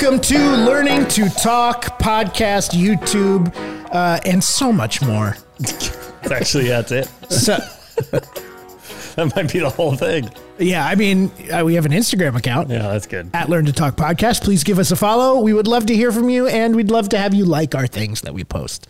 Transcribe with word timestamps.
Welcome 0.00 0.20
to 0.20 0.38
Learning 0.38 1.08
to 1.08 1.28
Talk 1.28 1.98
podcast, 1.98 2.70
YouTube, 2.70 3.52
uh, 3.92 4.20
and 4.24 4.42
so 4.44 4.72
much 4.72 5.02
more. 5.02 5.36
Actually, 6.30 6.68
that's 6.68 6.92
it. 6.92 7.08
So, 7.28 7.56
That 9.16 9.32
might 9.34 9.52
be 9.52 9.58
the 9.58 9.70
whole 9.70 9.96
thing. 9.96 10.30
yeah, 10.56 10.86
I 10.86 10.94
mean, 10.94 11.32
uh, 11.52 11.64
we 11.64 11.74
have 11.74 11.84
an 11.84 11.90
Instagram 11.90 12.36
account 12.36 12.70
Yeah, 12.70 12.82
that's 12.92 13.08
good. 13.08 13.30
at 13.34 13.48
Learn 13.48 13.64
to 13.66 13.72
Talk 13.72 13.96
podcast. 13.96 14.44
Please 14.44 14.62
give 14.62 14.78
us 14.78 14.92
a 14.92 14.96
follow. 14.96 15.40
We 15.40 15.52
would 15.52 15.66
love 15.66 15.86
to 15.86 15.96
hear 15.96 16.12
from 16.12 16.28
you, 16.30 16.46
and 16.46 16.76
we'd 16.76 16.92
love 16.92 17.08
to 17.08 17.18
have 17.18 17.34
you 17.34 17.44
like 17.44 17.74
our 17.74 17.88
things 17.88 18.20
that 18.20 18.32
we 18.34 18.44
post. 18.44 18.86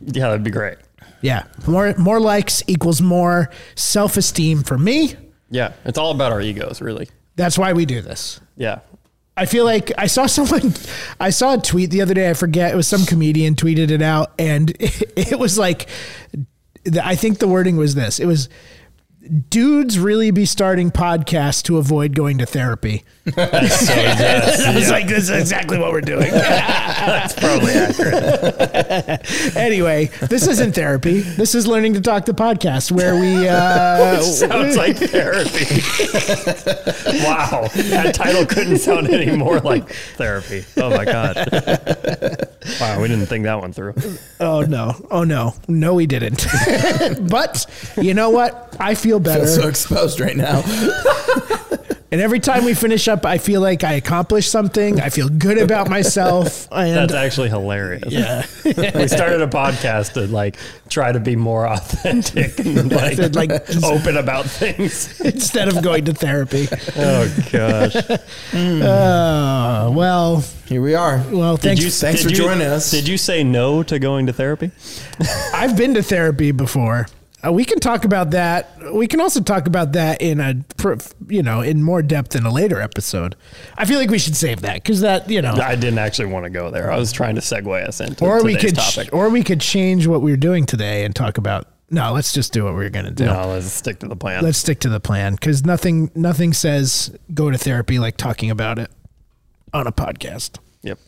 Yeah, 0.00 0.28
that'd 0.28 0.44
be 0.44 0.52
great. 0.52 0.78
Yeah, 1.22 1.42
more 1.66 1.92
more 1.98 2.20
likes 2.20 2.62
equals 2.68 3.02
more 3.02 3.50
self 3.74 4.16
esteem 4.16 4.62
for 4.62 4.78
me. 4.78 5.16
Yeah, 5.50 5.72
it's 5.84 5.98
all 5.98 6.12
about 6.12 6.30
our 6.30 6.40
egos, 6.40 6.80
really. 6.80 7.08
That's 7.34 7.58
why 7.58 7.72
we 7.72 7.84
do 7.84 8.00
this. 8.00 8.40
Yeah. 8.56 8.78
I 9.38 9.46
feel 9.46 9.64
like 9.64 9.92
I 9.96 10.06
saw 10.06 10.26
someone, 10.38 10.74
I 11.20 11.30
saw 11.30 11.54
a 11.54 11.58
tweet 11.58 11.90
the 11.90 12.02
other 12.02 12.14
day. 12.14 12.28
I 12.28 12.34
forget 12.34 12.72
it 12.72 12.76
was 12.76 12.88
some 12.88 13.06
comedian 13.06 13.54
tweeted 13.54 13.90
it 13.90 14.02
out, 14.02 14.32
and 14.38 14.74
it, 14.80 15.38
was 15.38 15.56
like, 15.56 15.88
I 17.02 17.14
think 17.14 17.38
the 17.38 17.48
wording 17.48 17.76
was 17.76 17.94
this: 17.94 18.18
it 18.18 18.26
was. 18.26 18.48
Dudes 19.28 19.98
really 19.98 20.30
be 20.30 20.46
starting 20.46 20.90
podcasts 20.90 21.62
to 21.64 21.76
avoid 21.76 22.14
going 22.14 22.38
to 22.38 22.46
therapy. 22.46 23.04
That's 23.24 23.86
so 23.86 23.92
I 23.92 24.74
was 24.74 24.84
yeah, 24.86 24.90
like, 24.90 25.06
this 25.06 25.24
is 25.24 25.30
exactly 25.30 25.78
what 25.78 25.92
we're 25.92 26.00
doing. 26.00 26.30
that's 26.30 27.34
probably 27.34 27.72
accurate. 27.72 29.56
anyway, 29.56 30.06
this 30.28 30.46
isn't 30.46 30.74
therapy. 30.74 31.20
This 31.20 31.54
is 31.54 31.66
learning 31.66 31.94
to 31.94 32.00
talk 32.00 32.24
the 32.24 32.32
podcast 32.32 32.90
where 32.90 33.20
we. 33.20 33.46
Uh, 33.48 34.20
Sounds 34.22 34.76
like 34.76 34.96
therapy. 34.96 35.82
wow. 37.24 37.68
That 37.90 38.14
title 38.14 38.46
couldn't 38.46 38.78
sound 38.78 39.08
any 39.08 39.36
more 39.36 39.60
like 39.60 39.90
therapy. 40.16 40.64
Oh 40.78 40.90
my 40.90 41.04
god. 41.04 41.36
Wow, 42.80 43.00
we 43.00 43.08
didn't 43.08 43.26
think 43.26 43.44
that 43.44 43.60
one 43.60 43.72
through. 43.72 43.94
oh 44.40 44.62
no! 44.62 44.94
Oh 45.10 45.24
no! 45.24 45.54
No, 45.68 45.94
we 45.94 46.06
didn't. 46.06 46.46
but 47.28 47.66
you 47.96 48.14
know 48.14 48.30
what? 48.30 48.76
I 48.78 48.94
feel 48.94 49.17
better. 49.20 49.44
feel 49.46 49.62
so 49.62 49.68
exposed 49.68 50.20
right 50.20 50.36
now. 50.36 50.62
And 52.10 52.22
every 52.22 52.40
time 52.40 52.64
we 52.64 52.72
finish 52.72 53.06
up, 53.06 53.26
I 53.26 53.36
feel 53.36 53.60
like 53.60 53.84
I 53.84 53.92
accomplished 53.92 54.50
something. 54.50 54.98
I 54.98 55.10
feel 55.10 55.28
good 55.28 55.58
about 55.58 55.90
myself. 55.90 56.66
And 56.72 56.96
That's 56.96 57.12
actually 57.12 57.50
hilarious. 57.50 58.10
yeah, 58.10 58.46
We 58.64 59.08
started 59.08 59.42
a 59.42 59.46
podcast 59.46 60.14
to 60.14 60.26
like 60.26 60.56
try 60.88 61.12
to 61.12 61.20
be 61.20 61.36
more 61.36 61.66
authentic 61.68 62.60
and 62.60 62.90
like, 62.96 63.18
like, 63.34 63.50
open 63.84 64.16
about 64.16 64.46
things. 64.46 65.20
instead 65.20 65.68
of 65.68 65.82
going 65.82 66.06
to 66.06 66.14
therapy. 66.14 66.66
Oh 66.96 67.28
gosh. 67.52 67.94
Uh, 68.54 69.90
well, 69.92 70.42
Here 70.66 70.80
we 70.80 70.94
are. 70.94 71.22
well, 71.30 71.58
thanks. 71.58 72.00
Thanks 72.00 72.22
for 72.22 72.30
you- 72.30 72.36
joining 72.36 72.68
us. 72.68 72.90
Did 72.90 73.06
you 73.06 73.18
say 73.18 73.44
no 73.44 73.82
to 73.82 73.98
going 73.98 74.24
to 74.28 74.32
therapy? 74.32 74.70
I've 75.52 75.76
been 75.76 75.92
to 75.92 76.02
therapy 76.02 76.52
before. 76.52 77.06
Uh, 77.44 77.52
we 77.52 77.64
can 77.64 77.78
talk 77.78 78.04
about 78.04 78.30
that. 78.32 78.70
We 78.92 79.06
can 79.06 79.20
also 79.20 79.40
talk 79.40 79.68
about 79.68 79.92
that 79.92 80.20
in 80.20 80.40
a, 80.40 80.56
you 81.28 81.42
know, 81.42 81.60
in 81.60 81.82
more 81.82 82.02
depth 82.02 82.34
in 82.34 82.44
a 82.44 82.52
later 82.52 82.80
episode. 82.80 83.36
I 83.76 83.84
feel 83.84 83.98
like 83.98 84.10
we 84.10 84.18
should 84.18 84.34
save 84.34 84.62
that 84.62 84.74
because 84.74 85.02
that, 85.02 85.30
you 85.30 85.40
know, 85.40 85.52
I 85.52 85.76
didn't 85.76 85.98
actually 85.98 86.26
want 86.26 86.44
to 86.44 86.50
go 86.50 86.70
there. 86.70 86.90
I 86.90 86.96
was 86.96 87.12
trying 87.12 87.36
to 87.36 87.40
segue 87.40 87.86
us 87.86 88.00
into 88.00 88.24
or 88.24 88.42
we 88.42 88.56
could, 88.56 88.74
topic. 88.74 89.10
or 89.12 89.28
we 89.28 89.44
could 89.44 89.60
change 89.60 90.08
what 90.08 90.20
we 90.20 90.32
are 90.32 90.36
doing 90.36 90.66
today 90.66 91.04
and 91.04 91.14
talk 91.14 91.38
about. 91.38 91.68
No, 91.90 92.12
let's 92.12 92.32
just 92.32 92.52
do 92.52 92.64
what 92.64 92.74
we're 92.74 92.90
gonna 92.90 93.12
do. 93.12 93.24
no, 93.24 93.48
let's 93.48 93.72
stick 93.72 94.00
to 94.00 94.08
the 94.08 94.16
plan. 94.16 94.42
Let's 94.42 94.58
stick 94.58 94.80
to 94.80 94.88
the 94.88 95.00
plan 95.00 95.34
because 95.34 95.64
nothing, 95.64 96.10
nothing 96.14 96.52
says 96.52 97.16
go 97.32 97.50
to 97.50 97.56
therapy 97.56 97.98
like 97.98 98.16
talking 98.16 98.50
about 98.50 98.78
it 98.78 98.90
on 99.72 99.86
a 99.86 99.92
podcast. 99.92 100.58
yep. 100.82 100.98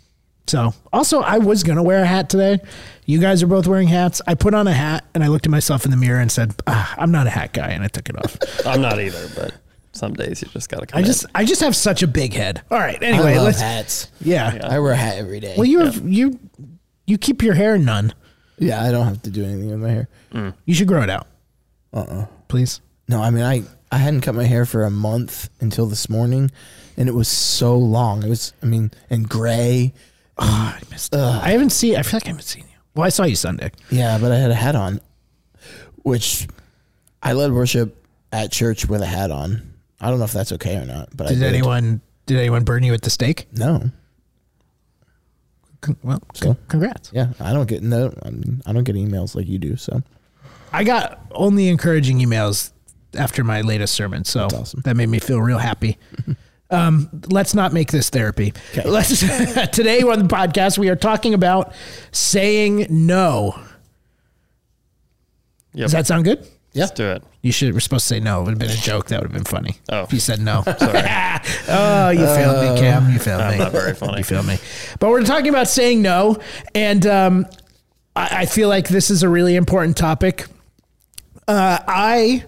So, 0.51 0.75
also, 0.93 1.21
I 1.21 1.39
was 1.39 1.63
gonna 1.63 1.83
wear 1.85 2.03
a 2.03 2.07
hat 2.07 2.29
today. 2.29 2.59
You 3.07 3.21
guys 3.21 3.41
are 3.41 3.47
both 3.47 3.69
wearing 3.69 3.87
hats. 3.87 4.21
I 4.27 4.35
put 4.35 4.53
on 4.53 4.67
a 4.67 4.73
hat 4.73 5.05
and 5.15 5.23
I 5.23 5.29
looked 5.29 5.47
at 5.47 5.51
myself 5.53 5.85
in 5.85 5.93
the 5.93 5.97
mirror 5.97 6.19
and 6.19 6.31
said, 6.31 6.57
ah, 6.67 6.93
"I'm 6.99 7.13
not 7.13 7.29
a 7.29 7.31
hat 7.31 7.53
guy," 7.53 7.69
and 7.69 7.85
I 7.85 7.87
took 7.87 8.09
it 8.09 8.17
off. 8.19 8.37
I'm 8.67 8.81
not 8.81 9.01
either, 9.01 9.29
but 9.37 9.55
some 9.93 10.13
days 10.13 10.43
you 10.43 10.49
just 10.49 10.69
gotta. 10.69 10.89
I 10.93 11.03
just, 11.03 11.25
I 11.37 11.45
just 11.45 11.61
have 11.61 11.77
such 11.77 12.03
a 12.03 12.09
big 12.09 12.35
head. 12.35 12.63
All 12.69 12.79
right. 12.79 13.01
Anyway, 13.01 13.35
I 13.35 13.37
love 13.37 13.45
let's. 13.45 13.61
hats. 13.61 14.11
Yeah. 14.21 14.59
I 14.65 14.81
wear 14.81 14.91
a 14.91 14.97
hat 14.97 15.19
every 15.19 15.39
day. 15.39 15.55
Well, 15.57 15.67
you 15.67 15.85
have 15.85 16.09
you, 16.09 16.41
you 17.07 17.17
keep 17.17 17.43
your 17.45 17.55
hair 17.55 17.79
none. 17.79 18.13
yeah, 18.59 18.83
I 18.83 18.91
don't 18.91 19.07
have 19.07 19.23
to 19.23 19.31
do 19.31 19.45
anything 19.45 19.71
with 19.71 19.79
my 19.81 19.91
hair. 19.91 20.09
You 20.65 20.75
should 20.75 20.89
grow 20.89 21.03
it 21.03 21.11
out. 21.11 21.29
Uh. 21.93 22.01
uh 22.01 22.27
Please. 22.49 22.81
No, 23.07 23.23
I 23.23 23.31
mean 23.31 23.45
I 23.45 23.63
I 23.93 23.99
hadn't 23.99 24.23
cut 24.23 24.35
my 24.35 24.45
hair 24.45 24.67
for 24.67 24.83
a 24.83 24.91
month 24.91 25.49
until 25.61 25.87
this 25.87 26.09
morning, 26.09 26.51
and 26.97 27.09
it 27.09 27.15
was 27.15 27.29
so 27.29 27.77
long. 27.77 28.25
It 28.25 28.29
was 28.29 28.53
I 28.65 28.67
mean 28.67 28.91
and 29.11 29.29
gray. 29.29 29.93
Oh, 30.41 30.77
I 30.77 30.81
missed. 30.91 31.15
I 31.15 31.51
haven't 31.51 31.71
seen. 31.71 31.97
I 31.97 32.03
feel 32.03 32.17
like 32.19 32.25
I 32.27 32.29
haven't 32.31 32.43
seen 32.45 32.63
you. 32.65 32.77
Well, 32.95 33.07
I 33.07 33.11
saw 33.11 33.25
you 33.25 33.37
Sunday. 33.37 33.71
Yeah, 33.91 34.19
but 34.19 34.33
I 34.33 34.37
had 34.37 34.51
a 34.51 34.55
hat 34.55 34.75
on, 34.75 35.01
which 36.03 36.49
I 37.23 37.35
led 37.35 37.53
worship 37.53 37.97
at 38.33 38.51
church 38.51 38.87
with 38.87 39.03
a 39.03 39.07
hat 39.07 39.31
on. 39.31 39.75
I 40.01 40.09
don't 40.11 40.19
know 40.19 40.25
if 40.25 40.33
that's 40.33 40.53
okay 40.53 40.77
or 40.77 40.87
not. 40.87 41.15
But 41.17 41.27
I 41.29 41.35
Did 41.35 41.43
anyone? 41.43 42.01
Did 42.27 42.39
anyone 42.39 42.65
burn 42.65 42.83
you 42.83 42.95
at 42.95 43.03
the 43.03 43.11
stake? 43.11 43.47
No. 43.53 43.91
Con- 45.81 45.97
Well, 46.03 46.23
So? 46.35 46.57
congrats. 46.69 47.11
Yeah, 47.13 47.33
I 47.41 47.53
don't 47.53 47.69
get 47.69 47.83
no. 47.83 48.13
I, 48.23 48.31
mean, 48.31 48.63
I 48.67 48.73
don't 48.73 48.85
get 48.85 48.97
emails 48.97 49.35
like 49.35 49.47
you 49.47 49.59
do. 49.59 49.77
So 49.77 50.03
I 50.73 50.85
got 50.85 51.21
only 51.33 51.69
encouraging 51.69 52.19
emails 52.19 52.73
after 53.17 53.43
my 53.45 53.61
latest 53.63 53.95
sermon, 53.95 54.25
so 54.25 54.45
awesome. 54.47 54.83
that 54.85 54.97
made 54.97 55.09
me 55.09 55.19
feel 55.19 55.41
real 55.41 55.59
happy. 55.59 55.99
um, 56.71 57.09
let's 57.31 57.55
not 57.55 57.73
make 57.73 57.91
this 57.91 58.11
therapy. 58.11 58.53
Let's 58.85 59.21
today 59.71 60.03
on 60.03 60.19
the 60.19 60.35
podcast 60.35 60.79
we 60.79 60.89
are 60.89 60.97
talking 60.97 61.35
about 61.35 61.73
saying 62.13 62.87
no. 62.91 63.59
Yep. 65.73 65.85
Does 65.85 65.93
that 65.93 66.07
sound 66.07 66.25
good? 66.25 66.47
Let's 66.75 66.93
do 66.93 67.11
it. 67.11 67.25
You 67.43 67.53
should. 67.53 67.75
We're 67.75 67.81
supposed 67.81 68.05
to 68.05 68.15
say 68.15 68.21
no. 68.21 68.41
It 68.41 68.45
would 68.45 68.51
have 68.51 68.59
been 68.59 68.71
a 68.71 68.75
joke. 68.75 69.09
That 69.09 69.21
would 69.21 69.31
have 69.31 69.33
been 69.33 69.45
funny. 69.45 69.79
Oh. 69.89 70.03
if 70.03 70.13
you 70.13 70.21
said 70.21 70.41
no. 70.41 70.63
oh, 70.67 72.11
you 72.11 72.27
failed 72.27 72.75
me, 72.75 72.81
Cam. 72.81 73.11
You 73.11 73.19
failed 73.19 73.51
me. 73.51 73.59
not 73.59 73.73
very 73.73 73.95
funny. 73.95 74.19
You 74.19 74.25
failed 74.25 74.47
me. 74.47 74.59
But 75.01 75.11
we're 75.11 75.25
talking 75.25 75.49
about 75.49 75.69
saying 75.69 76.03
no, 76.03 76.39
and 76.75 77.05
um, 77.07 77.47
I, 78.15 78.43
I 78.43 78.47
feel 78.47 78.69
like 78.69 78.89
this 78.89 79.11
is 79.11 79.23
a 79.23 79.29
really 79.29 79.57
important 79.57 79.97
topic. 79.97 80.47
Uh, 81.49 81.79
I. 81.87 82.45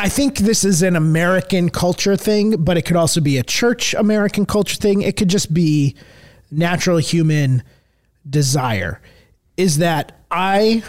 I 0.00 0.08
think 0.08 0.38
this 0.38 0.64
is 0.64 0.80
an 0.80 0.96
American 0.96 1.68
culture 1.68 2.16
thing, 2.16 2.64
but 2.64 2.78
it 2.78 2.82
could 2.86 2.96
also 2.96 3.20
be 3.20 3.36
a 3.36 3.42
church 3.42 3.92
American 3.92 4.46
culture 4.46 4.76
thing. 4.76 5.02
It 5.02 5.18
could 5.18 5.28
just 5.28 5.52
be 5.52 5.94
natural 6.50 6.96
human 6.96 7.62
desire. 8.28 9.02
Is 9.58 9.76
that 9.76 10.18
I 10.30 10.82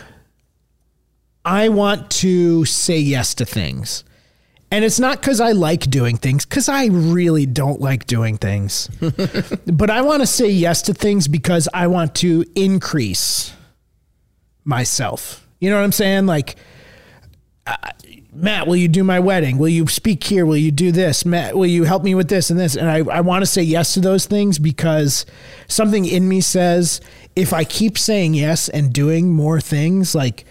I 1.44 1.68
want 1.68 2.10
to 2.22 2.64
say 2.64 3.00
yes 3.00 3.36
to 3.36 3.46
things. 3.46 4.06
And 4.72 4.86
it's 4.86 5.02
not 5.02 5.20
because 5.20 5.42
I 5.42 5.52
like 5.52 5.90
doing 5.90 6.16
things, 6.16 6.46
because 6.46 6.70
I 6.70 6.86
really 6.86 7.46
don't 7.46 7.82
like 7.82 8.08
doing 8.08 8.38
things. 8.38 8.88
but 9.66 9.90
I 9.90 10.04
want 10.04 10.22
to 10.22 10.26
say 10.28 10.50
yes 10.50 10.84
to 10.84 10.94
things 10.94 11.28
because 11.28 11.68
I 11.74 11.88
want 11.88 12.16
to 12.16 12.46
increase 12.56 13.52
myself. 14.64 15.46
You 15.60 15.70
know 15.70 15.76
what 15.76 15.84
I'm 15.84 15.92
saying? 15.92 16.28
Like, 16.28 16.56
uh, 17.68 17.76
Matt, 18.34 18.66
will 18.66 18.76
you 18.76 18.88
do 18.88 19.04
my 19.04 19.20
wedding? 19.20 19.58
Will 19.58 19.70
you 19.70 19.88
speak 19.88 20.24
here? 20.24 20.46
Will 20.46 20.58
you 20.58 20.72
do 20.72 20.92
this? 20.92 21.26
Matt, 21.26 21.56
will 21.56 21.66
you 21.66 21.84
help 21.84 22.04
me 22.04 22.16
with 22.16 22.30
this 22.30 22.50
and 22.50 22.60
this? 22.60 22.76
And 22.76 22.90
I, 22.90 23.00
I 23.00 23.22
want 23.22 23.42
to 23.42 23.46
say 23.46 23.62
yes 23.62 23.94
to 23.96 24.00
those 24.00 24.26
things 24.26 24.58
because 24.58 25.26
something 25.68 26.06
in 26.06 26.28
me 26.28 26.42
says 26.42 27.02
if 27.36 27.54
I 27.54 27.64
keep 27.64 27.98
saying 27.98 28.34
yes 28.34 28.70
and 28.70 28.94
doing 28.94 29.32
more 29.32 29.60
things, 29.60 30.16
like 30.16 30.46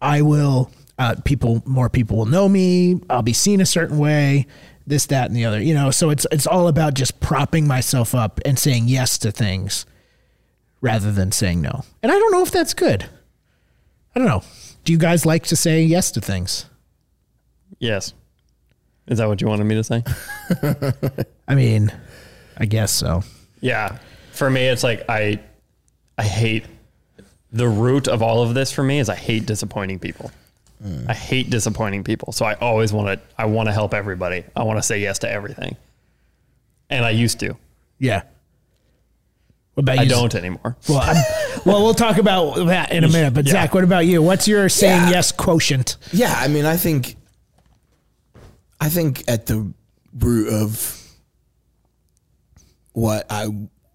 I 0.00 0.22
will, 0.22 0.70
uh, 0.98 1.16
people, 1.24 1.62
more 1.66 1.90
people 1.90 2.16
will 2.16 2.26
know 2.26 2.48
me. 2.48 3.00
I'll 3.10 3.22
be 3.22 3.32
seen 3.32 3.60
a 3.60 3.66
certain 3.66 3.98
way, 3.98 4.46
this, 4.86 5.06
that, 5.06 5.26
and 5.26 5.36
the 5.36 5.44
other, 5.44 5.60
you 5.60 5.74
know? 5.74 5.90
So 5.90 6.10
it's, 6.10 6.26
it's 6.30 6.46
all 6.46 6.68
about 6.68 6.94
just 6.94 7.20
propping 7.20 7.66
myself 7.66 8.14
up 8.14 8.40
and 8.44 8.58
saying 8.58 8.84
yes 8.86 9.18
to 9.18 9.32
things 9.32 9.84
rather 10.80 11.10
than 11.10 11.32
saying 11.32 11.60
no. 11.60 11.82
And 12.02 12.12
I 12.12 12.14
don't 12.14 12.32
know 12.32 12.42
if 12.42 12.52
that's 12.52 12.72
good. 12.72 13.08
I 14.14 14.20
don't 14.20 14.28
know. 14.28 14.44
Do 14.86 14.92
you 14.92 14.98
guys 15.00 15.26
like 15.26 15.42
to 15.48 15.56
say 15.56 15.82
yes 15.82 16.12
to 16.12 16.20
things? 16.20 16.64
Yes. 17.80 18.14
Is 19.08 19.18
that 19.18 19.26
what 19.26 19.40
you 19.40 19.48
wanted 19.48 19.64
me 19.64 19.74
to 19.74 19.82
say? 19.82 20.04
I 21.48 21.56
mean, 21.56 21.92
I 22.56 22.66
guess 22.66 22.92
so. 22.92 23.24
Yeah. 23.60 23.98
For 24.30 24.48
me, 24.48 24.68
it's 24.68 24.84
like 24.84 25.04
I, 25.08 25.40
I 26.16 26.22
hate 26.22 26.66
the 27.50 27.66
root 27.66 28.06
of 28.06 28.22
all 28.22 28.44
of 28.44 28.54
this. 28.54 28.70
For 28.70 28.84
me, 28.84 29.00
is 29.00 29.08
I 29.08 29.16
hate 29.16 29.44
disappointing 29.44 29.98
people. 29.98 30.30
Hmm. 30.80 31.06
I 31.08 31.14
hate 31.14 31.50
disappointing 31.50 32.04
people. 32.04 32.32
So 32.32 32.44
I 32.44 32.54
always 32.54 32.92
want 32.92 33.08
to. 33.08 33.26
I 33.36 33.46
want 33.46 33.68
to 33.68 33.72
help 33.72 33.92
everybody. 33.92 34.44
I 34.54 34.62
want 34.62 34.78
to 34.78 34.84
say 34.84 35.00
yes 35.00 35.18
to 35.20 35.28
everything. 35.28 35.74
And 36.90 37.04
I 37.04 37.10
used 37.10 37.40
to. 37.40 37.56
Yeah. 37.98 38.22
What 39.76 39.82
about 39.82 39.98
I 39.98 40.06
don't 40.06 40.34
anymore. 40.34 40.74
Well, 40.88 41.00
I'm, 41.02 41.16
well, 41.66 41.82
we'll 41.84 41.92
talk 41.92 42.16
about 42.16 42.54
that 42.66 42.92
in 42.92 43.04
a 43.04 43.08
minute. 43.10 43.34
But 43.34 43.44
Yeah. 43.44 43.52
Zach, 43.52 43.74
what 43.74 43.84
about 43.84 44.06
you? 44.06 44.22
What's 44.22 44.48
your 44.48 44.70
saying 44.70 45.02
Yeah. 45.02 45.10
yes 45.10 45.32
quotient? 45.32 45.98
Yeah, 46.12 46.34
I 46.34 46.48
mean, 46.48 46.64
I 46.64 46.78
think, 46.78 47.16
I 48.80 48.88
think 48.88 49.24
at 49.28 49.44
the 49.46 49.70
root 50.18 50.48
of 50.48 51.02
what 52.92 53.26
I 53.30 53.46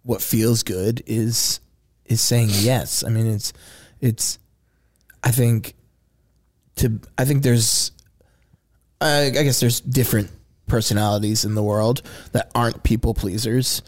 what 0.03 0.21
feels 0.21 0.61
good 0.63 1.01
is 1.07 1.59
is 2.05 2.21
saying 2.21 2.49
yes. 2.51 3.03
I 3.03 3.09
mean, 3.09 3.25
it's 3.27 3.51
it's. 3.99 4.37
I 5.23 5.31
think 5.31 5.73
to 6.75 6.99
I 7.17 7.25
think 7.25 7.41
there's 7.43 7.91
I, 8.99 9.25
I 9.25 9.29
guess 9.31 9.59
there's 9.59 9.81
different 9.81 10.29
personalities 10.67 11.43
in 11.45 11.55
the 11.55 11.63
world 11.63 12.01
that 12.33 12.51
aren't 12.55 12.83
people 12.83 13.13
pleasers, 13.15 13.81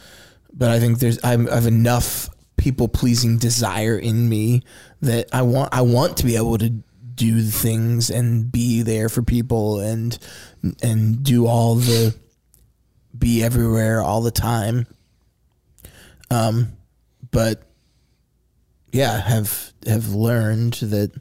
but 0.54 0.70
I 0.70 0.80
think 0.80 1.00
there's 1.00 1.20
I'm, 1.24 1.50
I 1.50 1.56
have 1.56 1.68
enough 1.68 2.30
people 2.56 2.88
pleasing 2.88 3.38
desire 3.38 3.98
in 3.98 4.30
me 4.30 4.62
that 5.02 5.28
I 5.34 5.42
want 5.42 5.74
I 5.74 5.82
want 5.82 6.18
to 6.18 6.26
be 6.26 6.36
able 6.36 6.58
to 6.60 6.70
do 6.70 7.42
things 7.42 8.10
and 8.10 8.52
be 8.52 8.82
there 8.82 9.10
for 9.10 9.22
people 9.22 9.80
and 9.80 10.18
and 10.82 11.24
do 11.24 11.48
all 11.48 11.76
the 11.76 12.16
be 13.18 13.44
everywhere 13.44 14.02
all 14.02 14.22
the 14.22 14.32
time. 14.32 14.88
Um, 16.32 16.74
but 17.32 17.64
yeah, 18.92 19.20
have 19.20 19.74
have 19.86 20.10
learned 20.10 20.74
that 20.76 21.12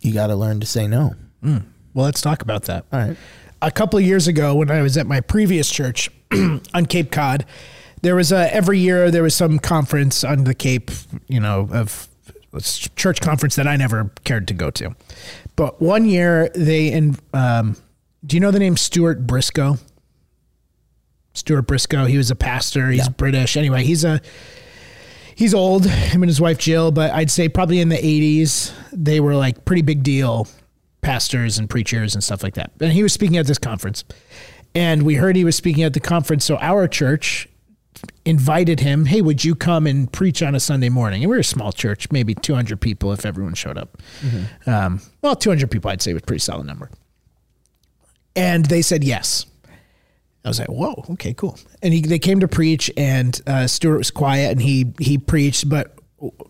you 0.00 0.12
got 0.14 0.28
to 0.28 0.36
learn 0.36 0.60
to 0.60 0.66
say 0.66 0.86
no. 0.86 1.14
Well, 1.42 2.04
let's 2.04 2.20
talk 2.20 2.42
about 2.42 2.64
that. 2.64 2.86
All 2.92 3.00
right. 3.00 3.16
a 3.60 3.70
couple 3.70 3.98
of 3.98 4.04
years 4.04 4.28
ago 4.28 4.54
when 4.54 4.70
I 4.70 4.80
was 4.82 4.96
at 4.96 5.06
my 5.06 5.20
previous 5.20 5.70
church 5.70 6.10
on 6.74 6.86
Cape 6.86 7.10
Cod, 7.10 7.44
there 8.02 8.14
was 8.14 8.32
a 8.32 8.54
every 8.54 8.78
year 8.78 9.10
there 9.10 9.22
was 9.22 9.34
some 9.34 9.58
conference 9.58 10.24
on 10.24 10.44
the 10.44 10.54
Cape, 10.54 10.90
you 11.28 11.40
know, 11.40 11.68
of 11.72 12.08
church 12.96 13.20
conference 13.20 13.56
that 13.56 13.66
I 13.66 13.76
never 13.76 14.10
cared 14.24 14.48
to 14.48 14.54
go 14.54 14.70
to. 14.70 14.94
But 15.56 15.80
one 15.80 16.04
year 16.04 16.50
they 16.54 16.90
in 16.90 17.16
um, 17.32 17.76
do 18.24 18.36
you 18.36 18.40
know 18.40 18.50
the 18.50 18.58
name 18.58 18.76
Stuart 18.76 19.26
Briscoe? 19.26 19.78
Stuart 21.32 21.62
Briscoe, 21.62 22.06
he 22.06 22.18
was 22.18 22.30
a 22.30 22.34
pastor, 22.34 22.90
he's 22.90 23.08
British. 23.08 23.56
Anyway, 23.56 23.84
he's 23.84 24.04
a 24.04 24.20
he's 25.34 25.54
old, 25.54 25.86
him 25.86 26.22
and 26.22 26.28
his 26.28 26.40
wife 26.40 26.58
Jill, 26.58 26.90
but 26.90 27.12
I'd 27.12 27.30
say 27.30 27.48
probably 27.48 27.80
in 27.80 27.88
the 27.88 27.96
80s, 27.96 28.72
they 28.92 29.20
were 29.20 29.34
like 29.34 29.64
pretty 29.64 29.82
big 29.82 30.02
deal 30.02 30.48
pastors 31.02 31.58
and 31.58 31.70
preachers 31.70 32.14
and 32.14 32.22
stuff 32.22 32.42
like 32.42 32.54
that. 32.54 32.72
And 32.80 32.92
he 32.92 33.02
was 33.02 33.12
speaking 33.12 33.38
at 33.38 33.46
this 33.46 33.58
conference. 33.58 34.04
And 34.74 35.02
we 35.02 35.14
heard 35.16 35.36
he 35.36 35.44
was 35.44 35.56
speaking 35.56 35.82
at 35.82 35.94
the 35.94 36.00
conference. 36.00 36.44
So 36.44 36.56
our 36.58 36.86
church 36.86 37.48
invited 38.24 38.80
him, 38.80 39.06
hey, 39.06 39.20
would 39.20 39.44
you 39.44 39.54
come 39.54 39.86
and 39.86 40.10
preach 40.12 40.42
on 40.42 40.54
a 40.54 40.60
Sunday 40.60 40.88
morning? 40.88 41.22
And 41.22 41.30
we 41.30 41.36
are 41.36 41.40
a 41.40 41.44
small 41.44 41.72
church, 41.72 42.10
maybe 42.12 42.34
200 42.34 42.80
people 42.80 43.12
if 43.12 43.26
everyone 43.26 43.54
showed 43.54 43.76
up. 43.78 43.98
Um, 44.66 45.00
well, 45.22 45.34
200 45.34 45.70
people, 45.70 45.90
I'd 45.90 46.02
say, 46.02 46.12
was 46.12 46.22
a 46.22 46.26
pretty 46.26 46.40
solid 46.40 46.66
number. 46.66 46.90
And 48.36 48.64
they 48.66 48.82
said 48.82 49.02
yes. 49.02 49.46
I 50.44 50.48
was 50.48 50.58
like, 50.58 50.68
whoa, 50.68 51.04
okay, 51.10 51.34
cool. 51.34 51.58
And 51.82 51.92
he, 51.92 52.00
they 52.00 52.18
came 52.18 52.40
to 52.40 52.48
preach, 52.48 52.90
and 52.96 53.38
uh, 53.46 53.66
Stuart 53.66 53.98
was 53.98 54.10
quiet, 54.10 54.52
and 54.52 54.62
he 54.62 54.94
he 54.98 55.18
preached. 55.18 55.68
But 55.68 55.98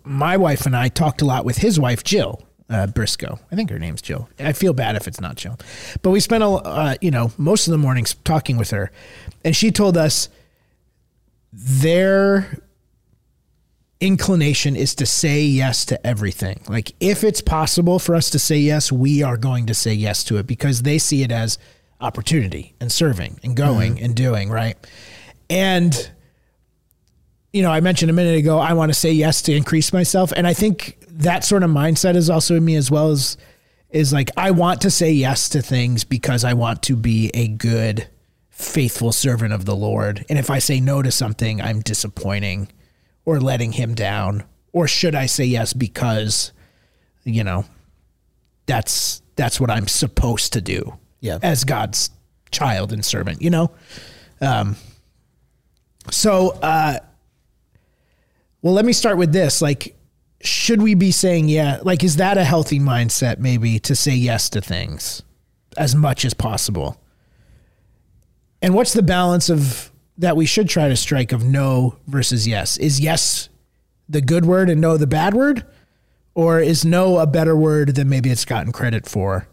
my 0.05 0.37
wife 0.37 0.64
and 0.64 0.76
I 0.76 0.88
talked 0.88 1.23
a 1.23 1.25
lot 1.25 1.44
with 1.44 1.58
his 1.58 1.81
wife, 1.81 2.05
Jill 2.05 2.40
uh, 2.70 2.87
Briscoe. 2.87 3.38
I 3.50 3.56
think 3.56 3.69
her 3.70 3.78
name's 3.78 4.00
Jill. 4.00 4.28
I 4.38 4.52
feel 4.52 4.72
bad 4.72 4.96
if 4.96 5.06
it's 5.08 5.20
not 5.20 5.37
Jill, 5.37 5.58
but 6.02 6.11
we 6.11 6.20
spent 6.20 6.43
a 6.43 6.49
uh, 6.49 6.94
you 7.00 7.11
know 7.11 7.32
most 7.37 7.67
of 7.67 7.72
the 7.72 7.78
mornings 7.78 8.14
talking 8.25 8.56
with 8.56 8.70
her, 8.70 8.90
and 9.44 9.55
she 9.55 9.70
told 9.70 9.96
us 9.96 10.28
their 11.52 12.62
inclination 14.00 14.76
is 14.76 14.94
to 14.94 15.05
say 15.05 15.43
yes 15.43 15.84
to 15.87 16.06
everything. 16.06 16.62
Like 16.69 16.93
if 17.00 17.22
it's 17.22 17.40
possible 17.40 17.99
for 17.99 18.14
us 18.14 18.31
to 18.31 18.38
say 18.38 18.56
yes, 18.56 18.90
we 18.90 19.23
are 19.23 19.37
going 19.37 19.66
to 19.66 19.75
say 19.75 19.93
yes 19.93 20.25
to 20.25 20.38
it 20.38 20.46
because 20.46 20.82
they 20.82 20.99
see 20.99 21.23
it 21.23 21.31
as 21.31 21.58
opportunity 22.00 22.75
and 22.81 22.90
serving 22.90 23.38
and 23.43 23.56
going 23.56 24.00
and 24.00 24.16
doing, 24.16 24.49
right? 24.49 24.76
And 25.50 26.11
you 27.52 27.62
know, 27.62 27.70
I 27.70 27.81
mentioned 27.81 28.11
a 28.11 28.14
minute 28.14 28.38
ago 28.38 28.58
I 28.58 28.73
want 28.73 28.90
to 28.93 28.99
say 28.99 29.12
yes 29.12 29.43
to 29.43 29.55
increase 29.55 29.93
myself 29.93 30.32
and 30.34 30.46
I 30.46 30.55
think 30.55 30.96
that 31.12 31.44
sort 31.44 31.62
of 31.62 31.70
mindset 31.70 32.16
is 32.16 32.30
also 32.30 32.56
in 32.56 32.64
me 32.64 32.76
as 32.76 32.90
well 32.90 33.10
as 33.10 33.36
is 33.90 34.12
like 34.12 34.30
I 34.36 34.52
want 34.52 34.82
to 34.82 34.90
say 34.90 35.10
yes 35.10 35.48
to 35.50 35.62
things 35.62 36.04
because 36.04 36.44
I 36.44 36.54
want 36.54 36.82
to 36.84 36.96
be 36.96 37.30
a 37.34 37.48
good 37.48 38.08
faithful 38.50 39.12
servant 39.12 39.52
of 39.52 39.64
the 39.64 39.74
Lord. 39.74 40.24
And 40.28 40.38
if 40.38 40.50
I 40.50 40.58
say 40.58 40.80
no 40.80 41.02
to 41.02 41.10
something, 41.10 41.60
I'm 41.60 41.80
disappointing 41.80 42.68
or 43.24 43.40
letting 43.40 43.72
him 43.72 43.94
down. 43.94 44.44
Or 44.72 44.86
should 44.86 45.14
I 45.14 45.26
say 45.26 45.44
yes 45.44 45.72
because, 45.72 46.52
you 47.24 47.42
know, 47.42 47.64
that's 48.66 49.22
that's 49.34 49.58
what 49.60 49.70
I'm 49.70 49.88
supposed 49.88 50.52
to 50.52 50.60
do. 50.60 50.96
Yeah. 51.20 51.38
As 51.42 51.64
God's 51.64 52.10
child 52.52 52.92
and 52.92 53.04
servant, 53.04 53.42
you 53.42 53.50
know? 53.50 53.72
Um 54.40 54.76
so 56.10 56.50
uh 56.62 56.98
well 58.62 58.74
let 58.74 58.84
me 58.84 58.92
start 58.92 59.16
with 59.16 59.32
this. 59.32 59.60
Like 59.60 59.96
should 60.42 60.82
we 60.82 60.94
be 60.94 61.10
saying 61.10 61.48
yeah? 61.48 61.81
Like 61.82 62.02
is 62.02 62.16
that 62.16 62.38
a 62.38 62.44
healthy 62.44 62.78
mindset 62.78 63.38
maybe 63.38 63.78
to 63.81 63.94
say 63.94 64.14
yes 64.14 64.48
to 64.50 64.60
things 64.60 65.22
as 65.76 65.94
much 65.94 66.25
as 66.25 66.34
possible? 66.34 67.00
And 68.62 68.75
what's 68.75 68.92
the 68.92 69.02
balance 69.02 69.48
of 69.48 69.90
that 70.19 70.37
we 70.37 70.46
should 70.46 70.69
try 70.69 70.88
to 70.88 70.96
strike 70.96 71.32
of 71.32 71.44
no 71.44 71.96
versus 72.06 72.46
yes? 72.46 72.76
Is 72.78 73.00
yes 73.00 73.48
the 74.08 74.20
good 74.20 74.44
word 74.44 74.69
and 74.69 74.81
no 74.81 74.96
the 74.96 75.06
bad 75.06 75.34
word? 75.34 75.64
Or 76.34 76.60
is 76.60 76.84
no 76.84 77.19
a 77.19 77.26
better 77.26 77.56
word 77.56 77.94
than 77.94 78.08
maybe 78.08 78.31
it's 78.31 78.44
gotten 78.44 78.72
credit 78.72 79.06
for 79.06 79.48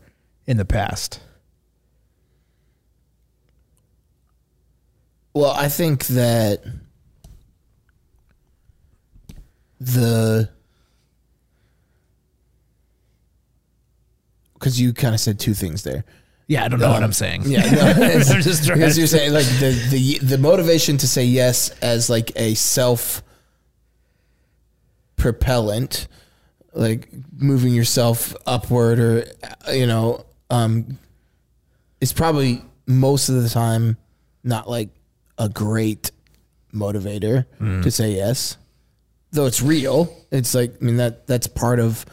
in 0.46 0.58
the 0.58 0.66
past? 0.66 1.20
Well, 5.34 5.52
I 5.52 5.70
think 5.70 6.06
that 6.08 6.64
the 9.80 10.50
because 14.60 14.80
you 14.80 14.94
kind 14.94 15.14
of 15.14 15.20
said 15.22 15.40
two 15.40 15.54
things 15.54 15.84
there. 15.84 16.04
Yeah, 16.48 16.64
I 16.64 16.70
don't 16.70 16.80
know 16.80 16.90
what 16.90 17.04
I'm 17.04 17.14
saying. 17.14 17.44
Yeah, 17.46 17.70
no, 17.72 17.82
I'm 17.82 18.42
just 18.42 18.66
trying 18.66 18.80
because 18.80 18.98
you're 18.98 19.08
saying 19.08 19.34
like 19.34 19.46
the, 19.46 19.88
the 19.92 20.20
the 20.20 20.38
motivation 20.38 20.98
to 20.98 21.08
say 21.08 21.26
yes 21.26 21.70
as 21.82 22.10
like 22.10 22.32
a 22.38 22.54
self 22.54 23.22
propellant, 25.18 26.08
like 26.74 27.10
moving 27.36 27.74
yourself 27.74 28.34
upward 28.46 29.00
or 29.00 29.26
you 29.74 29.86
know, 29.88 30.26
um, 30.50 30.98
is 32.00 32.14
probably 32.14 32.62
most 32.86 33.28
of 33.28 33.44
the 33.44 33.50
time 33.50 33.98
not 34.44 34.70
like 34.70 34.90
a 35.38 35.50
great 35.50 36.12
motivator 36.74 37.46
to 37.84 37.92
say 37.92 38.12
yes. 38.12 38.58
Though 39.32 39.48
it's 39.48 39.62
real, 39.62 40.16
it's 40.32 40.56
like 40.56 40.76
I 40.82 40.86
mean 40.86 40.98
that 40.98 41.28
that's 41.28 41.48
part 41.48 41.80
of 41.82 42.06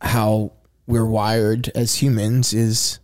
how 0.00 0.52
we're 0.90 1.06
wired 1.06 1.70
as 1.76 2.02
humans 2.02 2.52
is 2.52 2.98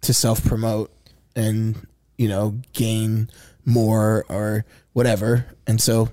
to 0.00 0.14
self 0.14 0.44
promote 0.44 0.92
and 1.34 1.86
you 2.16 2.28
know 2.28 2.56
gain 2.72 3.28
more 3.64 4.24
or 4.28 4.64
whatever. 4.92 5.44
And 5.66 5.80
so 5.80 6.08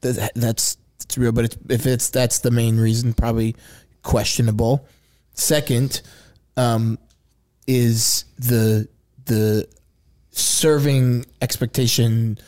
that, 0.00 0.32
that's 0.34 0.76
it's 1.02 1.16
real 1.16 1.32
but 1.32 1.44
it's, 1.46 1.56
if 1.70 1.86
it's 1.86 2.10
that's 2.10 2.40
the 2.40 2.50
main 2.50 2.78
reason 2.78 3.14
probably 3.14 3.54
questionable. 4.02 4.86
Second 5.34 6.02
um 6.56 6.98
is 7.68 8.24
the 8.38 8.88
the 9.26 9.68
serving 10.30 11.24
expectation 11.40 12.38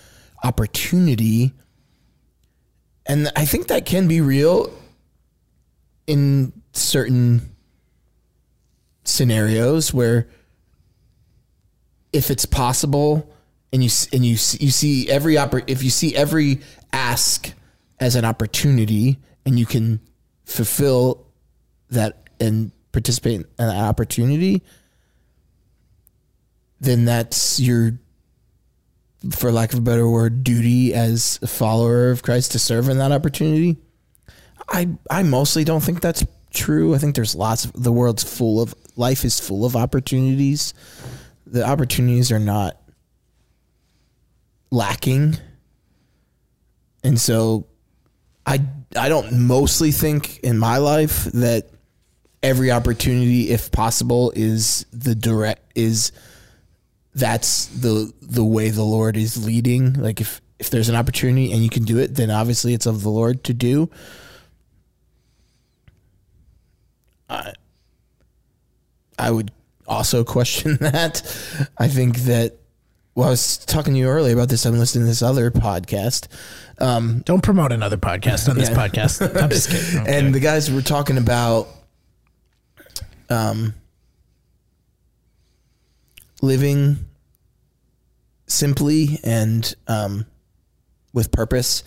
opportunity. 0.43 1.53
And 3.07 3.31
i 3.37 3.45
think 3.45 3.69
that 3.69 3.87
can 3.87 4.09
be 4.09 4.21
real 4.21 4.73
in 6.07 6.53
certain 6.79 7.55
scenarios 9.05 9.93
where 9.93 10.29
if 12.13 12.31
it's 12.31 12.45
possible 12.45 13.33
and 13.73 13.83
you 13.83 13.91
and 14.13 14.25
you 14.25 14.33
you 14.33 14.71
see 14.71 15.09
every 15.09 15.35
oppor- 15.35 15.65
if 15.67 15.83
you 15.83 15.91
see 15.91 16.15
every 16.15 16.61
ask 16.93 17.53
as 18.01 18.15
an 18.15 18.25
opportunity 18.25 19.19
and 19.45 19.59
you 19.59 19.67
can 19.67 20.01
fulfill 20.45 21.27
that 21.91 22.29
and 22.41 22.71
participate 22.93 23.41
in 23.41 23.47
that 23.59 23.77
opportunity 23.77 24.63
then 26.81 27.05
that's 27.05 27.59
your 27.59 27.99
for 29.31 29.51
lack 29.51 29.73
of 29.73 29.81
a 29.81 29.83
better 29.83 30.09
word 30.09 30.45
duty 30.45 30.95
as 30.95 31.39
a 31.43 31.47
follower 31.47 32.11
of 32.11 32.23
Christ 32.23 32.53
to 32.53 32.59
serve 32.59 32.89
in 32.89 32.99
that 32.99 33.13
opportunity. 33.13 33.77
I 34.69 34.89
I 35.11 35.23
mostly 35.23 35.65
don't 35.65 35.83
think 35.83 36.01
that's 36.01 36.25
true. 36.59 36.95
I 36.95 36.99
think 36.99 37.15
there's 37.15 37.35
lots 37.35 37.65
of 37.65 37.73
the 37.73 37.93
world's 37.93 38.25
full 38.25 38.61
of 38.61 38.75
life 38.97 39.25
is 39.25 39.39
full 39.39 39.65
of 39.65 39.77
opportunities. 39.77 40.75
The 41.47 41.65
opportunities 41.65 42.33
are 42.33 42.41
not 42.41 42.77
lacking. 44.71 45.39
And 47.05 47.19
so 47.19 47.67
I 48.45 48.61
I 48.97 49.09
don't 49.09 49.47
mostly 49.47 49.93
think 49.93 50.41
in 50.41 50.59
my 50.59 50.79
life 50.79 51.25
that 51.27 51.71
every 52.43 52.71
opportunity 52.71 53.51
if 53.51 53.71
possible 53.71 54.33
is 54.35 54.87
the 54.93 55.15
direct 55.15 55.73
is 55.75 56.13
that's 57.15 57.67
the 57.67 58.13
the 58.21 58.45
way 58.45 58.71
the 58.71 58.83
Lord 58.83 59.17
is 59.17 59.45
leading. 59.45 59.95
Like 59.95 60.21
if 60.21 60.41
if 60.59 60.71
there's 60.71 60.89
an 60.89 60.97
opportunity 60.97 61.53
and 61.53 61.63
you 61.63 61.71
can 61.71 61.85
do 61.85 61.99
it, 61.99 62.15
then 62.15 62.31
obviously 62.31 62.75
it's 62.75 62.87
of 62.87 63.03
the 63.03 63.11
Lord 63.11 63.45
to 63.45 63.55
do. 63.55 63.91
I 67.29 67.53
I 69.19 69.31
would 69.31 69.51
also 69.87 70.25
question 70.25 70.77
that. 70.81 71.23
I 71.77 71.89
think 71.89 72.19
that 72.21 72.55
well, 73.15 73.27
I 73.27 73.31
was 73.31 73.59
talking 73.59 73.95
to 73.95 73.99
you 73.99 74.07
earlier 74.07 74.33
about 74.35 74.49
this. 74.49 74.65
I'm 74.65 74.79
listening 74.79 75.05
to 75.05 75.09
this 75.09 75.23
other 75.23 75.51
podcast. 75.51 76.29
Um, 76.79 77.23
Don't 77.25 77.43
promote 77.43 77.73
another 77.73 77.97
podcast 77.97 78.49
on 78.49 78.57
this 78.57 78.71
Yeah. 78.71 78.77
podcast. 78.89 79.37
I'm 79.43 79.51
just 79.51 79.71
kidding. 79.71 80.01
Okay. 80.03 80.19
and 80.19 80.33
the 80.33 80.39
guys 80.39 80.71
were 80.71 80.83
talking 80.83 81.19
about 81.19 81.67
um, 83.29 83.75
living 86.43 86.99
simply 88.47 89.19
and 89.25 89.75
um, 89.89 90.25
with 91.13 91.33
purpose 91.33 91.83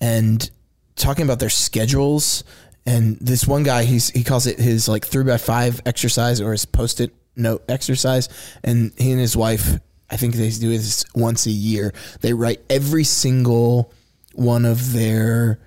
and 0.00 0.50
talking 0.96 1.24
about 1.24 1.38
their 1.38 1.48
schedules 1.48 2.44
and 2.88 3.18
this 3.20 3.46
one 3.46 3.64
guy 3.64 3.84
he's 3.84 4.08
he 4.08 4.24
calls 4.24 4.46
it 4.46 4.58
his 4.58 4.88
like 4.88 5.04
three 5.04 5.22
by 5.22 5.36
five 5.36 5.82
exercise 5.84 6.40
or 6.40 6.52
his 6.52 6.64
post-it 6.64 7.14
note 7.36 7.62
exercise. 7.68 8.30
And 8.64 8.92
he 8.96 9.12
and 9.12 9.20
his 9.20 9.36
wife 9.36 9.78
i 10.10 10.16
think 10.16 10.34
they 10.34 10.48
do 10.50 10.70
this 10.70 11.04
once 11.14 11.44
a 11.44 11.50
year. 11.50 11.92
They 12.22 12.32
write 12.32 12.60
every 12.70 13.04
single 13.04 13.92
one 14.32 14.64
of 14.64 14.94
their 14.94 15.60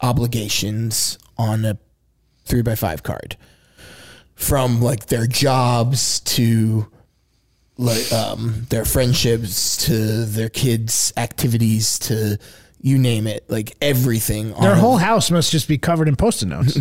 obligations 0.00 1.18
on 1.36 1.66
a 1.66 1.78
three 2.46 2.62
by 2.62 2.74
five 2.74 3.02
card. 3.02 3.36
From 4.34 4.80
like 4.80 5.06
their 5.06 5.26
jobs 5.26 6.20
to 6.20 6.90
like 7.76 8.10
um 8.12 8.66
their 8.70 8.86
friendships 8.86 9.76
to 9.88 10.24
their 10.24 10.48
kids 10.48 11.12
activities 11.18 11.98
to 11.98 12.38
you 12.82 12.98
name 12.98 13.26
it 13.26 13.48
like 13.48 13.76
everything 13.80 14.52
Their 14.60 14.74
whole 14.74 14.96
house 14.98 15.30
must 15.30 15.50
just 15.52 15.68
be 15.68 15.78
covered 15.78 16.08
in 16.08 16.16
post-it 16.16 16.46
notes. 16.46 16.76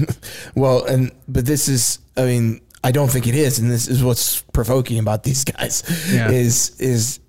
well 0.55 0.83
and 0.85 1.11
but 1.27 1.45
this 1.45 1.67
is 1.69 1.99
i 2.17 2.25
mean 2.25 2.59
i 2.83 2.91
don't 2.91 3.09
think 3.09 3.27
it 3.27 3.35
is 3.35 3.59
and 3.59 3.69
this 3.71 3.87
is 3.87 4.03
what's 4.03 4.41
provoking 4.51 4.97
about 4.99 5.23
these 5.23 5.43
guys 5.45 5.83
Yeah. 6.11 6.31
is 6.31 6.79
is 6.79 7.19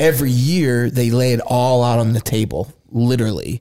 every 0.00 0.30
year 0.32 0.90
they 0.90 1.10
lay 1.10 1.32
it 1.32 1.40
all 1.40 1.82
out 1.84 1.98
on 2.00 2.12
the 2.12 2.20
table 2.20 2.72
literally 2.90 3.60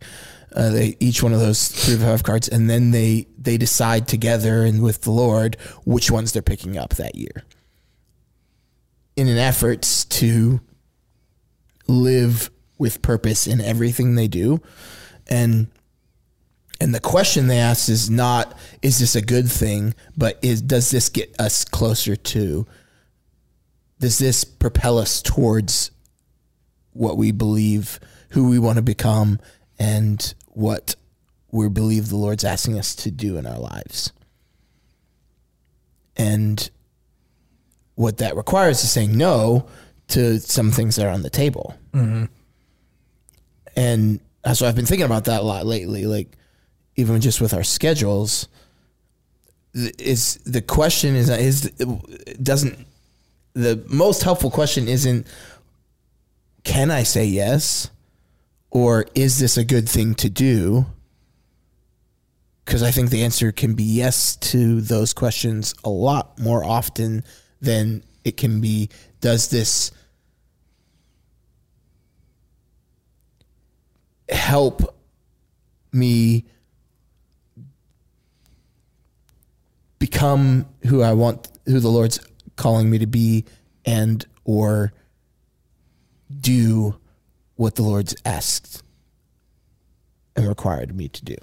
uh, 0.55 0.69
they 0.69 0.95
each 0.99 1.21
one 1.21 1.33
of 1.33 1.39
those 1.39 1.67
three 1.67 1.97
by 1.97 2.03
five 2.05 2.23
cards 2.23 2.47
and 2.49 2.69
then 2.69 2.89
they 2.91 3.27
they 3.37 3.57
decide 3.57 4.07
together 4.07 4.63
and 4.63 4.81
with 4.81 5.01
the 5.01 5.11
lord 5.11 5.57
which 5.85 6.09
ones 6.09 6.31
they're 6.31 6.41
picking 6.41 6.75
up 6.77 6.95
that 6.95 7.13
year 7.15 7.43
in 9.15 9.27
an 9.27 9.37
effort 9.37 9.81
to 10.09 10.59
live 11.87 12.49
with 12.77 13.01
purpose 13.01 13.47
in 13.47 13.61
everything 13.61 14.15
they 14.15 14.27
do. 14.27 14.61
And 15.27 15.67
and 16.79 16.93
the 16.93 16.99
question 16.99 17.47
they 17.47 17.59
ask 17.59 17.89
is 17.89 18.09
not 18.09 18.57
is 18.81 18.99
this 18.99 19.15
a 19.15 19.21
good 19.21 19.49
thing 19.49 19.95
but 20.17 20.37
is 20.41 20.61
does 20.61 20.91
this 20.91 21.09
get 21.09 21.33
us 21.39 21.63
closer 21.63 22.15
to 22.15 22.65
does 23.99 24.17
this 24.19 24.43
propel 24.43 24.97
us 24.97 25.21
towards 25.21 25.91
what 26.91 27.17
we 27.17 27.31
believe 27.31 27.99
who 28.29 28.49
we 28.49 28.59
want 28.59 28.75
to 28.75 28.81
become 28.81 29.39
and 29.79 30.33
what 30.49 30.95
we 31.51 31.69
believe 31.69 32.09
the 32.09 32.17
lord's 32.17 32.43
asking 32.43 32.77
us 32.77 32.95
to 32.95 33.11
do 33.11 33.37
in 33.37 33.45
our 33.45 33.59
lives? 33.59 34.11
And 36.17 36.69
what 37.95 38.17
that 38.17 38.35
requires 38.35 38.83
is 38.83 38.91
saying 38.91 39.17
no 39.17 39.67
to 40.09 40.39
some 40.39 40.71
things 40.71 40.97
that 40.97 41.05
are 41.05 41.09
on 41.09 41.23
the 41.23 41.29
table 41.29 41.75
mm-hmm. 41.93 42.25
And 43.75 44.19
so 44.53 44.67
I've 44.67 44.75
been 44.75 44.85
thinking 44.85 45.05
about 45.05 45.25
that 45.25 45.41
a 45.41 45.43
lot 45.43 45.65
lately. 45.65 46.05
Like 46.05 46.37
even 46.95 47.19
just 47.21 47.41
with 47.41 47.53
our 47.53 47.63
schedules, 47.63 48.47
is 49.73 50.35
the 50.45 50.61
question 50.61 51.15
is 51.15 51.29
is 51.29 51.69
doesn't 52.41 52.87
the 53.53 53.83
most 53.87 54.23
helpful 54.23 54.49
question 54.49 54.87
isn't 54.87 55.27
can 56.63 56.91
I 56.91 57.03
say 57.03 57.25
yes 57.25 57.89
or 58.71 59.05
is 59.15 59.39
this 59.39 59.57
a 59.57 59.63
good 59.63 59.87
thing 59.87 60.15
to 60.15 60.29
do? 60.29 60.85
Because 62.65 62.83
I 62.83 62.91
think 62.91 63.09
the 63.09 63.23
answer 63.23 63.51
can 63.51 63.73
be 63.73 63.83
yes 63.83 64.35
to 64.37 64.81
those 64.81 65.13
questions 65.13 65.75
a 65.83 65.89
lot 65.89 66.39
more 66.39 66.63
often 66.63 67.23
than 67.61 68.03
it 68.23 68.37
can 68.37 68.59
be 68.59 68.89
does 69.21 69.49
this 69.49 69.91
help 74.29 74.95
me 75.91 76.45
become 79.99 80.65
who 80.85 81.01
I 81.01 81.13
want, 81.13 81.47
who 81.65 81.79
the 81.79 81.89
Lord's 81.89 82.19
calling 82.55 82.89
me 82.89 82.97
to 82.99 83.07
be, 83.07 83.45
and 83.85 84.25
or 84.43 84.93
do 86.39 86.99
what 87.55 87.75
the 87.75 87.83
Lord's 87.83 88.15
asked 88.25 88.83
and 90.35 90.47
required 90.47 90.95
me 90.95 91.07
to 91.07 91.23
do. 91.23 91.35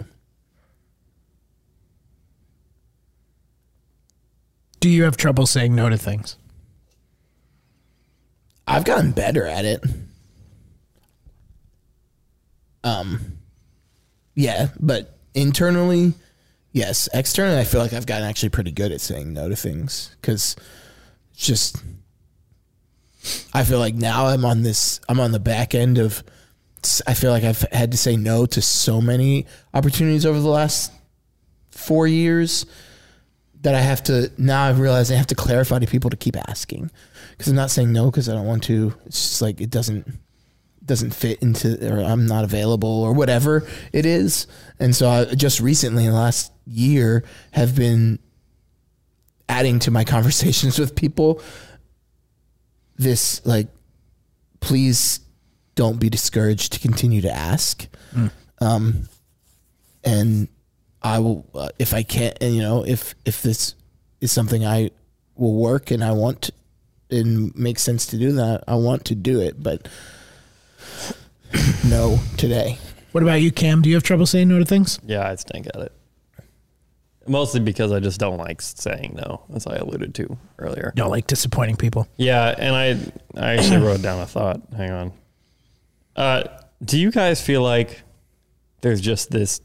Do 4.80 4.88
you 4.88 5.04
have 5.04 5.16
trouble 5.16 5.46
saying 5.46 5.74
no 5.74 5.88
to 5.88 5.96
things? 5.96 6.36
I've 8.66 8.84
gotten 8.84 9.12
better 9.12 9.46
at 9.46 9.64
it. 9.64 9.84
Um, 12.84 13.38
yeah, 14.34 14.68
but 14.80 15.18
internally, 15.34 16.14
yes. 16.72 17.08
Externally, 17.12 17.58
I 17.58 17.64
feel 17.64 17.80
like 17.80 17.92
I've 17.92 18.06
gotten 18.06 18.28
actually 18.28 18.50
pretty 18.50 18.72
good 18.72 18.92
at 18.92 19.00
saying 19.00 19.32
no 19.32 19.48
to 19.48 19.56
things 19.56 20.14
because 20.20 20.56
just. 21.34 21.82
I 23.54 23.62
feel 23.62 23.78
like 23.78 23.94
now 23.94 24.26
I'm 24.26 24.44
on 24.44 24.62
this. 24.62 25.00
I'm 25.08 25.20
on 25.20 25.32
the 25.32 25.40
back 25.40 25.74
end 25.74 25.98
of. 25.98 26.24
I 27.06 27.14
feel 27.14 27.30
like 27.30 27.44
I've 27.44 27.60
had 27.70 27.92
to 27.92 27.96
say 27.96 28.16
no 28.16 28.44
to 28.46 28.60
so 28.60 29.00
many 29.00 29.46
opportunities 29.72 30.26
over 30.26 30.40
the 30.40 30.48
last 30.48 30.90
four 31.70 32.08
years 32.08 32.66
that 33.62 33.74
I 33.74 33.80
have 33.80 34.02
to 34.04 34.30
now 34.36 34.64
I've 34.64 34.80
realized 34.80 35.12
I 35.12 35.14
have 35.14 35.28
to 35.28 35.34
clarify 35.34 35.78
to 35.78 35.86
people 35.86 36.10
to 36.10 36.16
keep 36.16 36.36
asking 36.48 36.90
because 37.30 37.48
I'm 37.48 37.56
not 37.56 37.70
saying 37.70 37.92
no 37.92 38.10
because 38.10 38.28
I 38.28 38.34
don't 38.34 38.46
want 38.46 38.64
to. 38.64 38.94
It's 39.06 39.20
just 39.20 39.42
like 39.42 39.60
it 39.60 39.70
doesn't 39.70 40.06
doesn't 40.84 41.12
fit 41.12 41.40
into 41.42 41.92
or 41.92 42.02
I'm 42.02 42.26
not 42.26 42.44
available 42.44 43.02
or 43.02 43.12
whatever 43.12 43.66
it 43.92 44.04
is. 44.04 44.46
And 44.78 44.94
so 44.94 45.08
I 45.08 45.24
just 45.26 45.60
recently 45.60 46.04
in 46.04 46.10
the 46.10 46.16
last 46.16 46.52
year 46.66 47.24
have 47.52 47.76
been 47.76 48.18
adding 49.48 49.78
to 49.80 49.90
my 49.90 50.04
conversations 50.16 50.78
with 50.78 50.94
people 50.94 51.40
this 52.96 53.44
like 53.46 53.68
please 54.60 55.20
don't 55.74 55.98
be 55.98 56.10
discouraged 56.10 56.72
to 56.74 56.80
continue 56.80 57.20
to 57.22 57.30
ask. 57.32 57.86
Um 58.60 59.08
and 60.04 60.48
I 61.02 61.18
will 61.20 61.48
uh, 61.54 61.70
if 61.78 61.94
I 61.94 62.02
can't 62.02 62.36
and 62.40 62.54
you 62.54 62.62
know 62.62 62.84
if 62.84 63.14
if 63.24 63.42
this 63.42 63.74
is 64.20 64.32
something 64.32 64.64
I 64.66 64.90
will 65.34 65.54
work 65.54 65.90
and 65.90 66.04
I 66.04 66.12
want 66.12 66.42
to, 66.42 66.52
and 67.10 67.54
makes 67.56 67.82
sense 67.82 68.06
to 68.06 68.18
do 68.18 68.32
that 68.32 68.64
I 68.66 68.74
want 68.76 69.04
to 69.06 69.14
do 69.14 69.40
it 69.40 69.62
but 69.62 69.88
no 71.88 72.18
today 72.36 72.78
What 73.12 73.22
about 73.22 73.40
you, 73.42 73.52
Cam? 73.52 73.82
Do 73.82 73.88
you 73.88 73.94
have 73.96 74.02
trouble 74.02 74.26
saying 74.26 74.48
no 74.48 74.58
to 74.58 74.64
things? 74.64 74.98
Yeah, 75.04 75.28
I 75.28 75.34
stink 75.36 75.66
at 75.66 75.76
it. 75.76 75.92
Mostly 77.26 77.60
because 77.60 77.92
I 77.92 78.00
just 78.00 78.18
don't 78.18 78.38
like 78.38 78.60
saying 78.60 79.14
no, 79.14 79.44
as 79.54 79.66
I 79.66 79.76
alluded 79.76 80.14
to 80.16 80.38
earlier. 80.58 80.92
Don't 80.96 81.10
like 81.10 81.26
disappointing 81.28 81.76
people. 81.76 82.08
Yeah, 82.16 82.54
and 82.58 82.74
I 82.74 83.40
I 83.40 83.54
actually 83.54 83.82
wrote 83.86 84.02
down 84.02 84.20
a 84.20 84.26
thought. 84.26 84.60
Hang 84.76 84.90
on. 84.90 85.12
Uh, 86.16 86.44
do 86.84 86.98
you 86.98 87.10
guys 87.10 87.40
feel 87.40 87.62
like 87.62 88.02
there's 88.80 89.00
just 89.00 89.30
this? 89.30 89.60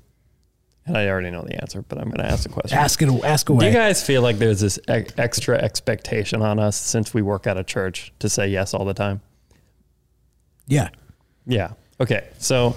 And 0.86 0.96
I 0.96 1.10
already 1.10 1.32
know 1.32 1.42
the 1.42 1.60
answer, 1.60 1.82
but 1.82 1.98
I'm 1.98 2.06
going 2.06 2.26
to 2.26 2.32
ask 2.32 2.48
a 2.48 2.52
question. 2.52 2.78
Ask 2.78 3.02
it. 3.02 3.10
Ask 3.24 3.50
away. 3.50 3.62
do 3.62 3.66
you 3.66 3.74
guys 3.74 4.06
feel 4.06 4.22
like 4.22 4.38
there's 4.38 4.62
this 4.62 4.80
ex- 4.88 5.14
extra 5.18 5.58
expectation 5.58 6.42
on 6.42 6.60
us 6.60 6.78
since 6.78 7.14
we 7.14 7.22
work 7.22 7.46
at 7.48 7.58
a 7.58 7.64
church 7.64 8.14
to 8.20 8.30
say 8.30 8.48
yes 8.48 8.74
all 8.74 8.86
the 8.86 8.94
time? 8.94 9.22
yeah. 10.68 10.90
Yeah. 11.48 11.72
Okay. 12.00 12.28
So 12.38 12.76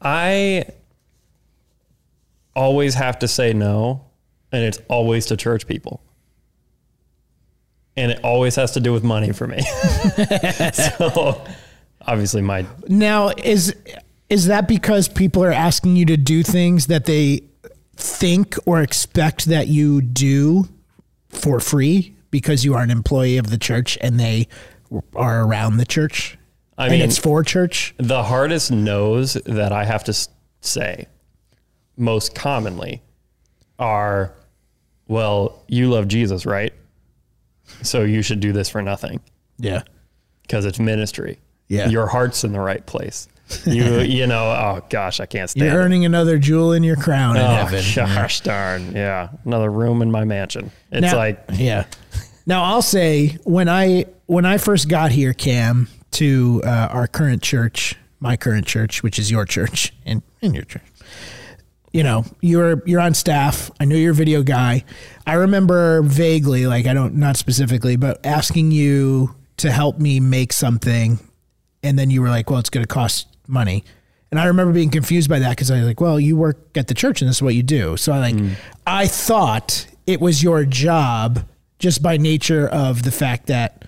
I 0.00 0.64
always 2.54 2.94
have 2.94 3.18
to 3.20 3.28
say 3.28 3.52
no, 3.52 4.04
and 4.50 4.64
it's 4.64 4.78
always 4.88 5.26
to 5.26 5.36
church 5.36 5.66
people. 5.66 6.02
And 7.98 8.12
it 8.12 8.24
always 8.24 8.56
has 8.56 8.72
to 8.72 8.80
do 8.80 8.92
with 8.92 9.04
money 9.04 9.32
for 9.32 9.46
me. 9.46 9.60
so 10.72 11.42
obviously 12.06 12.42
my 12.42 12.66
Now 12.88 13.30
is 13.36 13.74
is 14.28 14.46
that 14.46 14.68
because 14.68 15.08
people 15.08 15.42
are 15.44 15.52
asking 15.52 15.96
you 15.96 16.04
to 16.06 16.16
do 16.16 16.42
things 16.42 16.88
that 16.88 17.04
they 17.06 17.42
think 17.96 18.56
or 18.66 18.82
expect 18.82 19.46
that 19.46 19.68
you 19.68 20.02
do 20.02 20.68
for 21.28 21.60
free 21.60 22.14
because 22.30 22.64
you 22.64 22.74
are 22.74 22.82
an 22.82 22.90
employee 22.90 23.38
of 23.38 23.50
the 23.50 23.56
church 23.56 23.96
and 24.00 24.18
they 24.18 24.48
are 25.14 25.46
around 25.46 25.76
the 25.76 25.86
church 25.86 26.36
I 26.78 26.84
and 26.86 26.92
mean, 26.92 27.02
it's 27.02 27.18
for 27.18 27.42
church. 27.42 27.94
the 27.98 28.22
hardest 28.22 28.70
no's 28.70 29.34
that 29.46 29.72
I 29.72 29.84
have 29.84 30.04
to 30.04 30.28
say 30.60 31.06
most 31.96 32.34
commonly 32.34 33.02
are, 33.78 34.32
well, 35.08 35.62
you 35.68 35.88
love 35.90 36.08
Jesus, 36.08 36.44
right? 36.46 36.72
So 37.82 38.02
you 38.04 38.22
should 38.22 38.40
do 38.40 38.52
this 38.52 38.68
for 38.68 38.82
nothing 38.82 39.20
Yeah. 39.58 39.82
because 40.42 40.64
it's 40.64 40.78
ministry. 40.78 41.38
Yeah. 41.68 41.88
Your 41.88 42.06
heart's 42.06 42.44
in 42.44 42.52
the 42.52 42.60
right 42.60 42.84
place. 42.84 43.28
You, 43.64 44.00
you 44.00 44.26
know, 44.26 44.44
oh 44.44 44.82
gosh, 44.90 45.18
I 45.20 45.26
can't 45.26 45.48
stand 45.50 45.66
You're 45.70 45.80
it. 45.80 45.84
earning 45.84 46.04
another 46.04 46.38
jewel 46.38 46.72
in 46.72 46.82
your 46.84 46.96
crown 46.96 47.36
in 47.36 47.42
Oh, 47.42 47.48
heaven. 47.48 47.82
gosh 47.94 48.40
darn. 48.40 48.92
Yeah. 48.92 49.28
Another 49.44 49.70
room 49.70 50.02
in 50.02 50.10
my 50.10 50.24
mansion. 50.24 50.70
It's 50.92 51.00
Now- 51.12 51.16
like, 51.16 51.42
yeah. 51.54 51.84
Now 52.48 52.62
I'll 52.62 52.82
say 52.82 53.38
when 53.42 53.68
I 53.68 54.04
when 54.26 54.44
I 54.44 54.58
first 54.58 54.88
got 54.88 55.10
here, 55.10 55.32
Cam, 55.32 55.88
to 56.16 56.62
uh, 56.64 56.88
our 56.90 57.06
current 57.06 57.42
church, 57.42 57.94
my 58.20 58.36
current 58.36 58.66
church, 58.66 59.02
which 59.02 59.18
is 59.18 59.30
your 59.30 59.44
church 59.44 59.92
and, 60.06 60.22
and 60.40 60.54
your 60.54 60.64
church. 60.64 60.82
You 61.92 62.02
know, 62.02 62.24
you're 62.40 62.82
you're 62.84 63.00
on 63.00 63.14
staff. 63.14 63.70
I 63.80 63.84
know 63.86 63.96
you're 63.96 64.12
a 64.12 64.14
video 64.14 64.42
guy. 64.42 64.84
I 65.26 65.34
remember 65.34 66.02
vaguely, 66.02 66.66
like 66.66 66.86
I 66.86 66.92
don't 66.92 67.14
not 67.14 67.36
specifically, 67.36 67.96
but 67.96 68.24
asking 68.24 68.70
you 68.70 69.34
to 69.58 69.70
help 69.70 69.98
me 69.98 70.20
make 70.20 70.52
something, 70.52 71.18
and 71.82 71.98
then 71.98 72.10
you 72.10 72.20
were 72.20 72.28
like, 72.28 72.50
"Well, 72.50 72.58
it's 72.58 72.68
going 72.68 72.84
to 72.84 72.88
cost 72.92 73.28
money." 73.46 73.84
And 74.30 74.40
I 74.40 74.46
remember 74.46 74.74
being 74.74 74.90
confused 74.90 75.30
by 75.30 75.38
that 75.38 75.50
because 75.50 75.70
I 75.70 75.78
was 75.78 75.86
like, 75.86 76.00
"Well, 76.00 76.20
you 76.20 76.36
work 76.36 76.76
at 76.76 76.88
the 76.88 76.94
church, 76.94 77.22
and 77.22 77.28
this 77.30 77.36
is 77.36 77.42
what 77.42 77.54
you 77.54 77.62
do." 77.62 77.96
So 77.96 78.12
I 78.12 78.18
like, 78.18 78.34
I 78.86 79.06
thought 79.06 79.86
it 80.06 80.20
was 80.20 80.42
your 80.42 80.64
job 80.66 81.46
just 81.78 82.02
by 82.02 82.16
nature 82.18 82.68
of 82.68 83.04
the 83.04 83.12
fact 83.12 83.46
that 83.46 83.86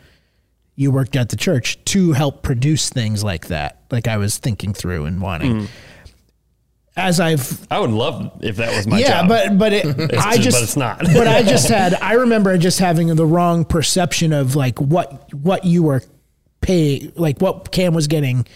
you 0.78 0.92
worked 0.92 1.16
at 1.16 1.28
the 1.28 1.37
church 1.37 1.76
to 1.87 2.12
help 2.12 2.44
produce 2.44 2.88
things 2.88 3.25
like 3.25 3.49
that. 3.49 3.82
Like 3.90 4.06
I 4.06 4.16
was 4.16 4.38
thinking 4.38 4.73
through 4.73 5.06
and 5.06 5.20
wanting. 5.20 5.62
Hmm. 5.62 5.66
As 6.97 7.18
I've 7.18 7.66
I 7.68 7.80
would 7.80 7.90
love 7.90 8.30
if 8.42 8.56
that 8.56 8.76
was 8.76 8.87
my 8.87 9.00
yeah, 9.00 9.20
job. 9.23 9.28
but 9.28 9.58
but 9.58 9.73
it, 9.73 9.87
I 10.18 10.37
just- 10.37 10.44
just 10.44 10.56
but 10.56 10.62
it's 10.62 10.76
not. 10.76 10.99
but 11.02 11.26
I 11.26 11.42
just 11.42 11.68
had 11.78 11.94
I 11.94 12.12
remember 12.12 12.56
just 12.58 12.78
having 12.78 13.08
the 13.16 13.26
wrong 13.26 13.64
perception 13.64 14.32
of 14.32 14.54
like 14.54 14.80
what 14.80 15.35
what 15.35 15.64
you 15.64 15.82
were 15.82 16.00
pay 16.61 17.11
like 17.16 17.40
what 17.40 17.73
Cam 17.73 17.92
was 17.92 18.06
getting 18.06 18.47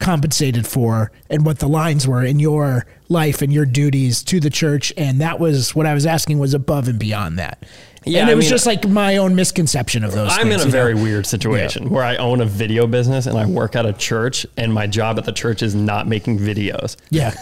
compensated 0.00 0.66
for 0.66 1.12
and 1.28 1.46
what 1.46 1.60
the 1.60 1.68
lines 1.68 2.08
were 2.08 2.24
in 2.24 2.40
your 2.40 2.84
life 3.08 3.42
and 3.42 3.52
your 3.52 3.66
duties 3.66 4.24
to 4.24 4.40
the 4.40 4.50
church 4.50 4.92
and 4.96 5.20
that 5.20 5.38
was 5.38 5.72
what 5.74 5.86
I 5.86 5.94
was 5.94 6.04
asking 6.04 6.40
was 6.40 6.52
above 6.52 6.88
and 6.88 6.98
beyond 6.98 7.38
that. 7.38 7.64
Yeah, 8.06 8.20
and 8.20 8.30
it 8.30 8.32
I 8.32 8.34
was 8.34 8.44
mean- 8.46 8.50
just 8.50 8.66
like 8.66 8.88
my 8.88 9.18
own 9.18 9.34
misconception 9.34 10.04
of 10.04 10.12
those 10.12 10.28
things. 10.30 10.38
I'm 10.40 10.48
things, 10.48 10.62
in 10.62 10.68
a 10.68 10.70
you 10.70 10.72
know? 10.72 10.84
very 10.84 10.94
weird 10.94 11.26
situation 11.26 11.90
where 11.90 12.02
I 12.02 12.16
own 12.16 12.40
a 12.40 12.46
video 12.46 12.86
business 12.86 13.26
and 13.26 13.36
I 13.36 13.44
work 13.46 13.76
at 13.76 13.84
a 13.84 13.92
church, 13.92 14.46
and 14.56 14.72
my 14.72 14.86
job 14.86 15.18
at 15.18 15.24
the 15.26 15.32
church 15.32 15.62
is 15.62 15.74
not 15.74 16.08
making 16.08 16.38
videos. 16.38 16.96
yeah. 17.10 17.34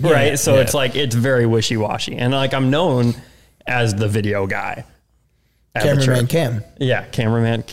right? 0.00 0.38
So 0.38 0.54
yeah. 0.54 0.60
it's 0.62 0.74
like 0.74 0.96
it's 0.96 1.14
very 1.14 1.46
wishy 1.46 1.76
washy, 1.76 2.16
and 2.16 2.32
like 2.32 2.52
I'm 2.52 2.68
known 2.70 3.14
as 3.66 3.94
the 3.94 4.08
video 4.08 4.46
guy. 4.46 4.84
Cameraman. 5.78 6.26
Cam. 6.26 6.62
Yeah, 6.78 7.04
cameraman. 7.06 7.64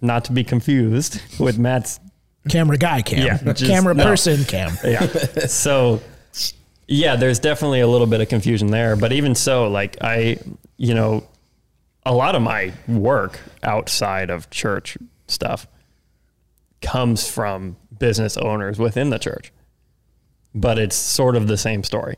Not 0.00 0.24
to 0.24 0.32
be 0.32 0.42
confused 0.42 1.20
with 1.38 1.58
Matt's. 1.58 2.00
camera 2.48 2.76
guy 2.78 3.02
Cam. 3.02 3.24
Yeah, 3.24 3.52
just- 3.52 3.66
camera 3.70 3.94
no. 3.94 4.02
person 4.02 4.44
Cam. 4.44 4.72
Yeah. 4.84 5.06
so, 5.46 6.00
yeah, 6.88 7.14
there's 7.16 7.38
definitely 7.38 7.80
a 7.80 7.86
little 7.86 8.06
bit 8.08 8.20
of 8.20 8.28
confusion 8.28 8.68
there, 8.72 8.96
but 8.96 9.12
even 9.12 9.34
so, 9.36 9.68
like 9.68 9.96
I, 10.00 10.38
you 10.76 10.94
know, 10.94 11.24
a 12.06 12.14
lot 12.14 12.34
of 12.34 12.40
my 12.42 12.72
work 12.88 13.40
outside 13.62 14.30
of 14.30 14.48
church 14.48 14.96
stuff 15.28 15.66
comes 16.80 17.28
from 17.28 17.76
business 17.98 18.36
owners 18.36 18.78
within 18.78 19.10
the 19.10 19.18
church, 19.18 19.52
but 20.54 20.78
it's 20.78 20.96
sort 20.96 21.36
of 21.36 21.48
the 21.48 21.56
same 21.56 21.82
story. 21.82 22.16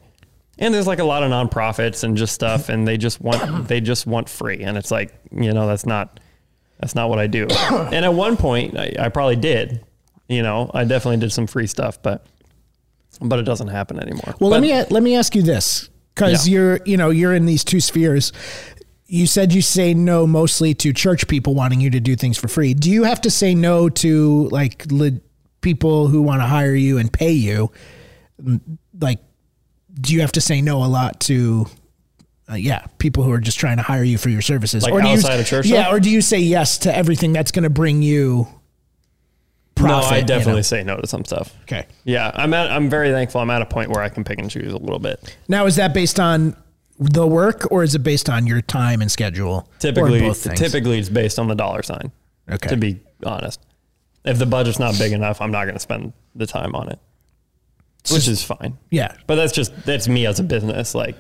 And 0.59 0.75
there's 0.75 0.87
like 0.87 0.99
a 0.99 1.05
lot 1.05 1.23
of 1.23 1.31
nonprofits 1.31 2.05
and 2.05 2.17
just 2.17 2.35
stuff, 2.35 2.69
and 2.69 2.87
they 2.87 2.97
just 2.97 3.21
want 3.21 3.67
they 3.69 3.81
just 3.81 4.07
want 4.07 4.29
free, 4.29 4.63
and 4.63 4.77
it's 4.77 4.91
like 4.91 5.15
you 5.33 5.53
know 5.53 5.67
that's 5.67 5.87
not 5.87 6.21
that's 6.81 6.95
not 6.95 7.09
what 7.09 7.19
I 7.19 7.27
do. 7.27 7.47
and 7.71 8.05
at 8.05 8.13
one 8.15 8.37
point, 8.37 8.77
I, 8.77 8.93
I 8.99 9.09
probably 9.09 9.37
did, 9.37 9.85
you 10.29 10.43
know, 10.43 10.71
I 10.75 10.85
definitely 10.85 11.17
did 11.19 11.33
some 11.33 11.47
free 11.47 11.67
stuff, 11.67 12.03
but 12.03 12.27
but 13.21 13.39
it 13.39 13.43
doesn't 13.45 13.69
happen 13.69 13.99
anymore. 14.01 14.35
Well, 14.39 14.51
But- 14.51 14.61
let 14.61 14.61
me 14.63 14.85
let 14.91 15.03
me 15.03 15.17
ask 15.17 15.35
you 15.35 15.43
this, 15.43 15.89
because 16.15 16.47
Yeah. 16.47 16.53
you're 16.55 16.81
you 16.85 16.97
know 16.97 17.11
you're 17.11 17.35
in 17.35 17.47
these 17.47 17.65
two 17.65 17.81
spheres. 17.81 18.33
You 19.11 19.27
said 19.27 19.55
you 19.55 19.63
say 19.63 19.95
no 19.95 20.27
mostly 20.27 20.75
to 20.75 20.93
church 20.93 21.27
people 21.29 21.55
wanting 21.55 21.81
you 21.81 21.89
to 21.91 21.99
do 22.01 22.15
things 22.15 22.37
for 22.37 22.47
free. 22.47 22.75
Do 22.75 22.91
you 22.91 23.05
have 23.05 23.23
to 23.23 23.31
say 23.31 23.55
no 23.55 23.89
to 23.89 24.49
like 24.51 24.85
le- 24.91 25.21
people 25.63 26.09
who 26.09 26.21
want 26.21 26.43
to 26.43 26.47
hire 26.47 26.75
you 26.75 26.99
and 26.99 27.11
pay 27.11 27.33
you? 27.33 27.73
Mm, 28.43 28.61
Like, 29.01 29.21
do 29.99 30.13
you 30.13 30.21
have 30.21 30.33
to 30.33 30.43
say 30.43 30.61
no 30.61 30.85
a 30.85 30.87
lot 30.87 31.21
to? 31.21 31.67
Uh, 32.51 32.55
yeah, 32.55 32.85
people 32.99 33.23
who 33.23 33.33
are 33.33 33.41
just 33.41 33.59
trying 33.59 33.77
to 33.79 33.83
hire 33.83 34.03
you 34.05 34.17
for 34.19 34.29
your 34.29 34.41
services, 34.43 34.83
Like 34.83 34.93
you, 34.93 35.01
outside 35.01 35.39
of 35.41 35.47
church 35.47 35.67
Yeah, 35.67 35.83
stuff? 35.85 35.95
or 35.95 36.01
do 36.01 36.11
you 36.11 36.21
say 36.23 36.39
yes 36.39 36.79
to 36.79 36.95
everything 36.95 37.33
that's 37.33 37.51
going 37.51 37.65
to 37.65 37.71
bring 37.71 38.01
you? 38.03 38.47
Profit, 39.75 39.91
no, 40.03 40.09
I 40.09 40.17
you 40.17 40.21
know? 40.23 40.27
definitely 40.27 40.63
say 40.65 40.83
no 40.83 40.97
to 40.97 41.07
some 41.07 41.25
stuff. 41.25 41.55
Okay. 41.63 41.87
Yeah, 42.05 42.31
I'm 42.35 42.53
at. 42.55 42.71
I'm 42.71 42.89
very 42.91 43.11
thankful. 43.11 43.41
I'm 43.41 43.51
at 43.51 43.63
a 43.63 43.67
point 43.67 43.91
where 43.91 44.03
I 44.03 44.09
can 44.11 44.25
pick 44.25 44.39
and 44.39 44.51
choose 44.51 44.73
a 44.73 44.77
little 44.79 44.99
bit. 44.99 45.37
Now, 45.49 45.65
is 45.67 45.77
that 45.77 45.95
based 45.95 46.19
on 46.21 46.57
the 46.99 47.27
work 47.27 47.71
or 47.71 47.83
is 47.83 47.95
it 47.95 48.03
based 48.03 48.29
on 48.29 48.47
your 48.47 48.61
time 48.61 49.01
and 49.01 49.11
schedule? 49.11 49.69
Typically, 49.79 50.33
typically 50.35 50.99
it's 50.99 51.09
based 51.09 51.39
on 51.39 51.49
the 51.49 51.55
dollar 51.55 51.83
sign. 51.83 52.13
Okay. 52.51 52.69
To 52.69 52.77
be 52.77 53.01
honest, 53.25 53.61
if 54.25 54.39
the 54.39 54.47
budget's 54.47 54.79
not 54.79 54.99
big 54.99 55.13
enough, 55.13 55.41
I'm 55.41 55.51
not 55.51 55.65
going 55.65 55.75
to 55.75 55.81
spend 55.81 56.13
the 56.35 56.47
time 56.47 56.75
on 56.75 56.89
it, 56.89 56.99
which 58.11 58.27
is 58.29 58.43
fine. 58.43 58.79
yeah. 58.91 59.15
But 59.27 59.37
that's 59.37 59.53
just 59.53 59.75
that's 59.85 60.09
me 60.09 60.27
as 60.27 60.41
a 60.41 60.45
business. 60.45 60.95
Like, 60.95 61.17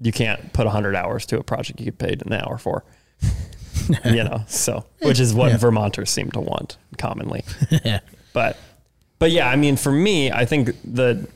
you 0.00 0.12
can't 0.12 0.52
put 0.52 0.64
100 0.66 0.94
hours 0.94 1.26
to 1.26 1.38
a 1.38 1.42
project 1.42 1.80
you 1.80 1.86
get 1.86 1.98
paid 1.98 2.24
an 2.24 2.32
hour 2.32 2.56
for. 2.56 2.84
you 4.04 4.24
know, 4.24 4.42
so 4.46 4.84
which 5.02 5.20
is 5.20 5.34
what 5.34 5.50
Yeah. 5.50 5.56
Vermonters 5.58 6.10
seem 6.10 6.30
to 6.32 6.40
want 6.40 6.76
commonly. 6.98 7.44
yeah. 7.84 8.00
But 8.32 8.56
but 9.18 9.30
yeah, 9.32 9.48
I 9.50 9.56
mean, 9.56 9.76
for 9.76 9.92
me, 9.92 10.30
I 10.30 10.44
think 10.44 10.70
the 10.84 11.28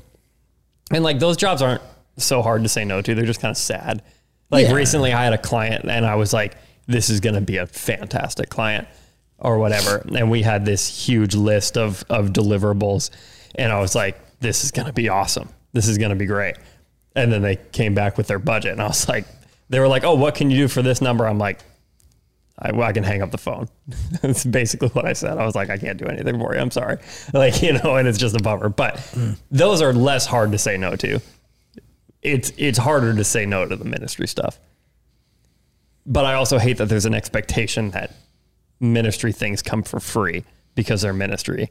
and 0.90 1.02
like 1.04 1.18
those 1.18 1.36
jobs 1.36 1.60
aren't 1.60 1.82
so 2.16 2.42
hard 2.42 2.62
to 2.62 2.68
say 2.68 2.84
no 2.84 3.02
to. 3.02 3.14
They're 3.14 3.24
just 3.24 3.40
kind 3.40 3.50
of 3.50 3.56
sad. 3.56 4.02
Like 4.50 4.66
Yeah. 4.66 4.74
recently, 4.74 5.12
I 5.12 5.24
had 5.24 5.32
a 5.32 5.38
client, 5.38 5.84
and 5.88 6.06
I 6.06 6.14
was 6.14 6.32
like, 6.32 6.56
"This 6.86 7.10
is 7.10 7.20
going 7.20 7.34
to 7.34 7.40
be 7.40 7.56
a 7.56 7.66
fantastic 7.66 8.48
client." 8.48 8.88
Or 9.38 9.58
whatever, 9.58 10.06
and 10.14 10.30
we 10.30 10.42
had 10.42 10.64
this 10.64 11.06
huge 11.06 11.34
list 11.34 11.76
of 11.76 12.04
of 12.08 12.28
deliverables, 12.32 13.10
and 13.56 13.72
I 13.72 13.80
was 13.80 13.94
like, 13.94 14.16
"This 14.40 14.64
is 14.64 14.70
going 14.70 14.86
to 14.86 14.92
be 14.92 15.08
awesome. 15.08 15.48
This 15.72 15.88
is 15.88 15.98
going 15.98 16.10
to 16.10 16.16
be 16.16 16.24
great." 16.24 16.56
And 17.16 17.32
then 17.32 17.42
they 17.42 17.56
came 17.56 17.94
back 17.94 18.16
with 18.16 18.26
their 18.28 18.38
budget, 18.38 18.72
and 18.72 18.80
I 18.80 18.86
was 18.86 19.08
like, 19.08 19.26
"They 19.68 19.80
were 19.80 19.88
like, 19.88 20.04
oh, 20.04 20.14
what 20.14 20.34
can 20.34 20.50
you 20.50 20.56
do 20.56 20.68
for 20.68 20.82
this 20.82 21.00
number?" 21.02 21.26
I'm 21.26 21.38
like, 21.38 21.58
I, 22.58 22.72
well, 22.72 22.86
I 22.86 22.92
can 22.92 23.02
hang 23.02 23.22
up 23.22 23.30
the 23.32 23.38
phone. 23.38 23.68
That's 24.22 24.44
basically 24.44 24.88
what 24.90 25.04
I 25.04 25.12
said. 25.12 25.38
I 25.38 25.44
was 25.44 25.54
like, 25.54 25.70
I 25.70 25.76
can't 25.76 25.98
do 25.98 26.06
anything 26.06 26.38
for 26.38 26.54
you. 26.54 26.60
I'm 26.60 26.70
sorry. 26.70 26.98
Like, 27.34 27.62
you 27.62 27.72
know, 27.72 27.96
and 27.96 28.06
it's 28.06 28.18
just 28.18 28.36
a 28.36 28.42
bummer. 28.42 28.68
But 28.68 28.96
mm. 28.96 29.36
those 29.50 29.82
are 29.82 29.92
less 29.92 30.24
hard 30.26 30.52
to 30.52 30.58
say 30.58 30.76
no 30.76 30.94
to. 30.96 31.20
It's 32.24 32.52
it's 32.56 32.78
harder 32.78 33.14
to 33.14 33.24
say 33.24 33.46
no 33.46 33.66
to 33.66 33.76
the 33.76 33.84
ministry 33.84 34.26
stuff. 34.26 34.58
But 36.06 36.24
I 36.24 36.34
also 36.34 36.58
hate 36.58 36.78
that 36.78 36.88
there's 36.88 37.06
an 37.06 37.14
expectation 37.14 37.90
that 37.90 38.12
ministry 38.80 39.32
things 39.32 39.62
come 39.62 39.82
for 39.82 40.00
free 40.00 40.44
because 40.74 41.02
they're 41.02 41.12
ministry. 41.12 41.70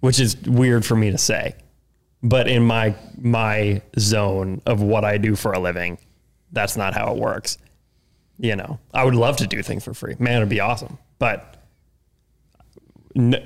Which 0.00 0.20
is 0.20 0.36
weird 0.42 0.84
for 0.84 0.94
me 0.94 1.10
to 1.10 1.18
say. 1.18 1.54
But 2.22 2.48
in 2.48 2.64
my 2.64 2.94
my 3.18 3.80
zone 3.98 4.60
of 4.66 4.82
what 4.82 5.04
I 5.04 5.18
do 5.18 5.36
for 5.36 5.52
a 5.52 5.58
living, 5.58 5.98
that's 6.52 6.76
not 6.76 6.92
how 6.94 7.12
it 7.12 7.18
works 7.18 7.58
you 8.38 8.56
know, 8.56 8.78
I 8.92 9.04
would 9.04 9.14
love 9.14 9.36
to 9.38 9.46
do 9.46 9.62
things 9.62 9.84
for 9.84 9.94
free. 9.94 10.14
Man, 10.18 10.36
it'd 10.36 10.48
be 10.48 10.60
awesome. 10.60 10.98
But 11.18 11.56
no, 13.14 13.38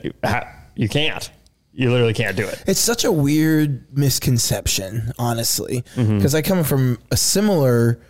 you 0.74 0.88
can't. 0.88 1.30
You 1.72 1.90
literally 1.90 2.14
can't 2.14 2.36
do 2.36 2.46
it. 2.46 2.62
It's 2.66 2.80
such 2.80 3.04
a 3.04 3.12
weird 3.12 3.96
misconception, 3.96 5.12
honestly, 5.18 5.84
Mm-hmm. 5.94 6.16
because 6.18 6.34
I 6.34 6.42
come 6.42 6.64
from 6.64 6.98
a 7.10 7.16
similar. 7.16 8.00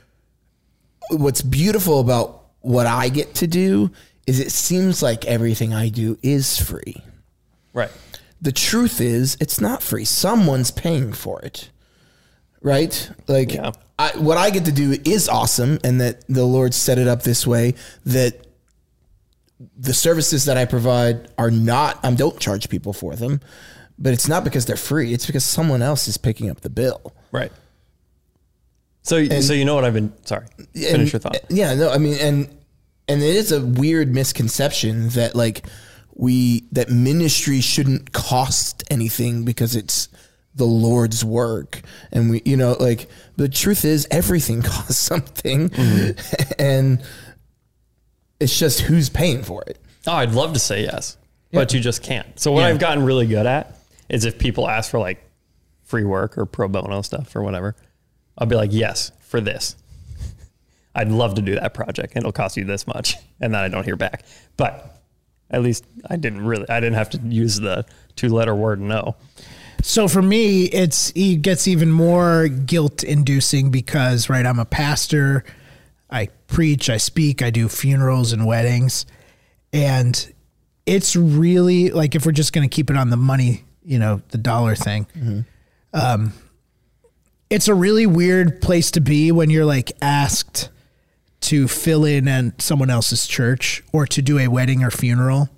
What's 1.10 1.42
beautiful 1.42 2.00
about 2.00 2.44
what 2.60 2.86
I 2.86 3.08
get 3.08 3.34
to 3.36 3.46
do 3.46 3.90
is 4.26 4.38
it 4.38 4.52
seems 4.52 5.02
like 5.02 5.24
everything 5.24 5.74
I 5.74 5.88
do 5.88 6.18
is 6.22 6.58
free. 6.60 6.96
Right. 7.72 7.90
The 8.40 8.52
truth 8.52 9.00
is, 9.00 9.36
it's 9.40 9.60
not 9.60 9.82
free. 9.82 10.04
Someone's 10.04 10.70
paying 10.70 11.12
for 11.12 11.40
it, 11.42 11.70
right? 12.62 13.10
Like, 13.28 13.52
Yeah. 13.54 13.72
I, 13.98 14.12
what 14.16 14.38
I 14.38 14.48
get 14.50 14.64
to 14.66 14.72
do 14.72 14.96
is 15.04 15.28
awesome, 15.28 15.78
and 15.84 16.00
that 16.00 16.24
the 16.28 16.44
Lord 16.44 16.72
set 16.72 16.96
it 16.98 17.06
up 17.08 17.22
this 17.22 17.46
way 17.46 17.74
that 18.06 18.46
the 19.76 19.92
services 19.92 20.46
that 20.46 20.56
I 20.56 20.64
provide 20.64 21.28
are 21.36 21.50
not. 21.50 21.98
I 22.02 22.12
don't 22.12 22.38
charge 22.38 22.68
people 22.68 22.92
for 22.92 23.14
them, 23.14 23.40
but 23.98 24.12
it's 24.12 24.28
not 24.28 24.44
because 24.44 24.64
they're 24.64 24.76
free. 24.76 25.12
It's 25.12 25.26
because 25.26 25.44
someone 25.44 25.82
else 25.82 26.08
is 26.08 26.16
picking 26.16 26.48
up 26.48 26.60
the 26.60 26.70
bill. 26.70 27.12
Right. 27.30 27.52
So, 29.02 29.24
so 29.40 29.52
you 29.52 29.64
know 29.64 29.74
what 29.74 29.84
I've 29.84 29.94
been. 29.94 30.12
Sorry. 30.24 30.46
Finish 30.74 30.92
And- 30.92 31.12
your 31.12 31.20
thought. 31.20 31.38
Yeah, 31.48 31.74
no, 31.74 31.90
I 31.90 31.98
mean, 31.98 32.18
and 32.20 32.48
and 33.08 33.22
it 33.22 33.36
is 33.36 33.52
a 33.52 33.60
weird 33.60 34.14
misconception 34.14 35.10
that 35.10 35.34
like 35.34 35.66
we 36.14 36.64
that 36.72 36.90
ministry 36.90 37.60
shouldn't 37.60 38.12
cost 38.12 38.84
anything 38.90 39.44
because 39.44 39.74
it's 39.74 40.08
the 40.54 40.64
Lord's 40.66 41.24
work, 41.24 41.82
and 42.12 42.30
we 42.30 42.42
you 42.44 42.56
know 42.56 42.76
like 42.78 43.08
the 43.36 43.48
truth 43.48 43.84
is 43.84 44.06
everything 44.10 44.62
costs 44.62 45.00
something, 45.00 45.70
mm-hmm. 45.70 46.52
and 46.58 47.02
it's 48.40 48.58
just 48.58 48.80
who's 48.80 49.08
paying 49.08 49.42
for 49.42 49.62
it. 49.66 49.78
Oh, 50.06 50.12
I'd 50.14 50.32
love 50.32 50.54
to 50.54 50.58
say 50.58 50.82
yes, 50.82 51.16
but 51.52 51.72
you 51.74 51.80
just 51.80 52.02
can't. 52.02 52.38
So 52.40 52.52
what 52.52 52.60
Yeah. 52.60 52.68
I've 52.68 52.78
gotten 52.78 53.04
really 53.04 53.26
good 53.26 53.46
at 53.46 53.76
is 54.08 54.24
if 54.24 54.38
people 54.38 54.68
ask 54.68 54.90
for 54.90 54.98
like 54.98 55.22
free 55.84 56.04
work 56.04 56.38
or 56.38 56.46
pro 56.46 56.68
bono 56.68 57.02
stuff 57.02 57.34
or 57.36 57.42
whatever, 57.42 57.76
I'll 58.38 58.46
be 58.46 58.56
like, 58.56 58.72
yes, 58.72 59.12
for 59.20 59.40
this. 59.40 59.76
I'd 60.94 61.08
love 61.10 61.34
to 61.34 61.42
do 61.42 61.54
that 61.54 61.72
project 61.74 62.14
and 62.14 62.22
it'll 62.22 62.32
cost 62.32 62.56
you 62.56 62.64
this 62.64 62.86
much. 62.86 63.16
And 63.42 63.54
then 63.54 63.62
I 63.62 63.68
don't 63.68 63.84
hear 63.84 63.96
back. 63.96 64.24
But 64.58 65.00
at 65.50 65.62
least 65.62 65.86
I 66.10 66.16
didn't 66.16 66.44
really, 66.44 66.68
I 66.68 66.78
didn't 66.78 66.96
have 66.96 67.08
to 67.10 67.18
use 67.24 67.58
the 67.58 67.86
two 68.14 68.28
letter 68.28 68.54
word 68.54 68.80
no. 68.82 69.16
So 69.82 70.08
for 70.08 70.20
me, 70.20 70.64
it's 70.64 71.10
it 71.14 71.36
gets 71.36 71.66
even 71.66 71.90
more 71.90 72.48
guilt 72.48 73.02
inducing 73.02 73.70
because 73.70 74.28
right, 74.28 74.44
I'm 74.44 74.58
a 74.58 74.66
pastor. 74.66 75.42
Preach, 76.50 76.90
I 76.90 76.96
speak, 76.96 77.42
I 77.42 77.50
do 77.50 77.68
funerals 77.68 78.32
and 78.32 78.44
weddings, 78.46 79.06
and 79.72 80.32
it's 80.84 81.14
really 81.14 81.90
like 81.90 82.14
if 82.14 82.26
we're 82.26 82.32
just 82.32 82.52
going 82.52 82.68
to 82.68 82.74
keep 82.74 82.90
it 82.90 82.96
on 82.96 83.10
the 83.10 83.16
money, 83.16 83.64
you 83.84 83.98
know, 83.98 84.20
the 84.28 84.38
dollar 84.38 84.74
thing. 84.74 85.06
Um, 85.92 86.32
it's 87.48 87.68
a 87.68 87.74
really 87.74 88.06
weird 88.06 88.60
place 88.60 88.90
to 88.92 89.00
be 89.00 89.32
when 89.32 89.50
you're 89.50 89.64
like 89.64 89.92
asked 90.02 90.68
to 91.42 91.66
fill 91.68 92.04
in 92.04 92.28
at 92.28 92.60
someone 92.60 92.90
else's 92.90 93.26
church 93.26 93.82
or 93.92 94.06
to 94.06 94.20
do 94.22 94.38
a 94.38 94.48
wedding 94.48 94.82
or 94.84 94.90
funeral 94.90 95.48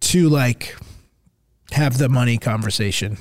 to 0.00 0.28
like 0.28 0.76
have 1.72 1.98
the 1.98 2.08
money 2.08 2.36
conversation. 2.38 3.16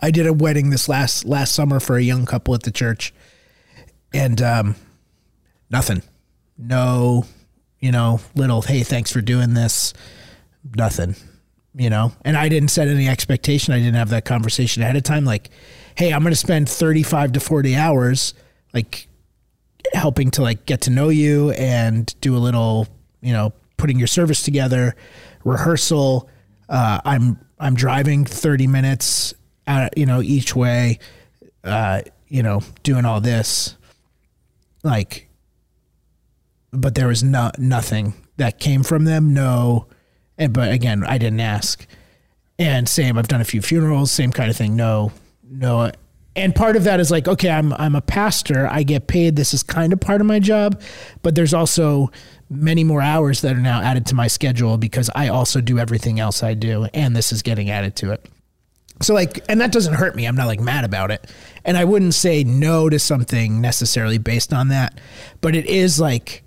I 0.00 0.10
did 0.10 0.26
a 0.26 0.32
wedding 0.32 0.70
this 0.70 0.88
last 0.88 1.24
last 1.24 1.54
summer 1.54 1.78
for 1.78 1.96
a 1.96 2.02
young 2.02 2.26
couple 2.26 2.54
at 2.54 2.64
the 2.64 2.72
church, 2.72 3.14
and 4.14 4.40
um, 4.42 4.76
nothing, 5.70 6.02
no, 6.58 7.24
you 7.80 7.92
know, 7.92 8.20
little 8.34 8.62
hey, 8.62 8.82
thanks 8.82 9.12
for 9.12 9.20
doing 9.20 9.54
this, 9.54 9.94
nothing, 10.76 11.16
you 11.74 11.90
know, 11.90 12.12
and 12.24 12.36
I 12.36 12.48
didn't 12.48 12.70
set 12.70 12.88
any 12.88 13.08
expectation. 13.08 13.74
I 13.74 13.78
didn't 13.78 13.94
have 13.94 14.10
that 14.10 14.24
conversation 14.24 14.82
ahead 14.82 14.96
of 14.96 15.02
time. 15.02 15.24
Like, 15.24 15.50
hey, 15.96 16.12
I'm 16.12 16.22
going 16.22 16.32
to 16.32 16.36
spend 16.36 16.68
35 16.68 17.32
to 17.32 17.40
40 17.40 17.76
hours, 17.76 18.34
like 18.72 19.08
helping 19.92 20.30
to 20.32 20.42
like 20.42 20.66
get 20.66 20.82
to 20.82 20.90
know 20.90 21.08
you 21.08 21.50
and 21.52 22.14
do 22.20 22.36
a 22.36 22.38
little, 22.38 22.88
you 23.20 23.32
know, 23.32 23.52
putting 23.76 23.98
your 23.98 24.06
service 24.06 24.42
together, 24.42 24.94
rehearsal. 25.44 26.28
Uh, 26.68 27.00
I'm 27.04 27.38
I'm 27.58 27.74
driving 27.74 28.24
30 28.24 28.66
minutes 28.66 29.34
out, 29.66 29.96
you 29.96 30.06
know, 30.06 30.22
each 30.22 30.54
way, 30.56 30.98
uh, 31.64 32.02
you 32.28 32.42
know, 32.42 32.60
doing 32.82 33.04
all 33.04 33.20
this, 33.20 33.76
like, 34.82 35.28
but 36.72 36.94
there 36.94 37.08
was 37.08 37.22
no 37.22 37.50
nothing 37.58 38.14
that 38.36 38.58
came 38.58 38.82
from 38.82 39.04
them. 39.04 39.34
No, 39.34 39.86
and 40.38 40.52
but 40.52 40.72
again, 40.72 41.04
I 41.04 41.18
didn't 41.18 41.40
ask. 41.40 41.86
And 42.58 42.88
same, 42.88 43.18
I've 43.18 43.28
done 43.28 43.40
a 43.40 43.44
few 43.44 43.62
funerals, 43.62 44.12
same 44.12 44.32
kind 44.32 44.50
of 44.50 44.56
thing. 44.56 44.76
No, 44.76 45.12
no. 45.42 45.90
And 46.34 46.54
part 46.54 46.76
of 46.76 46.84
that 46.84 47.00
is 47.00 47.10
like, 47.10 47.28
okay, 47.28 47.50
I'm 47.50 47.72
I'm 47.74 47.94
a 47.94 48.00
pastor. 48.00 48.66
I 48.66 48.82
get 48.82 49.06
paid. 49.06 49.36
This 49.36 49.52
is 49.52 49.62
kind 49.62 49.92
of 49.92 50.00
part 50.00 50.20
of 50.20 50.26
my 50.26 50.38
job, 50.38 50.80
but 51.22 51.34
there's 51.34 51.52
also 51.52 52.10
many 52.48 52.84
more 52.84 53.02
hours 53.02 53.40
that 53.42 53.56
are 53.56 53.60
now 53.60 53.80
added 53.80 54.06
to 54.06 54.14
my 54.14 54.26
schedule 54.26 54.76
because 54.76 55.10
I 55.14 55.28
also 55.28 55.60
do 55.60 55.78
everything 55.78 56.20
else 56.20 56.42
I 56.42 56.54
do, 56.54 56.84
and 56.94 57.16
this 57.16 57.32
is 57.32 57.42
getting 57.42 57.70
added 57.70 57.96
to 57.96 58.12
it. 58.12 58.26
So 59.00 59.14
like, 59.14 59.44
and 59.48 59.60
that 59.60 59.72
doesn't 59.72 59.94
hurt 59.94 60.14
me. 60.14 60.26
I'm 60.26 60.36
not 60.36 60.46
like 60.46 60.60
mad 60.60 60.84
about 60.84 61.10
it, 61.10 61.30
and 61.64 61.76
I 61.76 61.84
wouldn't 61.84 62.14
say 62.14 62.44
no 62.44 62.88
to 62.88 62.98
something 62.98 63.60
necessarily 63.60 64.18
based 64.18 64.52
on 64.52 64.68
that. 64.68 65.00
But 65.40 65.56
it 65.56 65.66
is 65.66 65.98
like, 65.98 66.44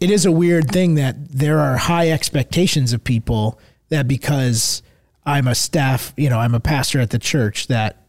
it 0.00 0.10
is 0.10 0.24
a 0.26 0.32
weird 0.32 0.70
thing 0.70 0.94
that 0.94 1.16
there 1.28 1.58
are 1.58 1.76
high 1.76 2.10
expectations 2.10 2.92
of 2.92 3.02
people 3.02 3.58
that 3.88 4.06
because 4.06 4.82
I'm 5.26 5.48
a 5.48 5.54
staff, 5.54 6.12
you 6.16 6.30
know, 6.30 6.38
I'm 6.38 6.54
a 6.54 6.60
pastor 6.60 7.00
at 7.00 7.10
the 7.10 7.18
church 7.18 7.66
that 7.66 8.04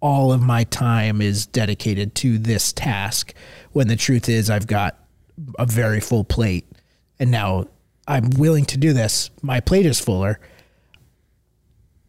all 0.00 0.32
of 0.32 0.40
my 0.40 0.64
time 0.64 1.20
is 1.20 1.46
dedicated 1.46 2.14
to 2.14 2.38
this 2.38 2.72
task 2.72 3.34
when 3.72 3.88
the 3.88 3.96
truth 3.96 4.28
is 4.28 4.48
I've 4.48 4.66
got 4.66 4.96
a 5.58 5.66
very 5.66 6.00
full 6.00 6.24
plate 6.24 6.66
and 7.18 7.30
now 7.30 7.66
I'm 8.06 8.30
willing 8.30 8.64
to 8.66 8.78
do 8.78 8.92
this. 8.92 9.30
My 9.42 9.60
plate 9.60 9.86
is 9.86 10.00
fuller. 10.00 10.40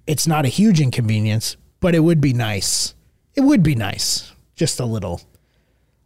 It's 0.09 0.25
not 0.25 0.43
a 0.43 0.47
huge 0.47 0.81
inconvenience, 0.81 1.55
but 1.79 1.93
it 1.93 1.99
would 1.99 2.19
be 2.19 2.33
nice. 2.33 2.95
It 3.35 3.41
would 3.41 3.61
be 3.61 3.75
nice. 3.75 4.33
Just 4.55 4.79
a 4.79 4.85
little 4.85 5.21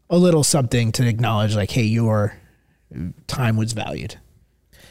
a 0.10 0.18
little 0.18 0.44
something 0.44 0.92
to 0.92 1.08
acknowledge 1.08 1.56
like 1.56 1.72
hey 1.72 1.84
your 1.84 2.38
time 3.28 3.56
was 3.56 3.72
valued. 3.72 4.20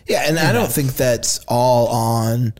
Yeah, 0.09 0.25
and 0.27 0.39
I 0.39 0.53
don't 0.53 0.73
think 0.73 0.95
that's 0.95 1.45
all 1.47 1.89
on. 1.89 2.55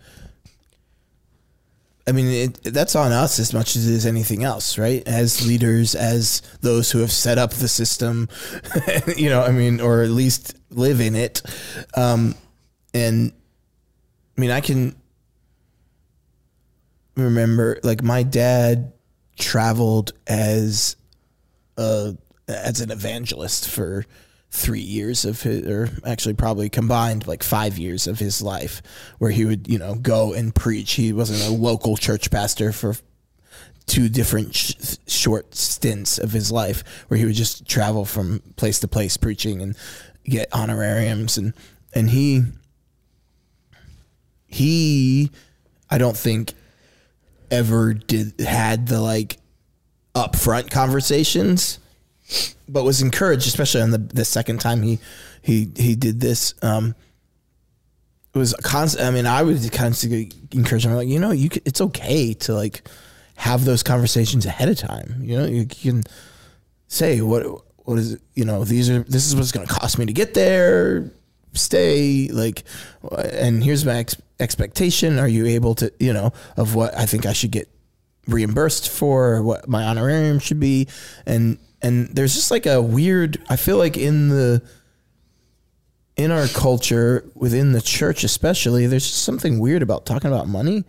I 2.07 2.13
mean, 2.13 2.27
it, 2.27 2.63
that's 2.65 2.97
on 2.97 3.13
us 3.13 3.39
as 3.39 3.55
much 3.55 3.75
as 3.75 3.89
it 3.89 3.95
is 3.95 4.05
anything 4.05 4.45
else, 4.45 4.77
right? 4.77 5.03
As 5.09 5.47
leaders, 5.47 5.95
as 5.95 6.43
those 6.61 6.91
who 6.91 6.99
have 6.99 7.13
set 7.13 7.39
up 7.39 7.55
the 7.55 7.69
system, 7.69 8.29
you 9.17 9.31
know, 9.31 9.43
I 9.43 9.53
mean, 9.53 9.81
or 9.81 10.03
at 10.03 10.11
least 10.11 10.55
live 10.69 11.01
in 11.01 11.15
it. 11.17 11.41
Um, 11.95 12.35
and 12.93 13.33
I 14.37 14.41
mean, 14.41 14.51
I 14.51 14.61
can 14.61 14.97
remember, 17.17 17.79
like, 17.83 18.03
my 18.03 18.23
dad 18.23 18.93
traveled 19.39 20.13
as 20.27 20.97
a 21.77 22.17
as 22.49 22.81
an 22.81 22.91
evangelist 22.91 23.69
for 23.69 24.05
three 24.51 24.81
years 24.81 25.25
of 25.25 25.43
his, 25.43 25.67
or 25.67 25.89
actually 26.05 26.35
probably 26.35 26.69
combined 26.69 27.27
like 27.27 27.43
five 27.43 27.79
years 27.79 28.07
of 28.07 28.19
his 28.19 28.43
life, 28.43 28.83
where 29.19 29.31
he 29.31 29.45
would 29.45 29.69
you 29.69 29.79
know 29.79 29.95
go 29.95 30.33
and 30.33 30.55
preach. 30.55 30.93
He 30.93 31.13
wasn't 31.13 31.43
a 31.43 31.51
local 31.51 31.97
church 31.97 32.31
pastor 32.31 32.73
for 32.73 32.97
two 33.87 34.09
different 34.09 34.55
sh- 34.55 34.97
short 35.07 35.55
stints 35.55 36.19
of 36.19 36.33
his 36.33 36.53
life, 36.53 36.85
where 37.09 37.19
he 37.19 37.25
would 37.25 37.35
just 37.35 37.67
travel 37.67 38.05
from 38.05 38.41
place 38.57 38.79
to 38.81 38.89
place 38.89 39.17
preaching 39.17 39.61
and 39.63 39.77
get 40.25 40.53
honorariums 40.53 41.39
and 41.39 41.55
and 41.95 42.11
he 42.11 42.43
he 44.47 45.31
I 45.91 45.99
don't 45.99 46.17
think 46.17 46.53
ever 47.53 47.95
did 47.95 48.41
had 48.41 48.89
the 48.89 49.01
like 49.01 49.39
upfront 50.15 50.71
conversations 50.71 51.79
but 52.69 52.85
was 52.85 53.03
encouraged, 53.03 53.47
especially 53.47 53.83
on 53.83 53.91
the 53.91 53.99
the 53.99 54.25
second 54.25 54.61
time 54.61 54.83
he 54.83 54.99
he 55.43 55.71
he 55.77 55.95
did 55.95 56.21
this. 56.21 56.55
Um, 56.63 56.95
it 58.35 58.39
was 58.39 58.55
a 58.55 58.63
constant. 58.63 59.07
I 59.07 59.11
mean, 59.11 59.27
I 59.27 59.43
would 59.43 59.71
constantly 59.73 60.33
encourage 60.53 60.87
him, 60.87 60.95
like 60.95 61.09
you 61.09 61.19
know, 61.19 61.31
you 61.31 61.51
c 61.53 61.61
it's 61.65 61.81
okay 61.81 62.33
to 62.35 62.55
like 62.55 62.89
have 63.37 63.65
those 63.65 63.83
conversations 63.83 64.47
ahead 64.47 64.69
of 64.69 64.79
time. 64.79 65.17
You 65.21 65.39
know, 65.39 65.45
you 65.45 65.67
can 65.67 66.03
say 66.89 67.21
what 67.21 67.45
what 67.85 67.99
is 67.99 68.15
it, 68.15 68.23
you 68.35 68.45
know 68.45 68.65
these 68.65 68.89
are 68.89 69.01
this 69.01 69.27
is 69.27 69.37
what's 69.37 69.53
going 69.53 69.67
to 69.67 69.73
cost 69.73 69.99
me 69.99 70.07
to 70.07 70.13
get 70.13 70.35
there. 70.35 71.11
Stay 71.55 72.29
like, 72.29 72.65
and 73.13 73.63
here's 73.63 73.85
my 73.85 73.97
ex- 73.97 74.17
expectation. 74.41 75.19
Are 75.19 75.29
you 75.29 75.47
able 75.47 75.75
to 75.77 75.93
you 76.01 76.13
know 76.13 76.33
of 76.57 76.75
what 76.75 76.97
I 76.97 77.07
think 77.07 77.27
I 77.27 77.33
should 77.33 77.51
get 77.51 77.69
reimbursed 78.29 78.89
for 78.89 79.43
what 79.43 79.69
my 79.69 79.83
honorarium 79.85 80.39
should 80.39 80.61
be 80.61 80.87
and 81.27 81.59
and 81.83 82.07
there's 82.15 82.35
just 82.37 82.53
like 82.53 82.67
a 82.67 82.81
weird 82.81 83.43
i 83.49 83.57
feel 83.57 83.79
like 83.79 83.97
in 83.97 84.29
the 84.29 84.63
in 86.17 86.31
our 86.31 86.47
culture 86.47 87.29
within 87.35 87.73
the 87.73 87.81
church 87.81 88.23
especially 88.23 88.87
there's 88.87 89.09
just 89.09 89.25
something 89.25 89.59
weird 89.59 89.83
about 89.83 90.07
talking 90.07 90.31
about 90.31 90.47
money 90.47 90.85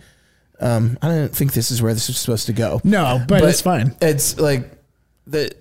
um 0.60 0.96
i 1.02 1.08
don't 1.08 1.36
think 1.36 1.54
this 1.54 1.72
is 1.72 1.82
where 1.82 1.96
this 1.96 2.08
is 2.08 2.20
supposed 2.20 2.46
to 2.46 2.54
go 2.54 2.80
No, 2.84 3.26
but, 3.28 3.44
it's 3.44 3.62
fine. 3.62 3.96
it's 4.00 4.40
like 4.40 4.70
the 5.26 5.52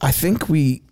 i 0.00 0.10
think 0.10 0.48
we 0.48 0.82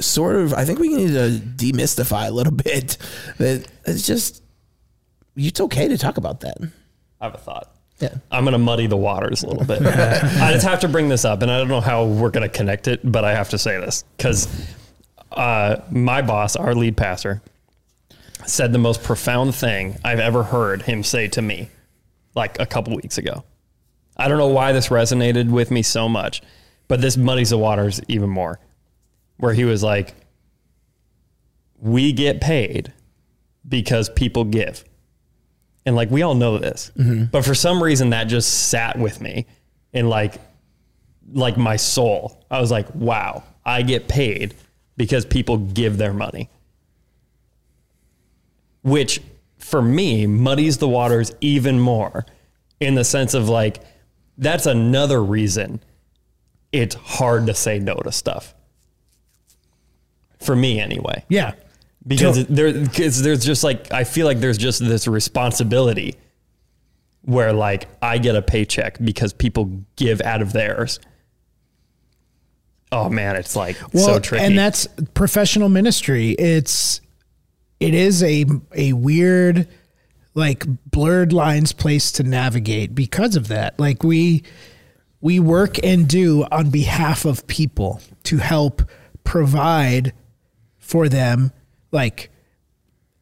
sort 0.00 0.36
of 0.36 0.54
i 0.54 0.64
think 0.64 0.78
we 0.78 0.88
need 0.88 1.08
to 1.08 1.40
demystify 1.56 2.28
a 2.28 2.30
little 2.30 2.52
bit 2.70 2.96
that 3.38 3.66
it's 3.86 4.06
just 4.06 4.42
it's 5.36 5.60
okay 5.60 5.88
to 5.88 5.98
talk 5.98 6.16
about 6.16 6.40
that 6.40 6.56
I 7.20 7.24
have 7.24 7.34
a 7.34 7.38
thought. 7.38 7.74
yeah 8.00 8.14
I'm 8.30 8.44
going 8.44 8.52
to 8.52 8.58
muddy 8.58 8.86
the 8.86 8.96
waters 8.96 9.42
a 9.42 9.48
little 9.48 9.64
bit. 9.64 9.80
I 9.86 10.52
just 10.52 10.66
have 10.66 10.80
to 10.80 10.88
bring 10.88 11.08
this 11.08 11.24
up, 11.24 11.42
and 11.42 11.50
I 11.50 11.58
don't 11.58 11.68
know 11.68 11.80
how 11.80 12.04
we're 12.04 12.30
going 12.30 12.48
to 12.48 12.54
connect 12.54 12.86
it, 12.86 13.00
but 13.02 13.24
I 13.24 13.34
have 13.34 13.48
to 13.50 13.58
say 13.58 13.80
this 13.80 14.04
because 14.16 14.46
uh, 15.32 15.76
my 15.90 16.20
boss, 16.22 16.54
our 16.54 16.74
lead 16.74 16.96
pastor, 16.96 17.40
said 18.46 18.72
the 18.72 18.78
most 18.78 19.02
profound 19.02 19.54
thing 19.54 19.96
I've 20.04 20.20
ever 20.20 20.42
heard 20.42 20.82
him 20.82 21.02
say 21.02 21.28
to 21.28 21.42
me 21.42 21.70
like 22.34 22.60
a 22.60 22.66
couple 22.66 22.94
weeks 22.94 23.16
ago. 23.18 23.44
I 24.16 24.28
don't 24.28 24.38
know 24.38 24.48
why 24.48 24.72
this 24.72 24.88
resonated 24.88 25.50
with 25.50 25.70
me 25.70 25.82
so 25.82 26.08
much, 26.08 26.42
but 26.88 27.00
this 27.00 27.16
muddies 27.16 27.50
the 27.50 27.58
waters 27.58 28.00
even 28.06 28.28
more. 28.30 28.60
Where 29.36 29.52
he 29.52 29.64
was 29.64 29.82
like, 29.82 30.14
"We 31.78 32.12
get 32.12 32.40
paid 32.40 32.92
because 33.68 34.08
people 34.10 34.44
give," 34.44 34.84
and 35.86 35.96
like 35.96 36.10
we 36.10 36.22
all 36.22 36.34
know 36.34 36.58
this, 36.58 36.92
mm-hmm. 36.96 37.24
but 37.24 37.44
for 37.44 37.54
some 37.54 37.82
reason 37.82 38.10
that 38.10 38.24
just 38.24 38.68
sat 38.68 38.98
with 38.98 39.20
me, 39.20 39.46
and 39.92 40.08
like, 40.08 40.34
like 41.32 41.56
my 41.56 41.76
soul, 41.76 42.44
I 42.50 42.60
was 42.60 42.70
like, 42.70 42.94
"Wow, 42.94 43.44
I 43.64 43.82
get 43.82 44.08
paid 44.08 44.54
because 44.96 45.24
people 45.24 45.58
give 45.58 45.98
their 45.98 46.12
money," 46.12 46.48
which 48.82 49.20
for 49.64 49.80
me 49.80 50.26
muddies 50.26 50.76
the 50.76 50.88
waters 50.88 51.32
even 51.40 51.80
more 51.80 52.26
in 52.80 52.94
the 52.94 53.02
sense 53.04 53.32
of 53.32 53.48
like 53.48 53.80
that's 54.36 54.66
another 54.66 55.22
reason 55.24 55.80
it's 56.70 56.94
hard 56.94 57.46
to 57.46 57.54
say 57.54 57.78
no 57.78 57.94
to 57.94 58.12
stuff 58.12 58.54
for 60.44 60.54
me 60.56 60.80
anyway 60.80 61.24
Yeah. 61.28 61.54
because 62.06 62.36
So- 62.36 62.42
there 62.44 62.72
because 62.72 63.22
there's 63.22 63.44
just 63.44 63.64
like 63.64 63.92
I 63.92 64.04
feel 64.04 64.26
like 64.26 64.40
there's 64.40 64.58
just 64.58 64.80
this 64.80 65.06
responsibility 65.08 66.16
where 67.22 67.52
like 67.52 67.88
I 68.02 68.18
get 68.18 68.36
a 68.36 68.42
paycheck 68.42 68.98
because 69.02 69.32
people 69.32 69.70
give 69.96 70.20
out 70.20 70.42
of 70.42 70.52
theirs. 70.52 71.00
Oh 72.92 73.08
man, 73.08 73.34
it's 73.36 73.56
like 73.56 73.76
so 73.94 74.18
tricky. 74.18 74.44
And 74.44 74.56
that's 74.58 74.86
professional 75.14 75.68
ministry. 75.68 76.30
It's 76.32 77.00
it 77.80 77.94
is 77.94 78.22
a 78.22 78.44
a 78.74 78.92
weird 78.92 79.66
like 80.34 80.64
blurred 80.90 81.32
lines 81.32 81.72
place 81.72 82.12
to 82.12 82.22
navigate 82.22 82.94
because 82.94 83.36
of 83.36 83.48
that. 83.48 83.78
Like 83.80 84.02
we 84.04 84.42
we 85.20 85.40
work 85.40 85.82
and 85.82 86.06
do 86.06 86.44
on 86.52 86.70
behalf 86.70 87.24
of 87.24 87.46
people 87.46 88.00
to 88.24 88.36
help 88.36 88.82
provide 89.24 90.12
for 90.84 91.08
them 91.08 91.50
like 91.90 92.30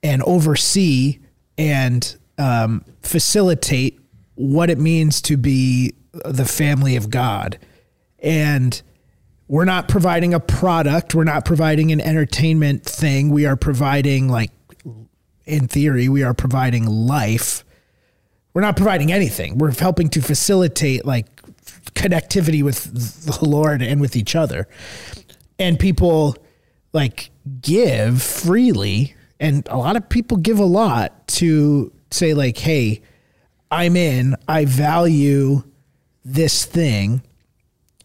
and 0.03 0.23
oversee 0.25 1.21
and 1.57 2.17
um, 2.39 2.85
facilitate 3.03 4.01
what 4.35 4.69
it 4.69 4.79
means 4.79 5.23
to 5.23 5.37
be 5.37 5.95
the 6.25 6.45
family 6.45 6.97
of 6.97 7.09
God. 7.09 7.59
And 8.19 8.81
we're 9.47 9.65
not 9.65 9.89
providing 9.89 10.35
a 10.35 10.41
product, 10.41 11.15
we're 11.15 11.25
not 11.25 11.45
providing 11.45 11.93
an 11.93 12.01
entertainment 12.01 12.85
thing. 12.85 13.31
We 13.31 13.47
are 13.47 13.57
providing, 13.57 14.29
like, 14.29 14.51
in 15.45 15.69
theory, 15.69 16.09
we 16.09 16.23
are 16.23 16.35
providing 16.35 16.87
life. 16.87 17.65
We're 18.55 18.63
not 18.63 18.77
providing 18.77 19.13
anything. 19.13 19.59
We're 19.59 19.73
helping 19.73 20.09
to 20.11 20.23
facilitate, 20.23 21.05
like, 21.05 21.27
connectivity 21.95 22.63
with 22.63 23.25
the 23.27 23.45
Lord 23.45 23.83
and 23.83 24.01
with 24.01 24.17
each 24.17 24.35
other. 24.35 24.69
And 25.59 25.79
people, 25.79 26.37
like, 26.93 27.32
give 27.61 28.23
freely. 28.23 29.15
And 29.41 29.67
a 29.69 29.77
lot 29.77 29.97
of 29.97 30.09
people 30.09 30.37
give 30.37 30.59
a 30.59 30.65
lot 30.65 31.27
to 31.29 31.93
say, 32.11 32.35
like, 32.35 32.59
hey, 32.59 33.03
I'm 33.71 33.97
in, 33.97 34.37
I 34.47 34.65
value 34.67 35.63
this 36.25 36.65
thing. 36.65 37.23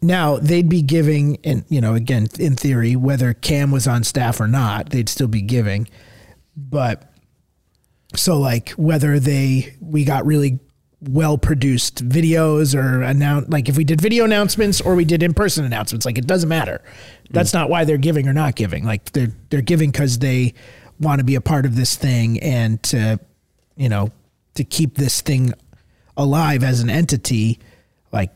Now 0.00 0.36
they'd 0.36 0.68
be 0.68 0.82
giving, 0.82 1.38
and 1.44 1.64
you 1.68 1.80
know, 1.80 1.94
again, 1.94 2.28
in 2.38 2.56
theory, 2.56 2.96
whether 2.96 3.34
Cam 3.34 3.70
was 3.70 3.86
on 3.86 4.04
staff 4.04 4.40
or 4.40 4.48
not, 4.48 4.90
they'd 4.90 5.08
still 5.08 5.28
be 5.28 5.42
giving. 5.42 5.88
But 6.56 7.12
so, 8.14 8.38
like, 8.38 8.70
whether 8.70 9.20
they 9.20 9.74
we 9.80 10.04
got 10.04 10.24
really 10.24 10.60
well 11.00 11.38
produced 11.38 12.06
videos 12.08 12.74
or 12.74 13.02
announce, 13.02 13.48
like 13.48 13.68
if 13.68 13.76
we 13.76 13.84
did 13.84 14.00
video 14.00 14.24
announcements 14.24 14.80
or 14.80 14.94
we 14.94 15.04
did 15.04 15.22
in 15.22 15.32
person 15.32 15.64
announcements, 15.64 16.04
like 16.04 16.18
it 16.18 16.26
doesn't 16.26 16.48
matter. 16.48 16.82
That's 17.30 17.52
not 17.52 17.70
why 17.70 17.84
they're 17.84 17.98
giving 17.98 18.26
or 18.26 18.32
not 18.32 18.56
giving. 18.56 18.84
Like 18.84 19.12
they're 19.12 19.32
they're 19.50 19.60
giving 19.60 19.90
because 19.90 20.18
they 20.18 20.54
want 21.00 21.20
to 21.20 21.24
be 21.24 21.36
a 21.36 21.40
part 21.40 21.66
of 21.66 21.76
this 21.76 21.94
thing 21.94 22.40
and 22.40 22.82
to, 22.84 23.20
you 23.76 23.88
know, 23.88 24.10
to 24.54 24.64
keep 24.64 24.96
this 24.96 25.20
thing 25.20 25.52
alive 26.16 26.64
as 26.64 26.80
an 26.80 26.90
entity. 26.90 27.60
Like 28.10 28.32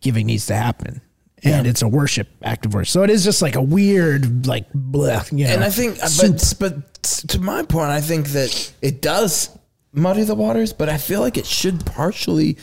giving 0.00 0.26
needs 0.26 0.46
to 0.46 0.54
happen. 0.54 1.00
And 1.46 1.66
it's 1.66 1.82
a 1.82 1.88
worship 1.88 2.28
act 2.42 2.64
of 2.64 2.72
worship. 2.72 2.90
So 2.90 3.02
it 3.02 3.10
is 3.10 3.22
just 3.22 3.42
like 3.42 3.54
a 3.54 3.60
weird, 3.60 4.46
like, 4.46 4.72
bleh, 4.72 5.30
you 5.30 5.44
know, 5.44 5.52
and 5.52 5.62
I 5.62 5.68
think, 5.68 5.96
soup. 5.96 6.58
but 6.58 6.82
but 7.02 7.02
to 7.02 7.38
my 7.38 7.62
point, 7.62 7.90
I 7.90 8.00
think 8.00 8.28
that 8.28 8.72
it 8.80 9.02
does 9.02 9.50
muddy 9.94 10.24
the 10.24 10.34
waters, 10.34 10.72
but 10.72 10.88
I 10.88 10.98
feel 10.98 11.20
like 11.20 11.36
it 11.36 11.46
should 11.46 11.86
partially, 11.86 12.58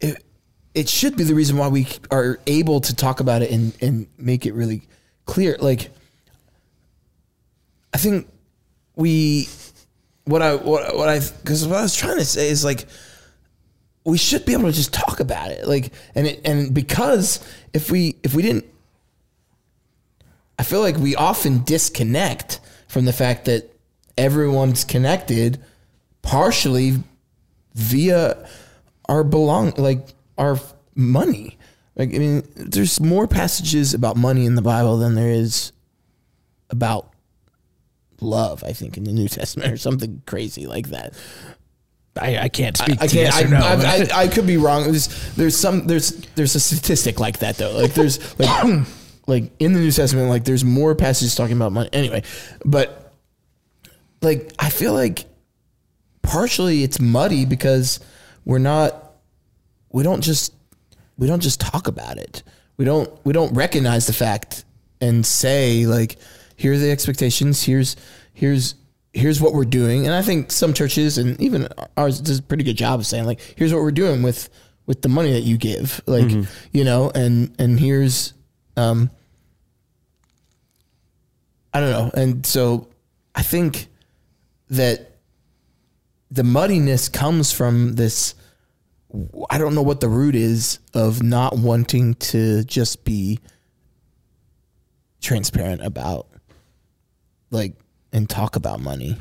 it, 0.00 0.22
it 0.74 0.88
should 0.88 1.16
be 1.16 1.24
the 1.24 1.34
reason 1.34 1.56
why 1.56 1.68
we 1.68 1.88
are 2.10 2.38
able 2.46 2.80
to 2.82 2.94
talk 2.94 3.20
about 3.20 3.42
it 3.42 3.50
and 3.50 3.76
and 3.80 4.06
make 4.16 4.46
it 4.46 4.54
really 4.54 4.82
clear. 5.24 5.56
Like, 5.58 5.90
I 7.92 7.98
think 7.98 8.28
we, 8.94 9.48
what 10.24 10.42
I 10.42 10.54
what 10.56 10.96
what 10.96 11.08
I 11.08 11.20
because 11.20 11.66
what 11.66 11.78
I 11.78 11.82
was 11.82 11.96
trying 11.96 12.18
to 12.18 12.24
say 12.24 12.50
is 12.50 12.64
like 12.64 12.86
we 14.04 14.18
should 14.18 14.44
be 14.44 14.52
able 14.52 14.64
to 14.64 14.72
just 14.72 14.92
talk 14.92 15.20
about 15.20 15.50
it 15.50 15.66
like 15.66 15.92
and 16.14 16.26
it 16.26 16.40
and 16.44 16.74
because 16.74 17.40
if 17.72 17.90
we 17.90 18.16
if 18.22 18.34
we 18.34 18.42
didn't 18.42 18.64
I 20.58 20.64
feel 20.64 20.80
like 20.80 20.96
we 20.96 21.14
often 21.14 21.62
disconnect 21.62 22.60
from 22.88 23.04
the 23.04 23.12
fact 23.12 23.44
that 23.44 23.74
everyone's 24.16 24.84
connected 24.84 25.62
partially 26.22 27.02
via 27.74 28.48
our 29.08 29.24
belong 29.24 29.72
like 29.76 30.06
our 30.36 30.58
money. 30.94 31.58
Like 31.96 32.14
I 32.14 32.18
mean, 32.18 32.42
there's 32.54 33.00
more 33.00 33.26
passages 33.26 33.94
about 33.94 34.16
money 34.16 34.46
in 34.46 34.54
the 34.54 34.62
Bible 34.62 34.98
than 34.98 35.14
there 35.14 35.30
is 35.30 35.72
about 36.70 37.12
love, 38.20 38.62
I 38.64 38.72
think, 38.72 38.96
in 38.96 39.04
the 39.04 39.12
New 39.12 39.28
Testament 39.28 39.72
or 39.72 39.76
something 39.76 40.22
crazy 40.26 40.66
like 40.66 40.88
that. 40.88 41.14
I, 42.20 42.38
I 42.38 42.48
can't 42.48 42.76
speak 42.76 43.00
I 43.00 43.06
to 43.06 43.16
can't. 43.16 43.34
I, 43.34 43.42
no. 43.42 43.58
I, 43.58 43.72
I, 44.12 44.22
I 44.22 44.28
could 44.28 44.46
be 44.46 44.56
wrong. 44.56 44.84
There's, 44.84 45.34
there's 45.34 45.56
some. 45.56 45.86
There's 45.86 46.10
there's 46.34 46.54
a 46.54 46.60
statistic 46.60 47.20
like 47.20 47.38
that 47.38 47.56
though. 47.56 47.72
Like 47.72 47.94
there's 47.94 48.38
like 48.38 48.86
like 49.26 49.52
in 49.58 49.72
the 49.72 49.80
New 49.80 49.92
Testament, 49.92 50.28
like 50.28 50.44
there's 50.44 50.64
more 50.64 50.94
passages 50.94 51.34
talking 51.34 51.56
about 51.56 51.72
money. 51.72 51.90
Anyway, 51.92 52.22
but 52.64 53.12
like 54.20 54.52
I 54.58 54.70
feel 54.70 54.92
like 54.92 55.26
partially 56.28 56.82
it's 56.82 57.00
muddy 57.00 57.44
because 57.46 58.00
we're 58.44 58.58
not. 58.58 59.12
We 59.90 60.02
don't 60.02 60.20
just 60.20 60.52
we 61.16 61.26
don't 61.26 61.40
just 61.40 61.60
talk 61.60 61.88
about 61.88 62.18
it. 62.18 62.42
We 62.76 62.84
don't 62.84 63.10
we 63.24 63.32
don't 63.32 63.54
recognize 63.54 64.06
the 64.06 64.12
fact 64.12 64.64
and 65.00 65.24
say 65.24 65.86
like 65.86 66.18
here 66.56 66.74
are 66.74 66.78
the 66.78 66.90
expectations. 66.90 67.62
Here's 67.62 67.96
here's 68.34 68.74
here's 69.14 69.40
what 69.40 69.54
we're 69.54 69.64
doing. 69.64 70.06
And 70.06 70.14
I 70.14 70.22
think 70.22 70.52
some 70.52 70.74
churches 70.74 71.18
and 71.18 71.40
even 71.40 71.68
ours 71.96 72.20
does 72.20 72.38
a 72.38 72.42
pretty 72.42 72.64
good 72.64 72.76
job 72.76 73.00
of 73.00 73.06
saying 73.06 73.24
like 73.24 73.40
here's 73.56 73.72
what 73.72 73.82
we're 73.82 73.90
doing 73.90 74.22
with 74.22 74.50
with 74.86 75.02
the 75.02 75.08
money 75.08 75.32
that 75.32 75.42
you 75.42 75.56
give. 75.56 76.00
Like 76.06 76.30
you 76.72 76.84
know 76.84 77.10
and 77.14 77.54
and 77.58 77.80
here's 77.80 78.34
um 78.76 79.10
I 81.72 81.80
don't 81.80 81.90
know. 81.90 82.10
And 82.14 82.44
so 82.44 82.88
I 83.34 83.42
think 83.42 83.88
that 84.70 85.17
the 86.30 86.42
muddiness 86.42 87.08
comes 87.08 87.52
from 87.52 87.94
this 87.94 88.34
I 89.48 89.56
don't 89.56 89.74
know 89.74 89.82
what 89.82 90.00
the 90.00 90.08
root 90.08 90.34
is 90.34 90.80
of 90.92 91.22
not 91.22 91.56
wanting 91.56 92.14
to 92.14 92.62
just 92.64 93.04
be 93.04 93.38
transparent 95.20 95.82
about 95.82 96.28
like 97.50 97.74
and 98.12 98.28
talk 98.28 98.56
about 98.56 98.80
money. 98.80 99.16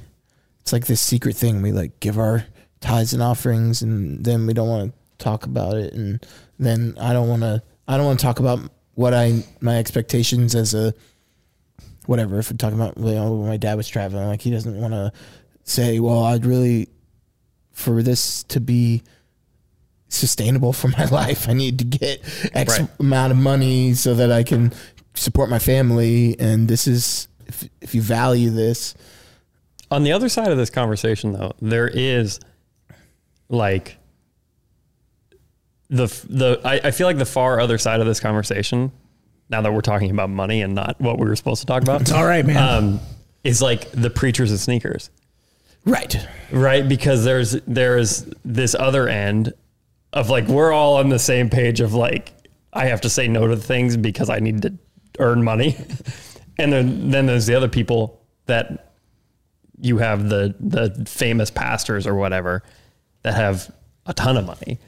It's 0.61 0.73
like 0.73 0.87
this 0.87 1.01
secret 1.01 1.35
thing 1.35 1.61
we 1.61 1.71
like 1.71 1.99
give 2.01 2.19
our 2.19 2.45
tithes 2.81 3.13
and 3.13 3.23
offerings 3.23 3.81
and 3.81 4.23
then 4.23 4.45
we 4.45 4.53
don't 4.53 4.67
want 4.67 4.91
to 4.91 5.23
talk 5.23 5.45
about 5.45 5.77
it 5.77 5.93
and 5.93 6.25
then 6.59 6.95
I 6.99 7.13
don't 7.13 7.29
want 7.29 7.43
to 7.43 7.63
I 7.87 7.95
don't 7.95 8.05
want 8.05 8.19
to 8.19 8.25
talk 8.25 8.39
about 8.39 8.59
what 8.95 9.13
I 9.13 9.43
my 9.61 9.77
expectations 9.77 10.53
as 10.53 10.73
a 10.73 10.93
whatever 12.05 12.39
if 12.39 12.51
we're 12.51 12.57
talking 12.57 12.79
about 12.79 12.97
you 12.97 13.15
know, 13.15 13.33
when 13.33 13.47
my 13.47 13.57
dad 13.57 13.75
was 13.75 13.87
traveling 13.87 14.27
like 14.27 14.41
he 14.41 14.51
doesn't 14.51 14.79
want 14.79 14.93
to 14.93 15.11
say 15.63 15.99
well 15.99 16.25
I'd 16.25 16.45
really 16.45 16.89
for 17.77 18.01
this 18.01 18.41
to 18.43 18.59
be 18.59 19.03
sustainable 20.09 20.73
for 20.73 20.87
my 20.87 21.05
life. 21.11 21.47
I 21.47 21.53
need 21.53 21.77
to 21.79 21.85
get 21.85 22.21
X 22.55 22.79
Right. 22.79 22.89
amount 22.99 23.31
of 23.31 23.37
money 23.37 23.93
so 23.93 24.15
that 24.15 24.31
I 24.31 24.41
can 24.43 24.73
support 25.13 25.47
my 25.49 25.59
family. 25.59 26.35
And 26.39 26.67
this 26.67 26.87
is, 26.87 27.27
if, 27.45 27.69
if 27.81 27.93
you 27.93 28.01
value 28.01 28.49
this, 28.49 28.95
On 29.91 30.01
the 30.03 30.11
other 30.11 30.27
side 30.27 30.51
of 30.51 30.57
this 30.57 30.69
conversation, 30.71 31.33
though, 31.33 31.53
there 31.61 31.87
is 31.87 32.39
like 33.49 33.97
the 35.89 36.07
the 36.29 36.59
I, 36.65 36.87
I 36.87 36.91
feel 36.91 37.07
like 37.07 37.17
the 37.17 37.25
far 37.25 37.59
other 37.59 37.77
side 37.77 37.99
of 38.01 38.07
this 38.07 38.19
conversation. 38.19 38.91
Now 39.49 39.61
that 39.61 39.71
we're 39.71 39.79
talking 39.81 40.11
about 40.11 40.29
money 40.29 40.61
and 40.61 40.75
not 40.75 40.99
what 40.99 41.17
we 41.17 41.25
were 41.25 41.35
supposed 41.37 41.61
to 41.61 41.65
talk 41.67 41.81
about, 41.81 42.01
It's 42.01 42.11
all 42.11 42.25
right, 42.25 42.45
man. 42.45 42.57
um, 42.57 42.99
is 43.45 43.61
like 43.61 43.89
the 43.91 44.09
preachers 44.09 44.51
of 44.51 44.59
sneakers, 44.59 45.09
right? 45.87 46.27
right? 46.51 46.87
Because 46.87 47.23
there's 47.23 47.53
there's 47.65 48.25
this 48.45 48.75
other 48.75 49.07
end 49.07 49.53
of 50.13 50.29
like 50.29 50.47
we're 50.47 50.71
all 50.71 50.97
on 50.97 51.09
the 51.09 51.19
same 51.19 51.49
page 51.49 51.81
of 51.81 51.93
like 51.93 52.31
I 52.73 52.85
have 52.85 53.01
to 53.01 53.09
say 53.09 53.27
no 53.27 53.47
to 53.47 53.57
things 53.57 53.97
because 53.97 54.29
I 54.29 54.39
need 54.39 54.61
to 54.61 54.77
earn 55.19 55.43
money, 55.43 55.75
And 56.57 56.73
then 56.73 57.11
then 57.11 57.25
there's 57.25 57.45
the 57.45 57.55
other 57.55 57.67
people 57.67 58.21
that 58.47 58.93
you 59.79 59.99
have 59.99 60.29
the 60.29 60.55
the 60.59 61.05
famous 61.07 61.51
pastors 61.51 62.07
or 62.07 62.15
whatever 62.15 62.63
that 63.23 63.35
have 63.35 63.71
a 64.05 64.13
ton 64.13 64.37
of 64.37 64.45
money. 64.45 64.79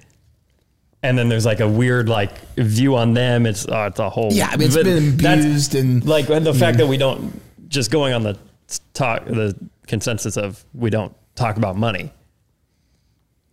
And 1.02 1.18
then 1.18 1.30
there's 1.30 1.46
like 1.46 1.60
a 1.60 1.68
weird 1.68 2.10
like 2.10 2.38
view 2.56 2.96
on 2.96 3.14
them. 3.14 3.46
It's 3.46 3.68
uh, 3.68 3.90
it's 3.92 4.00
a 4.00 4.10
whole 4.10 4.30
Yeah, 4.32 4.50
I 4.52 4.58
mean, 4.58 4.68
it's 4.68 4.76
been 4.76 5.14
abused 5.14 5.76
and 5.76 6.04
like 6.06 6.28
the 6.28 6.54
fact 6.54 6.80
that 6.80 6.88
we 6.88 6.98
don't 6.98 7.40
just 7.70 7.92
going 7.92 8.14
on 8.14 8.24
the 8.24 8.38
talk 8.94 9.26
the 9.26 9.56
consensus 9.88 10.38
of 10.38 10.64
we 10.74 10.90
don't 10.90 11.16
talk 11.36 11.58
about 11.58 11.76
money 11.76 12.12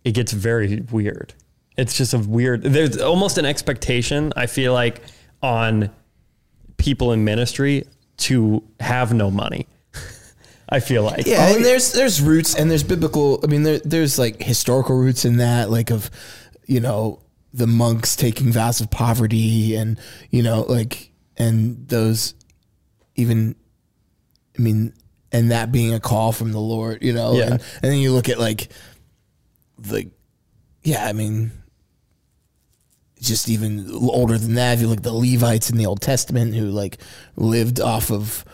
it 0.03 0.11
gets 0.11 0.31
very 0.31 0.81
weird 0.91 1.33
it's 1.77 1.97
just 1.97 2.13
a 2.13 2.19
weird 2.19 2.61
there's 2.63 2.97
almost 3.01 3.37
an 3.37 3.45
expectation 3.45 4.31
i 4.35 4.45
feel 4.45 4.73
like 4.73 5.01
on 5.41 5.89
people 6.77 7.11
in 7.11 7.23
ministry 7.23 7.85
to 8.17 8.63
have 8.79 9.13
no 9.13 9.31
money 9.31 9.67
i 10.69 10.79
feel 10.79 11.03
like 11.03 11.25
Yeah, 11.25 11.47
and 11.47 11.57
oh, 11.57 11.63
there's 11.63 11.93
there's 11.93 12.21
roots 12.21 12.55
and 12.55 12.69
there's 12.69 12.83
biblical. 12.83 13.39
I 13.43 13.47
mean, 13.47 13.63
there, 13.63 13.79
there's 13.79 14.17
like 14.19 14.41
historical 14.41 14.97
roots 14.97 15.25
in 15.25 15.37
that, 15.37 15.69
like 15.69 15.91
of, 15.91 16.09
you 16.65 16.79
know, 16.79 17.19
the 17.53 17.67
monks 17.67 18.15
taking 18.15 18.51
vows 18.51 18.81
of 18.81 18.89
poverty, 18.89 19.75
and 19.75 19.99
you 20.29 20.43
know, 20.43 20.61
like, 20.61 21.11
and 21.37 21.87
those, 21.87 22.33
even, 23.15 23.55
I 24.57 24.61
mean, 24.61 24.93
and 25.37 25.51
that 25.51 25.71
being 25.71 25.93
a 25.93 25.99
call 25.99 26.31
from 26.31 26.51
the 26.51 26.59
Lord, 26.59 27.03
you 27.03 27.13
know, 27.13 27.33
Yeah. 27.33 27.43
and, 27.43 27.51
and 27.53 27.91
then 27.91 27.97
you 27.97 28.11
look 28.11 28.29
at 28.29 28.39
like, 28.39 28.69
the, 29.77 30.09
yeah, 30.83 31.05
I 31.05 31.13
mean, 31.13 31.51
just 33.21 33.49
even 33.49 33.89
older 33.91 34.37
than 34.37 34.55
that, 34.55 34.75
if 34.75 34.81
you 34.81 34.87
look 34.87 34.97
at 34.97 35.03
the 35.03 35.13
Levites 35.13 35.69
in 35.69 35.77
the 35.77 35.85
Old 35.85 36.01
Testament 36.01 36.55
who 36.55 36.65
like 36.65 36.97
lived 37.35 37.79
off 37.79 38.11
of 38.11 38.45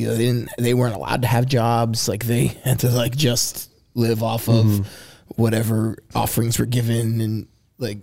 you 0.00 0.06
know, 0.06 0.14
they 0.14 0.26
didn't 0.26 0.50
they 0.56 0.72
weren't 0.72 0.94
allowed 0.94 1.22
to 1.22 1.28
have 1.28 1.46
jobs. 1.46 2.08
Like 2.08 2.24
they 2.24 2.46
had 2.64 2.80
to 2.80 2.88
like 2.88 3.16
just 3.16 3.70
live 3.94 4.22
off 4.22 4.48
of 4.48 4.64
mm-hmm. 4.64 4.82
whatever 5.36 5.98
offerings 6.14 6.58
were 6.58 6.66
given 6.66 7.20
and 7.20 7.48
like 7.78 7.98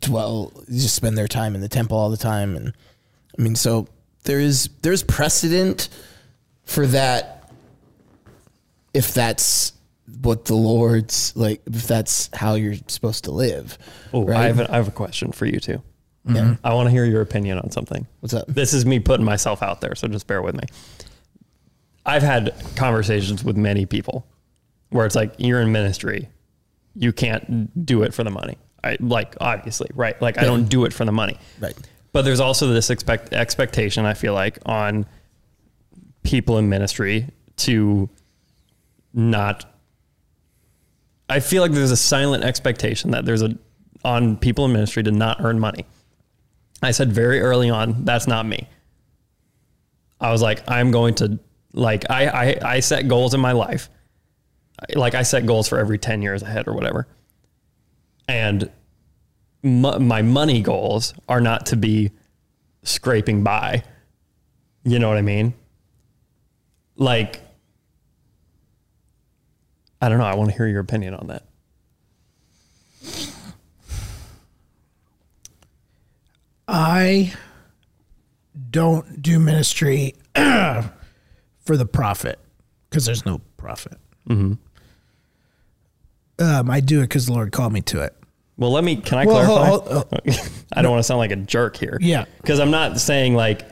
dwell 0.00 0.52
just 0.68 0.96
spend 0.96 1.16
their 1.16 1.28
time 1.28 1.54
in 1.54 1.60
the 1.60 1.68
temple 1.68 1.96
all 1.96 2.10
the 2.10 2.16
time. 2.16 2.56
And 2.56 2.72
I 3.38 3.42
mean, 3.42 3.54
so 3.54 3.86
there 4.24 4.40
is 4.40 4.70
there's 4.82 5.02
precedent 5.02 5.88
for 6.64 6.86
that 6.88 7.50
if 8.92 9.12
that's 9.14 9.72
what 10.22 10.44
the 10.46 10.54
Lord's 10.54 11.34
like 11.36 11.60
if 11.66 11.86
that's 11.86 12.30
how 12.34 12.54
you're 12.54 12.74
supposed 12.88 13.24
to 13.24 13.30
live. 13.30 13.78
oh, 14.12 14.24
right? 14.24 14.36
I, 14.38 14.46
have 14.46 14.60
a, 14.60 14.72
I 14.72 14.76
have 14.76 14.88
a 14.88 14.92
question 14.92 15.32
for 15.32 15.46
you 15.46 15.60
too 15.60 15.82
Yeah. 16.26 16.34
Mm-hmm. 16.34 16.66
i 16.66 16.72
want 16.74 16.86
to 16.86 16.90
hear 16.90 17.04
your 17.04 17.20
opinion 17.20 17.58
on 17.58 17.70
something 17.70 18.06
What's 18.20 18.34
up? 18.34 18.46
this 18.48 18.72
is 18.72 18.86
me 18.86 19.00
putting 19.00 19.24
myself 19.24 19.62
out 19.62 19.80
there, 19.80 19.94
so 19.94 20.08
just 20.08 20.26
bear 20.26 20.42
with 20.42 20.54
me. 20.54 20.64
I've 22.06 22.22
had 22.22 22.54
conversations 22.76 23.42
with 23.42 23.56
many 23.56 23.86
people 23.86 24.26
where 24.90 25.06
it's 25.06 25.14
like 25.16 25.34
you're 25.38 25.60
in 25.60 25.72
ministry, 25.72 26.28
you 26.94 27.12
can't 27.12 27.84
do 27.86 28.02
it 28.02 28.12
for 28.14 28.22
the 28.24 28.30
money. 28.30 28.58
I 28.84 28.98
like 29.00 29.36
obviously, 29.40 29.88
right? 29.94 30.20
Like 30.20 30.38
I 30.38 30.44
don't 30.44 30.66
do 30.68 30.84
it 30.84 30.92
for 30.92 31.04
the 31.06 31.12
money. 31.12 31.38
Right. 31.58 31.74
But 32.12 32.22
there's 32.22 32.40
also 32.40 32.68
this 32.68 32.90
expect 32.90 33.32
expectation 33.32 34.04
I 34.04 34.14
feel 34.14 34.34
like 34.34 34.58
on 34.66 35.06
people 36.24 36.58
in 36.58 36.68
ministry 36.68 37.28
to 37.56 38.08
not 39.12 39.64
I 41.28 41.40
feel 41.40 41.62
like 41.62 41.72
there's 41.72 41.90
a 41.90 41.96
silent 41.96 42.44
expectation 42.44 43.12
that 43.12 43.24
there's 43.24 43.42
a 43.42 43.56
on 44.04 44.36
people 44.36 44.66
in 44.66 44.72
ministry 44.72 45.02
to 45.02 45.10
not 45.10 45.38
earn 45.40 45.58
money. 45.58 45.86
I 46.82 46.90
said 46.90 47.12
very 47.12 47.40
early 47.40 47.70
on, 47.70 48.04
that's 48.04 48.26
not 48.26 48.44
me. 48.44 48.68
I 50.20 50.30
was 50.30 50.42
like, 50.42 50.62
I'm 50.68 50.90
going 50.90 51.14
to 51.16 51.38
like 51.72 52.10
I 52.10 52.26
I, 52.26 52.58
I 52.74 52.80
set 52.80 53.08
goals 53.08 53.32
in 53.34 53.40
my 53.40 53.52
life. 53.52 53.88
Like 54.94 55.14
I 55.14 55.22
set 55.22 55.46
goals 55.46 55.68
for 55.68 55.78
every 55.78 55.98
10 55.98 56.20
years 56.20 56.42
ahead 56.42 56.68
or 56.68 56.74
whatever. 56.74 57.06
And 58.28 58.70
my, 59.62 59.98
my 59.98 60.22
money 60.22 60.60
goals 60.60 61.14
are 61.28 61.40
not 61.40 61.66
to 61.66 61.76
be 61.76 62.10
scraping 62.82 63.42
by. 63.42 63.82
You 64.82 64.98
know 64.98 65.08
what 65.08 65.16
I 65.16 65.22
mean? 65.22 65.54
Like 66.96 67.40
I 70.00 70.08
don't 70.08 70.18
know, 70.18 70.24
I 70.24 70.34
want 70.34 70.50
to 70.50 70.56
hear 70.56 70.66
your 70.66 70.80
opinion 70.80 71.14
on 71.14 71.28
that. 71.28 71.44
I 76.66 77.32
don't 78.70 79.20
do 79.22 79.38
ministry 79.38 80.14
for 80.34 81.76
the 81.76 81.86
profit 81.86 82.38
because 82.88 83.04
there's 83.06 83.26
no 83.26 83.40
profit. 83.56 83.98
Um, 84.28 84.58
I 86.38 86.80
do 86.80 87.00
it 87.00 87.04
because 87.04 87.26
the 87.26 87.32
Lord 87.32 87.52
called 87.52 87.72
me 87.72 87.80
to 87.82 88.00
it. 88.02 88.14
Well, 88.56 88.70
let 88.72 88.84
me. 88.84 88.96
Can 88.96 89.18
I 89.18 89.26
Well, 89.26 89.44
clarify? 89.44 89.66
hold- 89.68 89.88
hold- 89.88 90.50
I 90.72 90.82
don't 90.82 90.90
want 90.92 91.00
to 91.00 91.04
sound 91.04 91.18
like 91.18 91.32
a 91.32 91.36
jerk 91.36 91.76
here. 91.76 91.98
Yeah. 92.00 92.24
because 92.40 92.60
I'm 92.60 92.70
not 92.70 92.98
saying 93.00 93.34
like 93.34 93.62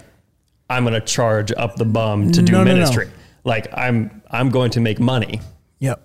I'm 0.71 0.85
going 0.85 0.95
to 0.95 1.01
charge 1.01 1.53
up 1.57 1.77
the 1.77 1.85
bum 1.85 2.33
to 2.33 2.43
do 2.43 2.53
No, 2.53 2.59
no, 2.59 2.65
no. 2.65 2.75
ministry. 2.75 3.11
Like 3.45 3.69
I'm, 3.77 4.23
I'm 4.31 4.51
going 4.51 4.71
to 4.73 4.81
make 4.81 4.99
money. 5.01 5.41
Yep. 5.81 6.03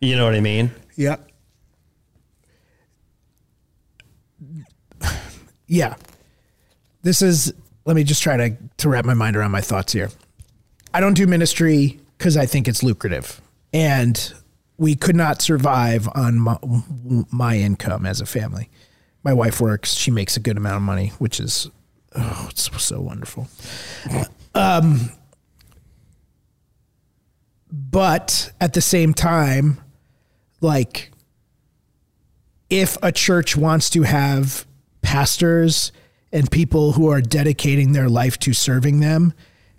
You 0.00 0.16
know 0.16 0.24
what 0.24 0.34
I 0.34 0.40
mean? 0.40 0.70
Yep. 0.96 1.28
Yeah. 5.66 5.96
This 7.02 7.22
is, 7.22 7.52
let 7.84 7.96
me 7.96 8.04
just 8.04 8.22
try 8.22 8.36
to, 8.36 8.56
to 8.78 8.88
wrap 8.88 9.04
my 9.04 9.14
mind 9.14 9.36
around 9.36 9.50
my 9.50 9.60
thoughts 9.60 9.92
here. 9.92 10.10
I 10.94 11.00
don't 11.00 11.14
do 11.14 11.26
ministry 11.26 11.98
because 12.18 12.36
I 12.36 12.46
think 12.46 12.68
it's 12.68 12.82
lucrative. 12.82 13.40
And 13.72 14.32
we 14.76 14.94
could 14.94 15.16
not 15.16 15.42
survive 15.42 16.08
on 16.14 16.38
my, 16.38 16.58
my 17.30 17.56
income 17.58 18.06
as 18.06 18.20
a 18.20 18.26
family. 18.26 18.70
My 19.24 19.32
wife 19.32 19.60
works, 19.60 19.94
she 19.94 20.10
makes 20.10 20.36
a 20.36 20.40
good 20.40 20.56
amount 20.56 20.76
of 20.76 20.82
money, 20.82 21.08
which 21.18 21.40
is, 21.40 21.68
oh, 22.14 22.46
it's 22.50 22.70
so 22.82 23.00
wonderful. 23.00 23.48
Um, 24.54 25.10
but 27.70 28.52
at 28.60 28.72
the 28.72 28.80
same 28.80 29.12
time, 29.12 29.78
like 30.60 31.10
if 32.70 32.96
a 33.02 33.12
church 33.12 33.56
wants 33.56 33.90
to 33.90 34.02
have 34.02 34.66
pastors 35.02 35.92
and 36.32 36.50
people 36.50 36.92
who 36.92 37.10
are 37.10 37.20
dedicating 37.20 37.92
their 37.92 38.08
life 38.08 38.38
to 38.40 38.52
serving 38.52 39.00
them, 39.00 39.32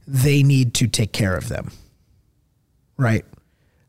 they 0.07 0.43
need 0.43 0.73
to 0.75 0.87
take 0.87 1.11
care 1.11 1.35
of 1.35 1.49
them. 1.49 1.71
Right? 2.97 3.25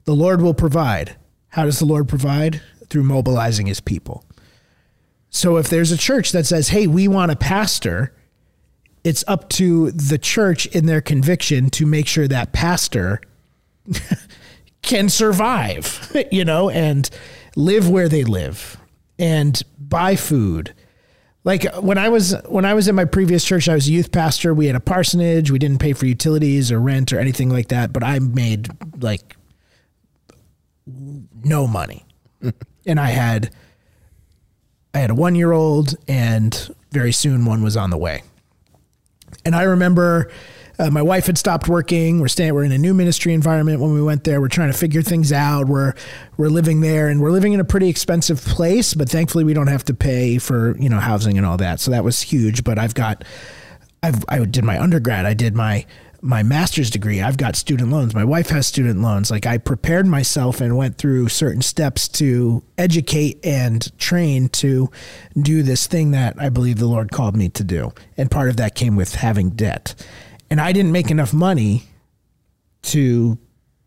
The 0.04 0.14
Lord 0.14 0.42
will 0.42 0.54
provide. 0.54 1.16
How 1.48 1.64
does 1.64 1.78
the 1.78 1.84
Lord 1.84 2.08
provide? 2.08 2.60
Through 2.88 3.04
mobilizing 3.04 3.66
his 3.66 3.80
people. 3.80 4.24
So 5.30 5.58
if 5.58 5.68
there's 5.68 5.92
a 5.92 5.98
church 5.98 6.32
that 6.32 6.46
says, 6.46 6.68
hey, 6.68 6.86
we 6.86 7.06
want 7.06 7.30
a 7.30 7.36
pastor, 7.36 8.14
it's 9.04 9.24
up 9.26 9.48
to 9.50 9.90
the 9.90 10.18
church 10.18 10.66
in 10.66 10.86
their 10.86 11.00
conviction 11.00 11.70
to 11.70 11.86
make 11.86 12.06
sure 12.06 12.28
that 12.28 12.52
pastor 12.52 13.20
can 14.82 15.08
survive, 15.08 16.12
you 16.32 16.44
know, 16.44 16.70
and 16.70 17.08
live 17.56 17.88
where 17.88 18.08
they 18.08 18.24
live 18.24 18.76
and 19.18 19.62
buy 19.78 20.16
food. 20.16 20.74
Like 21.44 21.64
when 21.76 21.98
I 21.98 22.08
was 22.08 22.34
when 22.46 22.64
I 22.64 22.74
was 22.74 22.88
in 22.88 22.94
my 22.94 23.04
previous 23.04 23.44
church, 23.44 23.68
I 23.68 23.74
was 23.74 23.88
a 23.88 23.92
youth 23.92 24.12
pastor. 24.12 24.52
We 24.52 24.66
had 24.66 24.76
a 24.76 24.80
parsonage. 24.80 25.50
We 25.50 25.58
didn't 25.58 25.78
pay 25.78 25.92
for 25.92 26.06
utilities 26.06 26.70
or 26.70 26.80
rent 26.80 27.12
or 27.12 27.18
anything 27.18 27.48
like 27.48 27.68
that, 27.68 27.92
but 27.92 28.02
I 28.04 28.18
made 28.18 28.68
like 29.02 29.36
no 31.44 31.66
money. 31.66 32.04
and 32.86 33.00
I 33.00 33.10
had 33.10 33.50
I 34.94 34.98
had 34.98 35.10
a 35.10 35.14
1-year-old 35.14 35.94
and 36.06 36.74
very 36.90 37.12
soon 37.12 37.44
one 37.44 37.62
was 37.62 37.76
on 37.76 37.90
the 37.90 37.98
way. 37.98 38.22
And 39.48 39.56
I 39.56 39.62
remember 39.62 40.30
uh, 40.78 40.90
my 40.90 41.00
wife 41.00 41.24
had 41.24 41.38
stopped 41.38 41.68
working. 41.68 42.20
We're 42.20 42.28
staying. 42.28 42.52
We're 42.52 42.64
in 42.64 42.72
a 42.72 42.76
new 42.76 42.92
ministry 42.92 43.32
environment 43.32 43.80
when 43.80 43.94
we 43.94 44.02
went 44.02 44.24
there. 44.24 44.42
We're 44.42 44.48
trying 44.48 44.70
to 44.70 44.76
figure 44.76 45.00
things 45.00 45.32
out. 45.32 45.68
We're 45.68 45.94
we're 46.36 46.50
living 46.50 46.82
there, 46.82 47.08
and 47.08 47.22
we're 47.22 47.30
living 47.30 47.54
in 47.54 47.60
a 47.60 47.64
pretty 47.64 47.88
expensive 47.88 48.42
place. 48.42 48.92
But 48.92 49.08
thankfully, 49.08 49.44
we 49.44 49.54
don't 49.54 49.68
have 49.68 49.84
to 49.84 49.94
pay 49.94 50.36
for 50.36 50.76
you 50.76 50.90
know 50.90 51.00
housing 51.00 51.38
and 51.38 51.46
all 51.46 51.56
that. 51.56 51.80
So 51.80 51.90
that 51.92 52.04
was 52.04 52.20
huge. 52.20 52.62
But 52.62 52.78
I've 52.78 52.92
got, 52.92 53.24
I've 54.02 54.22
I 54.28 54.44
did 54.44 54.64
my 54.64 54.78
undergrad. 54.78 55.24
I 55.24 55.32
did 55.32 55.54
my 55.54 55.86
my 56.20 56.42
master's 56.42 56.90
degree. 56.90 57.20
I've 57.22 57.36
got 57.36 57.54
student 57.54 57.90
loans. 57.90 58.14
My 58.14 58.24
wife 58.24 58.50
has 58.50 58.66
student 58.66 59.00
loans. 59.00 59.30
Like 59.30 59.46
I 59.46 59.58
prepared 59.58 60.06
myself 60.06 60.60
and 60.60 60.76
went 60.76 60.98
through 60.98 61.28
certain 61.28 61.62
steps 61.62 62.08
to 62.08 62.62
educate 62.76 63.38
and 63.44 63.96
train 63.98 64.48
to 64.50 64.90
do 65.40 65.62
this 65.62 65.86
thing 65.86 66.10
that 66.12 66.34
I 66.40 66.48
believe 66.48 66.78
the 66.78 66.86
Lord 66.86 67.12
called 67.12 67.36
me 67.36 67.48
to 67.50 67.64
do. 67.64 67.92
And 68.16 68.30
part 68.30 68.48
of 68.48 68.56
that 68.56 68.74
came 68.74 68.96
with 68.96 69.14
having 69.14 69.50
debt. 69.50 69.94
And 70.50 70.60
I 70.60 70.72
didn't 70.72 70.92
make 70.92 71.10
enough 71.10 71.32
money 71.32 71.84
to 72.82 73.38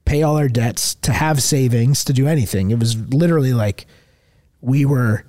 pay 0.05 0.23
all 0.23 0.37
our 0.37 0.49
debts, 0.49 0.95
to 0.95 1.11
have 1.11 1.41
savings, 1.41 2.03
to 2.05 2.13
do 2.13 2.27
anything. 2.27 2.71
It 2.71 2.79
was 2.79 2.95
literally 3.13 3.53
like 3.53 3.85
we 4.61 4.85
were 4.85 5.25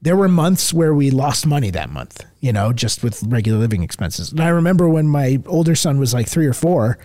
there 0.00 0.16
were 0.16 0.28
months 0.28 0.72
where 0.72 0.94
we 0.94 1.10
lost 1.10 1.46
money 1.46 1.70
that 1.70 1.90
month, 1.90 2.24
you 2.40 2.52
know, 2.52 2.72
just 2.72 3.02
with 3.02 3.22
regular 3.24 3.58
living 3.58 3.82
expenses. 3.82 4.30
And 4.30 4.40
I 4.40 4.48
remember 4.48 4.88
when 4.88 5.08
my 5.08 5.42
older 5.46 5.74
son 5.74 5.98
was 5.98 6.14
like 6.14 6.28
three 6.28 6.46
or 6.46 6.52
four, 6.52 6.98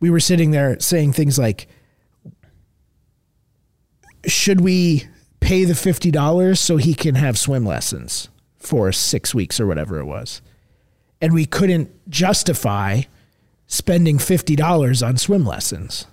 we 0.00 0.08
were 0.08 0.20
sitting 0.20 0.50
there 0.50 0.80
saying 0.80 1.12
things 1.12 1.38
like, 1.38 1.68
should 4.26 4.60
we 4.60 5.06
pay 5.40 5.64
the 5.64 5.74
$50 5.74 6.56
so 6.58 6.76
he 6.78 6.94
can 6.94 7.14
have 7.16 7.38
swim 7.38 7.64
lessons 7.64 8.28
for 8.56 8.92
six 8.92 9.34
weeks 9.34 9.60
or 9.60 9.66
whatever 9.66 9.98
it 9.98 10.06
was? 10.06 10.40
And 11.20 11.34
we 11.34 11.44
couldn't 11.44 11.90
justify 12.08 13.02
spending 13.66 14.16
$50 14.16 15.06
on 15.06 15.16
swim 15.18 15.44
lessons. 15.44 16.06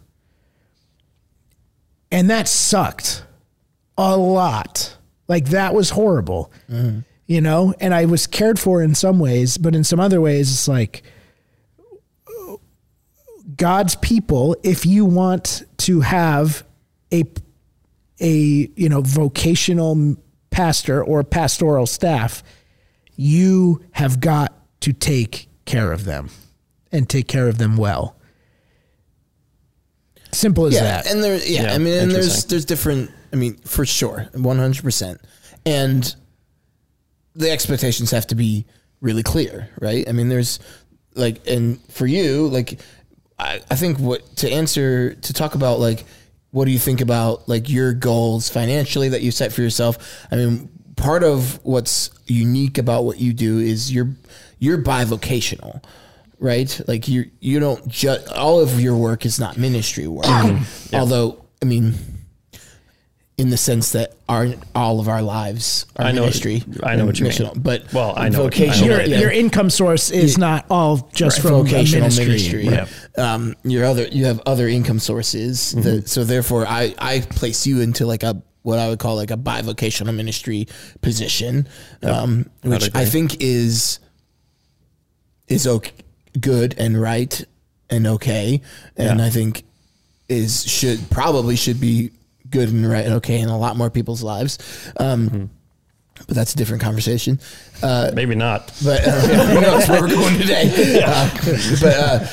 And 2.11 2.29
that 2.29 2.47
sucked 2.49 3.23
a 3.97 4.17
lot. 4.17 4.96
Like 5.27 5.45
that 5.49 5.73
was 5.73 5.91
horrible, 5.91 6.51
mm-hmm. 6.69 6.99
you 7.25 7.41
know? 7.41 7.73
And 7.79 7.93
I 7.93 8.05
was 8.05 8.27
cared 8.27 8.59
for 8.59 8.81
in 8.81 8.95
some 8.95 9.19
ways, 9.19 9.57
but 9.57 9.75
in 9.75 9.83
some 9.83 9.99
other 9.99 10.21
ways, 10.21 10.51
it's 10.51 10.67
like 10.67 11.03
God's 13.55 13.95
people, 13.95 14.55
if 14.63 14.85
you 14.85 15.05
want 15.05 15.63
to 15.77 16.01
have 16.01 16.65
a, 17.11 17.23
a, 18.19 18.29
you 18.75 18.89
know, 18.89 19.01
vocational 19.01 20.17
pastor 20.51 21.03
or 21.03 21.23
pastoral 21.23 21.87
staff, 21.87 22.43
you 23.15 23.81
have 23.91 24.19
got 24.19 24.53
to 24.81 24.93
take 24.93 25.47
care 25.65 25.91
of 25.91 26.05
them 26.05 26.29
and 26.91 27.09
take 27.09 27.27
care 27.27 27.47
of 27.47 27.57
them 27.57 27.77
well. 27.77 28.16
Simple 30.37 30.67
as 30.67 30.75
yeah, 30.75 30.83
that. 30.83 31.07
and 31.07 31.23
there, 31.23 31.37
yeah, 31.43 31.63
Yeah, 31.63 31.73
I 31.73 31.79
mean, 31.79 31.93
and 31.95 32.11
there's 32.11 32.45
there's 32.45 32.65
different. 32.65 33.09
I 33.33 33.37
mean, 33.37 33.55
for 33.57 33.87
sure, 33.87 34.29
one 34.33 34.59
hundred 34.59 34.83
percent, 34.83 35.19
and 35.65 36.15
the 37.33 37.49
expectations 37.49 38.11
have 38.11 38.27
to 38.27 38.35
be 38.35 38.67
really 39.01 39.23
clear, 39.23 39.69
right? 39.81 40.07
I 40.07 40.11
mean, 40.11 40.29
there's 40.29 40.59
like, 41.15 41.47
and 41.47 41.81
for 41.91 42.05
you, 42.05 42.49
like, 42.49 42.79
I, 43.39 43.61
I 43.71 43.75
think 43.75 43.97
what 43.97 44.35
to 44.37 44.51
answer 44.51 45.15
to 45.15 45.33
talk 45.33 45.55
about 45.55 45.79
like, 45.79 46.05
what 46.51 46.65
do 46.65 46.71
you 46.71 46.79
think 46.79 47.01
about 47.01 47.49
like 47.49 47.67
your 47.67 47.93
goals 47.93 48.47
financially 48.47 49.09
that 49.09 49.23
you 49.23 49.31
set 49.31 49.51
for 49.51 49.63
yourself? 49.63 50.27
I 50.31 50.35
mean, 50.35 50.69
part 50.97 51.23
of 51.23 51.59
what's 51.63 52.11
unique 52.27 52.77
about 52.77 53.05
what 53.05 53.19
you 53.19 53.33
do 53.33 53.57
is 53.57 53.91
you're 53.91 54.11
you're 54.59 54.77
bivocational 54.77 55.83
right? 56.39 56.81
Like 56.87 57.07
you 57.07 57.29
you 57.39 57.59
don't 57.59 57.87
just 57.87 58.27
all 58.29 58.59
of 58.59 58.79
your 58.79 58.95
work 58.95 59.25
is 59.25 59.39
not 59.39 59.57
ministry 59.57 60.07
work. 60.07 60.25
Although 60.93 61.43
I 61.61 61.65
mean 61.65 61.93
in 63.37 63.51
the 63.51 63.57
sense 63.57 63.91
that 63.91 64.13
our 64.27 64.47
all 64.73 64.99
of 64.99 65.07
our 65.07 65.21
lives 65.21 65.85
are 65.95 66.05
I 66.05 66.11
know- 66.11 66.21
ministry. 66.21 66.63
I 66.81 66.95
know 66.95 67.05
what 67.05 67.19
you 67.19 67.25
mean. 67.27 67.51
But 67.57 67.93
Well, 67.93 68.13
I 68.17 68.29
know 68.29 68.43
what- 68.45 68.57
I 68.57 68.59
know 68.59 68.65
vocational, 68.65 68.89
your, 68.89 68.97
what 68.97 69.09
yeah. 69.09 69.19
your 69.19 69.31
income 69.31 69.69
source 69.69 70.09
is 70.09 70.39
not 70.39 70.65
all 70.71 71.07
just 71.13 71.37
Right, 71.43 71.49
from 71.51 71.63
vocational 71.65 72.09
ministry. 72.09 72.65
ministry. 72.65 72.97
Um, 73.23 73.55
your 73.63 73.85
other 73.85 74.07
you 74.07 74.25
have 74.25 74.41
other 74.47 74.67
income 74.67 74.97
sources. 74.99 75.73
Mm-hmm. 75.73 75.81
That, 75.81 76.09
so 76.09 76.23
therefore, 76.23 76.65
I 76.67 76.95
I 76.97 77.19
place 77.21 77.67
you 77.67 77.81
into 77.81 78.05
like 78.07 78.23
a 78.23 78.41
what 78.63 78.79
I 78.79 78.89
would 78.89 78.99
call 78.99 79.15
like 79.15 79.31
a 79.31 79.37
bivocational 79.37 80.13
ministry 80.15 80.67
position, 81.01 81.67
um, 82.03 82.49
which 82.63 82.89
I 82.95 83.05
think 83.05 83.37
is 83.41 83.99
is 85.47 85.65
okay, 85.67 85.93
good 86.39 86.75
and 86.77 86.99
right 86.99 87.43
and 87.89 88.05
okay, 88.07 88.61
and 88.95 89.19
Yeah. 89.19 89.25
I 89.25 89.29
think 89.29 89.63
is 90.29 90.63
should 90.69 90.99
probably 91.09 91.55
should 91.55 91.79
be 91.79 92.11
good 92.49 92.69
and 92.69 92.87
right 92.89 93.05
and 93.05 93.15
okay 93.15 93.39
in 93.39 93.49
a 93.49 93.57
lot 93.57 93.77
more 93.77 93.89
people's 93.89 94.23
lives. 94.23 94.57
Um, 94.97 95.29
Mm-hmm. 95.29 95.45
But 96.25 96.35
that's 96.35 96.53
a 96.55 96.57
different 96.57 96.81
conversation. 96.81 97.39
Uh, 97.83 98.09
Maybe 98.11 98.33
not. 98.33 98.73
but 98.83 99.07
uh, 99.07 99.11
who 99.45 99.61
knows 99.61 99.87
where 99.87 100.01
we're 100.01 100.07
going 100.09 100.37
today? 100.39 100.99
Uh, 101.05 101.29
but 101.79 101.93
uh, 101.95 102.27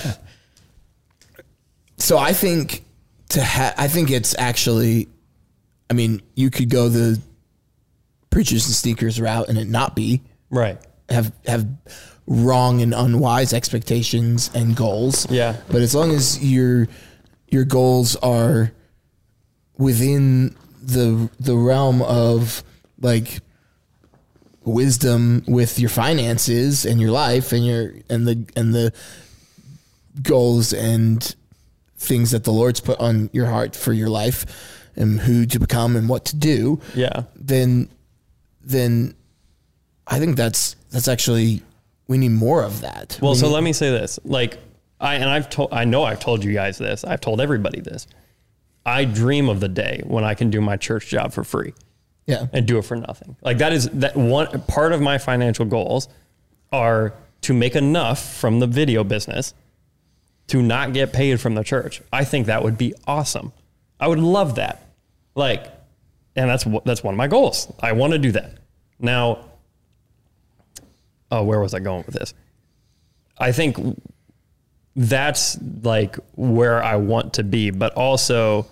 so 1.98 2.18
I 2.18 2.32
think 2.32 2.84
to 3.30 3.44
ha- 3.44 3.74
I 3.76 3.88
think 3.88 4.11
it's 4.11 4.34
actually, 4.38 5.09
I 5.90 5.94
mean, 5.94 6.22
you 6.34 6.50
could 6.50 6.70
go 6.70 6.88
the 6.88 7.20
preachers 8.30 8.66
and 8.66 8.74
sneakers 8.74 9.20
route 9.20 9.48
and 9.48 9.59
it 9.59 9.68
not 9.68 9.94
be 9.94 10.22
Right. 10.50 10.78
have 11.09 11.32
have 11.46 11.66
wrong 12.27 12.81
and 12.81 12.95
unwise 12.95 13.53
expectations 13.53 14.51
and 14.55 14.75
goals. 14.77 15.31
Yeah. 15.31 15.57
But 15.68 15.83
as 15.83 15.95
long 15.95 16.11
as 16.12 16.43
your 16.43 16.89
your 17.49 17.64
goals 17.64 18.16
are 18.16 18.72
within 19.79 20.55
the 20.83 21.29
the 21.41 21.57
realm 21.57 22.03
of 22.03 22.62
like 23.01 23.41
wisdom 24.64 25.45
with 25.47 25.79
your 25.79 25.91
finances 25.91 26.87
and 26.87 27.01
your 27.01 27.11
life 27.11 27.53
and 27.53 27.64
your 27.66 27.93
and 28.09 28.27
the 28.27 28.47
and 28.57 28.75
the 28.75 28.93
goals 30.22 30.72
and 30.72 31.35
things 31.99 32.31
that 32.31 32.45
the 32.45 32.53
Lord's 32.53 32.81
put 32.81 32.99
on 33.01 33.31
your 33.33 33.47
heart 33.47 33.75
for 33.77 33.93
your 33.93 34.09
life 34.09 34.81
and 34.97 35.20
who 35.20 35.45
to 35.47 35.59
become 35.59 35.97
and 35.97 36.09
what 36.09 36.25
to 36.27 36.37
do 36.37 36.81
Yeah. 36.95 37.25
then 37.35 37.89
then 38.62 39.14
I 40.07 40.18
think 40.18 40.37
that's 40.37 40.77
that's 40.91 41.09
actually 41.09 41.62
we 42.09 42.18
need 42.18 42.32
more 42.32 42.62
of 42.62 42.80
that. 42.82 43.18
Well, 43.22 43.32
We 43.32 43.38
so 43.38 43.46
need- 43.46 43.52
let 43.55 43.62
me 43.62 43.72
say 43.72 43.90
this. 43.90 44.18
Like 44.24 44.59
I 45.00 45.14
and 45.16 45.24
I've 45.28 45.48
told 45.50 45.72
I 45.72 45.84
know 45.84 46.05
I've 46.05 46.20
told 46.20 46.44
you 46.44 46.52
guys 46.52 46.78
this. 46.78 47.05
I've 47.05 47.20
told 47.20 47.40
everybody 47.40 47.80
this. 47.80 48.07
I 48.86 49.05
dream 49.07 49.48
of 49.48 49.61
the 49.61 49.68
day 49.68 50.02
when 50.05 50.24
I 50.24 50.34
can 50.34 50.50
do 50.50 50.61
my 50.61 50.76
church 50.76 51.09
job 51.09 51.32
for 51.32 51.42
free 51.42 51.72
yeah, 52.26 52.46
and 52.52 52.66
do 52.66 52.76
it 52.78 52.82
for 52.84 52.96
nothing. 52.96 53.34
Like 53.42 53.59
that 53.59 53.72
is 53.72 53.88
that 53.90 54.14
one 54.16 54.61
part 54.62 54.92
of 54.92 55.00
my 55.00 55.16
financial 55.18 55.64
goals 55.64 56.09
are 56.72 57.14
to 57.42 57.55
make 57.55 57.76
enough 57.76 58.34
from 58.36 58.61
the 58.61 58.66
video 58.66 59.02
business 59.05 59.55
to 60.48 60.62
not 60.62 60.92
get 60.92 61.12
paid 61.14 61.40
from 61.40 61.55
the 61.55 61.64
church. 61.64 62.02
I 62.12 62.24
think 62.24 62.46
that 62.46 62.62
would 62.62 62.76
be 62.76 62.94
awesome. 63.07 63.52
I 63.98 64.09
would 64.09 64.18
love 64.18 64.57
that. 64.57 64.86
Like 65.34 65.66
and 66.36 66.50
that's 66.50 66.66
what 66.66 66.84
that's 66.84 67.02
one 67.02 67.14
of 67.14 67.18
my 67.18 67.28
goals. 67.28 67.72
I 67.80 67.92
want 67.92 68.12
to 68.12 68.18
do 68.18 68.32
that. 68.32 68.59
Now 68.98 69.46
oh, 71.31 71.43
where 71.45 71.61
was 71.61 71.75
I 71.75 71.81
going 71.81 72.05
with 72.07 72.14
this? 72.14 72.35
I 73.39 73.53
think 73.53 73.77
that's 74.97 75.59
like 75.83 76.16
where 76.35 76.83
I 76.83 76.97
want 76.97 77.35
to 77.35 77.43
be, 77.43 77.70
but 77.70 77.93
also 77.95 78.66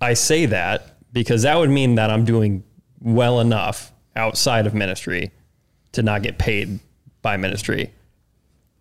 I 0.00 0.14
say 0.14 0.46
that 0.46 0.96
because 1.12 1.42
that 1.42 1.56
would 1.56 1.70
mean 1.70 1.94
that 1.96 2.10
I'm 2.10 2.24
doing 2.24 2.64
well 3.00 3.40
enough 3.40 3.92
outside 4.16 4.66
of 4.66 4.74
ministry 4.74 5.30
to 5.92 6.02
not 6.02 6.22
get 6.22 6.38
paid 6.38 6.80
by 7.22 7.36
ministry. 7.36 7.92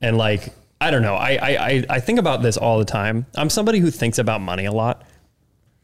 And 0.02 0.18
like, 0.18 0.50
I 0.82 0.91
don't 0.91 1.02
know. 1.02 1.16
I, 1.16 1.38
I, 1.41 1.86
I- 1.89 2.00
think 2.00 2.20
about 2.20 2.41
this 2.41 2.58
all 2.58 2.80
the 2.80 2.86
time. 2.86 3.26
I'm 3.36 3.50
somebody 3.50 3.80
who 3.80 3.89
thinks 3.91 4.18
about 4.18 4.41
money 4.41 4.66
a 4.66 4.72
lot. 4.72 5.04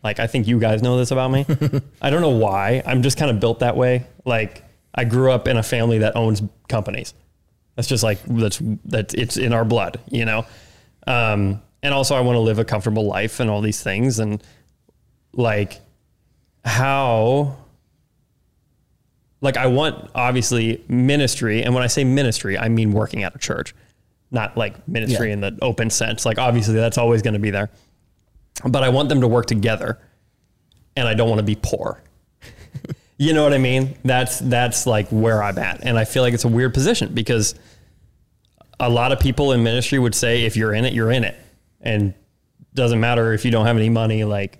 Like, 0.03 0.19
I 0.19 0.27
think 0.27 0.47
you 0.47 0.59
guys 0.59 0.81
know 0.81 0.97
this 0.97 1.11
about 1.11 1.29
me. 1.29 1.45
I 2.01 2.09
don't 2.09 2.21
know 2.21 2.29
why. 2.29 2.81
I'm 2.85 3.01
just 3.03 3.17
kind 3.17 3.29
of 3.31 3.39
built 3.39 3.59
that 3.59 3.75
way. 3.77 4.05
Like, 4.25 4.63
I 4.99 5.03
grew 5.05 5.31
up 5.31 5.47
in 5.47 5.57
a 5.57 5.63
family 5.63 5.99
that 5.99 6.15
owns 6.15 6.41
companies. 6.67 7.13
That's 7.75 7.87
just 7.87 8.03
like, 8.03 8.19
that's, 8.25 8.61
that's, 8.85 9.13
it's 9.13 9.37
in 9.37 9.53
our 9.53 9.65
blood, 9.65 9.99
you 10.09 10.25
know? 10.25 10.45
Um, 11.07 11.61
and 11.81 11.93
also, 11.93 12.15
I 12.15 12.21
want 12.21 12.35
to 12.35 12.41
live 12.41 12.59
a 12.59 12.65
comfortable 12.65 13.05
life 13.05 13.39
and 13.39 13.49
all 13.49 13.61
these 13.61 13.81
things. 13.81 14.19
And 14.19 14.43
like, 15.33 15.79
how 16.65 17.55
like 19.41 19.57
I 19.57 19.67
want 19.67 20.09
obviously 20.13 20.83
ministry, 20.87 21.63
and 21.63 21.73
when 21.73 21.83
I 21.83 21.87
say 21.87 22.03
ministry, 22.03 22.57
I 22.57 22.69
mean 22.69 22.91
working 22.91 23.23
at 23.23 23.35
a 23.35 23.39
church, 23.39 23.73
not 24.31 24.57
like 24.57 24.87
ministry 24.87 25.27
Yeah. 25.29 25.33
in 25.33 25.41
the 25.41 25.57
open 25.61 25.89
sense. 25.89 26.25
Like 26.25 26.37
obviously 26.37 26.75
that's 26.75 26.97
always 26.97 27.21
going 27.21 27.35
to 27.35 27.39
be 27.39 27.49
there, 27.49 27.69
but 28.65 28.83
I 28.83 28.89
want 28.89 29.09
them 29.09 29.21
to 29.21 29.27
work 29.27 29.45
together, 29.45 29.99
and 30.95 31.07
I 31.07 31.13
don't 31.13 31.29
want 31.29 31.39
to 31.39 31.45
be 31.45 31.57
poor. 31.61 32.01
You 33.19 33.33
know 33.33 33.43
what 33.43 33.53
I 33.53 33.59
mean? 33.59 33.95
That's 34.03 34.39
that's 34.39 34.87
like 34.87 35.09
where 35.09 35.43
I'm 35.43 35.59
at, 35.59 35.81
and 35.83 35.99
I 35.99 36.05
feel 36.05 36.23
like 36.23 36.33
it's 36.33 36.45
a 36.45 36.49
weird 36.49 36.73
position 36.73 37.13
because 37.13 37.53
a 38.79 38.89
lot 38.89 39.11
of 39.11 39.19
people 39.19 39.51
in 39.51 39.61
ministry 39.61 39.99
would 39.99 40.15
say 40.15 40.45
if 40.45 40.57
you're 40.57 40.73
in 40.73 40.85
it, 40.85 40.93
you're 40.93 41.11
in 41.11 41.23
it, 41.23 41.37
and 41.81 42.15
doesn't 42.73 42.99
matter 42.99 43.33
if 43.33 43.45
you 43.45 43.51
don't 43.51 43.67
have 43.67 43.75
any 43.75 43.89
money. 43.89 44.23
Like 44.23 44.59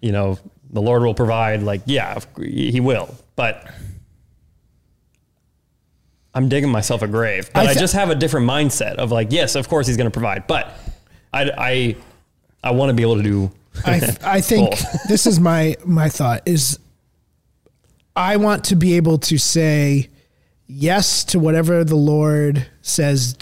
you 0.00 0.12
know, 0.12 0.38
the 0.70 0.82
Lord 0.82 1.02
will 1.02 1.14
provide. 1.14 1.62
Like, 1.62 1.82
yeah, 1.86 2.18
He 2.38 2.80
will. 2.80 3.14
But 3.36 3.66
I'm 6.34 6.48
digging 6.48 6.70
myself 6.70 7.02
a 7.02 7.08
grave. 7.08 7.50
But 7.54 7.66
I 7.66 7.70
I, 7.70 7.74
just 7.74 7.94
have 7.94 8.10
a 8.10 8.14
different 8.14 8.48
mindset 8.48 8.96
of 8.96 9.12
like, 9.12 9.32
yes, 9.32 9.54
of 9.54 9.68
course 9.68 9.86
He's 9.86 9.96
going 9.96 10.10
to 10.10 10.12
provide. 10.12 10.46
But 10.46 10.72
I, 11.32 11.50
I, 11.56 11.96
I 12.62 12.70
want 12.72 12.90
to 12.90 12.94
be 12.94 13.02
able 13.02 13.16
to 13.16 13.22
do. 13.22 13.50
I 13.86 14.00
th- 14.00 14.22
I 14.22 14.40
think 14.42 14.74
this 15.08 15.26
is 15.26 15.40
my 15.40 15.76
my 15.84 16.08
thought 16.08 16.42
is 16.46 16.78
I 18.14 18.36
want 18.36 18.64
to 18.64 18.76
be 18.76 18.94
able 18.94 19.18
to 19.18 19.38
say 19.38 20.08
yes 20.66 21.24
to 21.24 21.38
whatever 21.38 21.84
the 21.84 21.96
Lord 21.96 22.66
says, 22.82 23.36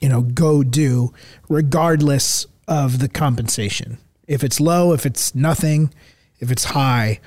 you 0.00 0.08
know, 0.08 0.22
go 0.22 0.62
do, 0.62 1.12
regardless 1.48 2.46
of 2.66 2.98
the 2.98 3.08
compensation. 3.08 3.98
If 4.26 4.44
it's 4.44 4.60
low, 4.60 4.92
if 4.92 5.06
it's 5.06 5.34
nothing, 5.34 5.92
if 6.38 6.50
it's 6.50 6.64
high, 6.64 7.20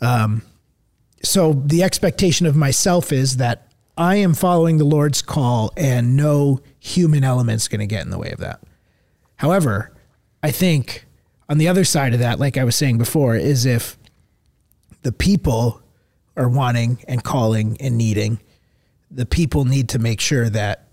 Um, 0.00 0.42
so 1.22 1.52
the 1.52 1.82
expectation 1.82 2.46
of 2.46 2.56
myself 2.56 3.12
is 3.12 3.36
that 3.36 3.70
I 3.96 4.16
am 4.16 4.32
following 4.32 4.78
the 4.78 4.84
Lord's 4.84 5.20
call 5.20 5.70
and 5.76 6.16
no 6.16 6.60
human 6.78 7.22
element's 7.22 7.68
going 7.68 7.80
to 7.80 7.86
get 7.86 8.02
in 8.02 8.10
the 8.10 8.18
way 8.18 8.30
of 8.30 8.38
that. 8.38 8.62
However, 9.36 9.92
I 10.42 10.50
think 10.50 11.04
on 11.48 11.58
the 11.58 11.68
other 11.68 11.84
side 11.84 12.14
of 12.14 12.20
that, 12.20 12.40
like 12.40 12.56
I 12.56 12.64
was 12.64 12.76
saying 12.76 12.96
before, 12.96 13.36
is 13.36 13.66
if 13.66 13.98
the 15.02 15.12
people 15.12 15.79
are 16.40 16.48
wanting 16.48 17.04
and 17.06 17.22
calling 17.22 17.76
and 17.80 17.98
needing, 17.98 18.40
the 19.10 19.26
people 19.26 19.66
need 19.66 19.90
to 19.90 19.98
make 19.98 20.20
sure 20.20 20.48
that 20.48 20.88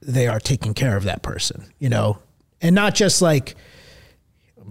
they 0.00 0.28
are 0.28 0.38
taking 0.38 0.74
care 0.74 0.96
of 0.96 1.04
that 1.04 1.22
person, 1.22 1.72
you 1.78 1.88
know, 1.88 2.18
and 2.60 2.74
not 2.74 2.94
just 2.94 3.20
like 3.20 3.56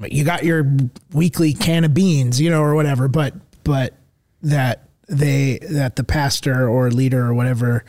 you 0.08 0.24
got 0.24 0.44
your 0.44 0.66
weekly 1.12 1.54
can 1.54 1.84
of 1.84 1.94
beans, 1.94 2.40
you 2.40 2.50
know, 2.50 2.62
or 2.62 2.76
whatever, 2.76 3.08
but 3.08 3.34
but 3.64 3.94
that 4.42 4.88
they 5.10 5.60
that 5.70 5.98
the 5.98 6.04
pastor 6.04 6.68
or 6.68 6.90
leader 6.90 7.26
or 7.26 7.34
whatever 7.34 7.84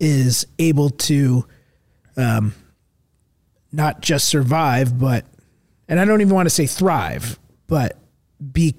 is 0.00 0.46
able 0.58 0.90
to 0.90 1.46
um 2.16 2.54
not 3.70 4.00
just 4.00 4.28
survive, 4.28 4.98
but 4.98 5.24
and 5.88 6.00
I 6.00 6.04
don't 6.04 6.20
even 6.20 6.34
want 6.34 6.46
to 6.46 6.50
say 6.50 6.66
thrive, 6.66 7.38
but 7.68 7.96
be 8.52 8.74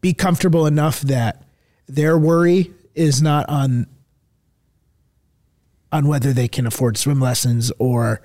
be 0.00 0.12
comfortable 0.12 0.66
enough 0.66 1.00
that 1.02 1.42
their 1.88 2.18
worry 2.18 2.72
is 2.94 3.22
not 3.22 3.48
on 3.48 3.86
on 5.90 6.06
whether 6.06 6.32
they 6.32 6.48
can 6.48 6.66
afford 6.66 6.98
swim 6.98 7.20
lessons 7.20 7.72
or 7.78 8.20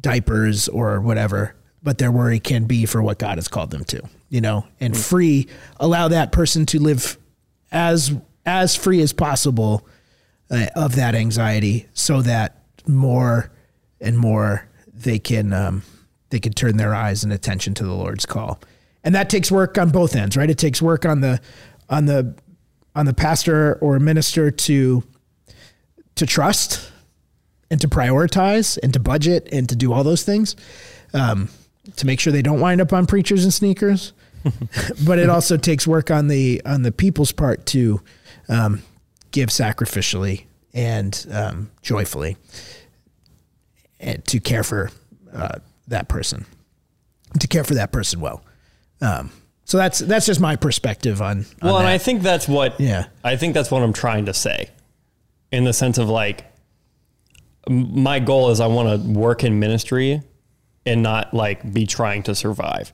diapers 0.00 0.68
or 0.68 1.00
whatever, 1.00 1.54
but 1.82 1.98
their 1.98 2.12
worry 2.12 2.38
can 2.38 2.64
be 2.64 2.84
for 2.84 3.02
what 3.02 3.18
God 3.18 3.38
has 3.38 3.48
called 3.48 3.70
them 3.70 3.84
to, 3.84 4.02
you 4.28 4.42
know, 4.42 4.66
and 4.78 4.96
free, 4.96 5.48
allow 5.80 6.08
that 6.08 6.32
person 6.32 6.66
to 6.66 6.78
live 6.78 7.16
as 7.72 8.12
as 8.44 8.74
free 8.74 9.00
as 9.00 9.12
possible 9.12 9.86
uh, 10.50 10.66
of 10.74 10.96
that 10.96 11.14
anxiety 11.14 11.86
so 11.92 12.22
that 12.22 12.62
more 12.86 13.50
and 14.00 14.18
more 14.18 14.68
they 14.92 15.18
can 15.18 15.52
um, 15.52 15.82
they 16.30 16.40
can 16.40 16.52
turn 16.52 16.76
their 16.76 16.94
eyes 16.94 17.24
and 17.24 17.32
attention 17.32 17.74
to 17.74 17.84
the 17.84 17.94
Lord's 17.94 18.26
call. 18.26 18.60
And 19.08 19.14
that 19.14 19.30
takes 19.30 19.50
work 19.50 19.78
on 19.78 19.88
both 19.88 20.14
ends, 20.14 20.36
right? 20.36 20.50
It 20.50 20.58
takes 20.58 20.82
work 20.82 21.06
on 21.06 21.22
the 21.22 21.40
on 21.88 22.04
the 22.04 22.34
on 22.94 23.06
the 23.06 23.14
pastor 23.14 23.76
or 23.76 23.98
minister 23.98 24.50
to 24.50 25.02
to 26.16 26.26
trust 26.26 26.92
and 27.70 27.80
to 27.80 27.88
prioritize 27.88 28.78
and 28.82 28.92
to 28.92 29.00
budget 29.00 29.48
and 29.50 29.66
to 29.70 29.74
do 29.74 29.94
all 29.94 30.04
those 30.04 30.24
things 30.24 30.56
um, 31.14 31.48
to 31.96 32.04
make 32.04 32.20
sure 32.20 32.34
they 32.34 32.42
don't 32.42 32.60
wind 32.60 32.82
up 32.82 32.92
on 32.92 33.06
preachers 33.06 33.44
and 33.44 33.54
sneakers. 33.54 34.12
but 35.06 35.18
it 35.18 35.30
also 35.30 35.56
takes 35.56 35.86
work 35.86 36.10
on 36.10 36.28
the 36.28 36.60
on 36.66 36.82
the 36.82 36.92
people's 36.92 37.32
part 37.32 37.64
to 37.64 38.02
um, 38.50 38.82
give 39.30 39.48
sacrificially 39.48 40.44
and 40.74 41.26
um, 41.32 41.70
joyfully 41.80 42.36
and 44.00 44.22
to 44.26 44.38
care 44.38 44.62
for 44.62 44.90
uh, 45.32 45.60
that 45.86 46.10
person, 46.10 46.44
to 47.40 47.48
care 47.48 47.64
for 47.64 47.72
that 47.72 47.90
person 47.90 48.20
well. 48.20 48.42
Um, 49.00 49.30
so 49.64 49.76
that's 49.78 49.98
that's 50.00 50.26
just 50.26 50.40
my 50.40 50.56
perspective 50.56 51.20
on. 51.22 51.38
on 51.38 51.44
Well, 51.62 51.76
and 51.78 51.86
that. 51.86 51.92
I 51.92 51.98
think 51.98 52.22
that's 52.22 52.48
what 52.48 52.80
Yeah. 52.80 53.06
I 53.22 53.36
think 53.36 53.54
that's 53.54 53.70
what 53.70 53.82
I'm 53.82 53.92
trying 53.92 54.26
to 54.26 54.34
say, 54.34 54.70
in 55.52 55.64
the 55.64 55.72
sense 55.72 55.98
of 55.98 56.08
like, 56.08 56.44
my 57.68 58.18
goal 58.18 58.50
is 58.50 58.60
I 58.60 58.66
want 58.66 59.02
to 59.02 59.08
work 59.18 59.44
in 59.44 59.58
ministry, 59.60 60.22
and 60.86 61.02
not 61.02 61.34
like 61.34 61.70
be 61.72 61.86
trying 61.86 62.22
to 62.24 62.34
survive. 62.34 62.92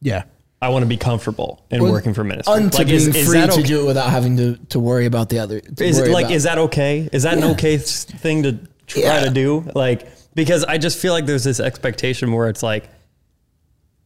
yeah. 0.00 0.24
I 0.62 0.68
want 0.68 0.82
to 0.82 0.86
be 0.88 0.96
comfortable 0.96 1.62
in 1.70 1.82
Well, 1.82 1.92
working 1.92 2.14
for 2.14 2.24
ministry. 2.24 2.54
Unto 2.54 2.78
like, 2.78 2.86
being 2.86 3.12
free 3.12 3.40
that 3.40 3.50
to 3.52 3.62
do 3.62 3.82
it 3.82 3.86
without 3.86 4.08
having 4.08 4.38
to, 4.38 4.56
to 4.70 4.80
worry 4.80 5.04
about 5.04 5.28
the 5.28 5.40
other. 5.40 5.60
Is 5.78 5.98
it 5.98 6.08
like 6.10 6.24
about- 6.26 6.34
is 6.36 6.44
that 6.44 6.56
okay? 6.56 7.06
Is 7.12 7.24
that 7.24 7.36
an 7.36 7.44
okay 7.44 7.76
thing 7.76 8.44
to 8.44 8.52
try 8.86 9.02
Yeah. 9.02 9.24
to 9.24 9.30
do? 9.30 9.70
Like 9.74 10.08
because 10.34 10.64
I 10.64 10.78
just 10.78 10.96
feel 10.98 11.12
like 11.12 11.26
there's 11.26 11.44
this 11.44 11.60
expectation 11.60 12.32
where 12.32 12.48
it's 12.48 12.62
like 12.62 12.88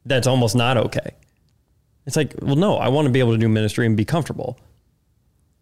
that's 0.08 0.26
almost 0.26 0.56
not 0.56 0.76
okay. 0.76 1.10
It's 2.06 2.16
like, 2.16 2.34
well, 2.40 2.56
no, 2.56 2.76
I 2.76 2.88
want 2.88 3.06
to 3.06 3.12
be 3.12 3.18
able 3.20 3.32
to 3.32 3.38
do 3.38 3.48
ministry 3.48 3.86
and 3.86 3.96
be 3.96 4.04
comfortable. 4.04 4.58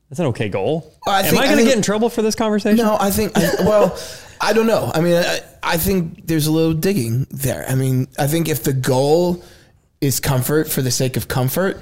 That's 0.08 0.20
an 0.20 0.26
okay 0.26 0.48
goal. 0.48 0.94
I 1.06 1.20
Am 1.20 1.24
think- 1.30 1.40
I 1.40 1.44
I 1.44 1.46
going 1.48 1.58
to 1.58 1.64
get 1.64 1.76
in 1.76 1.82
trouble 1.82 2.08
for 2.08 2.22
this 2.22 2.34
conversation? 2.36 2.76
No, 2.84 2.96
I 2.98 3.10
think. 3.10 3.32
I, 3.36 3.40
well, 3.60 3.98
I 4.40 4.52
don't 4.52 4.66
know. 4.68 4.90
I 4.94 5.00
mean, 5.00 5.16
I, 5.16 5.40
I 5.62 5.76
think 5.76 6.26
there's 6.28 6.46
a 6.46 6.52
little 6.52 6.74
digging 6.74 7.26
there. 7.30 7.64
I 7.68 7.74
mean, 7.74 8.06
I 8.18 8.28
think 8.28 8.48
if 8.48 8.62
the 8.62 8.72
goal 8.72 9.42
is 10.00 10.20
comfort 10.20 10.70
for 10.70 10.82
the 10.82 10.90
sake 10.92 11.16
of 11.16 11.26
comfort, 11.26 11.80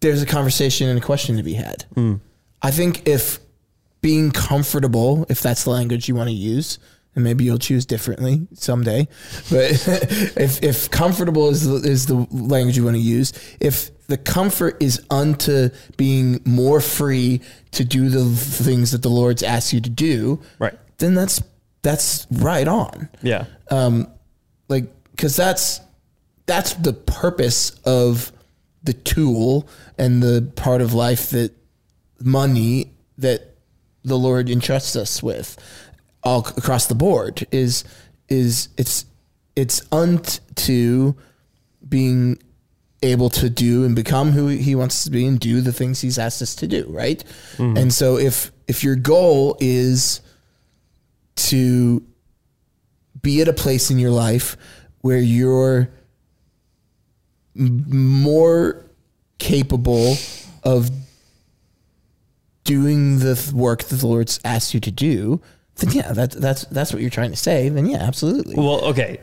there's 0.00 0.22
a 0.22 0.26
conversation 0.26 0.88
and 0.88 0.98
a 0.98 1.02
question 1.02 1.36
to 1.36 1.42
be 1.42 1.54
had. 1.54 1.84
Hmm. 1.94 2.14
I 2.62 2.70
think 2.70 3.06
if 3.06 3.38
being 4.00 4.30
comfortable, 4.30 5.26
if 5.28 5.40
that's 5.40 5.64
the 5.64 5.70
language 5.70 6.08
you 6.08 6.14
want 6.14 6.28
to 6.28 6.34
use, 6.34 6.78
and 7.18 7.24
maybe 7.24 7.42
you'll 7.42 7.58
choose 7.58 7.84
differently 7.84 8.46
someday, 8.54 9.08
but 9.50 9.72
if 10.36 10.62
if 10.62 10.88
comfortable 10.92 11.48
is 11.48 11.64
the, 11.64 11.88
is 11.88 12.06
the 12.06 12.28
language 12.30 12.76
you 12.76 12.84
want 12.84 12.94
to 12.94 13.02
use, 13.02 13.32
if 13.58 13.90
the 14.06 14.16
comfort 14.16 14.80
is 14.80 15.02
unto 15.10 15.70
being 15.96 16.40
more 16.44 16.80
free 16.80 17.40
to 17.72 17.84
do 17.84 18.08
the 18.08 18.24
things 18.24 18.92
that 18.92 19.02
the 19.02 19.10
Lord's 19.10 19.42
asked 19.42 19.72
you 19.72 19.80
to 19.80 19.90
do, 19.90 20.40
Right. 20.60 20.78
Then 20.98 21.16
that's 21.16 21.42
that's 21.82 22.28
right 22.30 22.68
on 22.68 23.08
Yeah. 23.20 23.46
Um, 23.68 24.06
like 24.68 24.84
because 25.10 25.34
that's 25.34 25.80
that's 26.46 26.74
the 26.74 26.92
purpose 26.92 27.70
of 27.84 28.30
the 28.84 28.92
tool 28.92 29.68
and 29.98 30.22
the 30.22 30.52
part 30.54 30.82
of 30.82 30.94
life 30.94 31.30
that 31.30 31.52
money 32.20 32.92
that 33.18 33.56
the 34.04 34.16
lord 34.16 34.48
entrusts 34.48 34.96
us 34.96 35.22
with 35.22 35.56
all 36.22 36.40
across 36.56 36.86
the 36.86 36.94
board 36.94 37.46
is 37.50 37.84
is 38.28 38.68
it's 38.76 39.06
it's 39.56 39.82
unto 39.92 41.14
being 41.88 42.38
able 43.02 43.30
to 43.30 43.48
do 43.48 43.84
and 43.84 43.94
become 43.94 44.32
who 44.32 44.48
he 44.48 44.74
wants 44.74 45.04
to 45.04 45.10
be 45.10 45.24
and 45.24 45.38
do 45.38 45.60
the 45.60 45.72
things 45.72 46.00
he's 46.00 46.18
asked 46.18 46.42
us 46.42 46.54
to 46.56 46.66
do 46.66 46.86
right? 46.88 47.22
Mm-hmm. 47.56 47.76
And 47.76 47.92
so 47.92 48.18
if 48.18 48.50
if 48.66 48.84
your 48.84 48.96
goal 48.96 49.56
is 49.60 50.20
to 51.36 52.02
be 53.22 53.40
at 53.40 53.48
a 53.48 53.52
place 53.52 53.90
in 53.90 53.98
your 53.98 54.10
life 54.10 54.56
where 55.00 55.18
you're 55.18 55.88
more 57.54 58.84
capable 59.38 60.16
of 60.62 60.90
doing 62.64 63.20
the 63.20 63.52
work 63.54 63.84
that 63.84 63.96
the 63.96 64.06
Lord's 64.06 64.40
asked 64.44 64.74
you 64.74 64.80
to 64.80 64.90
do, 64.90 65.40
then 65.78 65.92
yeah, 65.92 66.12
that's 66.12 66.36
that's 66.36 66.64
that's 66.66 66.92
what 66.92 67.00
you're 67.02 67.10
trying 67.10 67.30
to 67.30 67.36
say. 67.36 67.68
Then 67.68 67.86
yeah, 67.86 67.98
absolutely. 68.02 68.54
Well, 68.56 68.84
okay. 68.86 69.20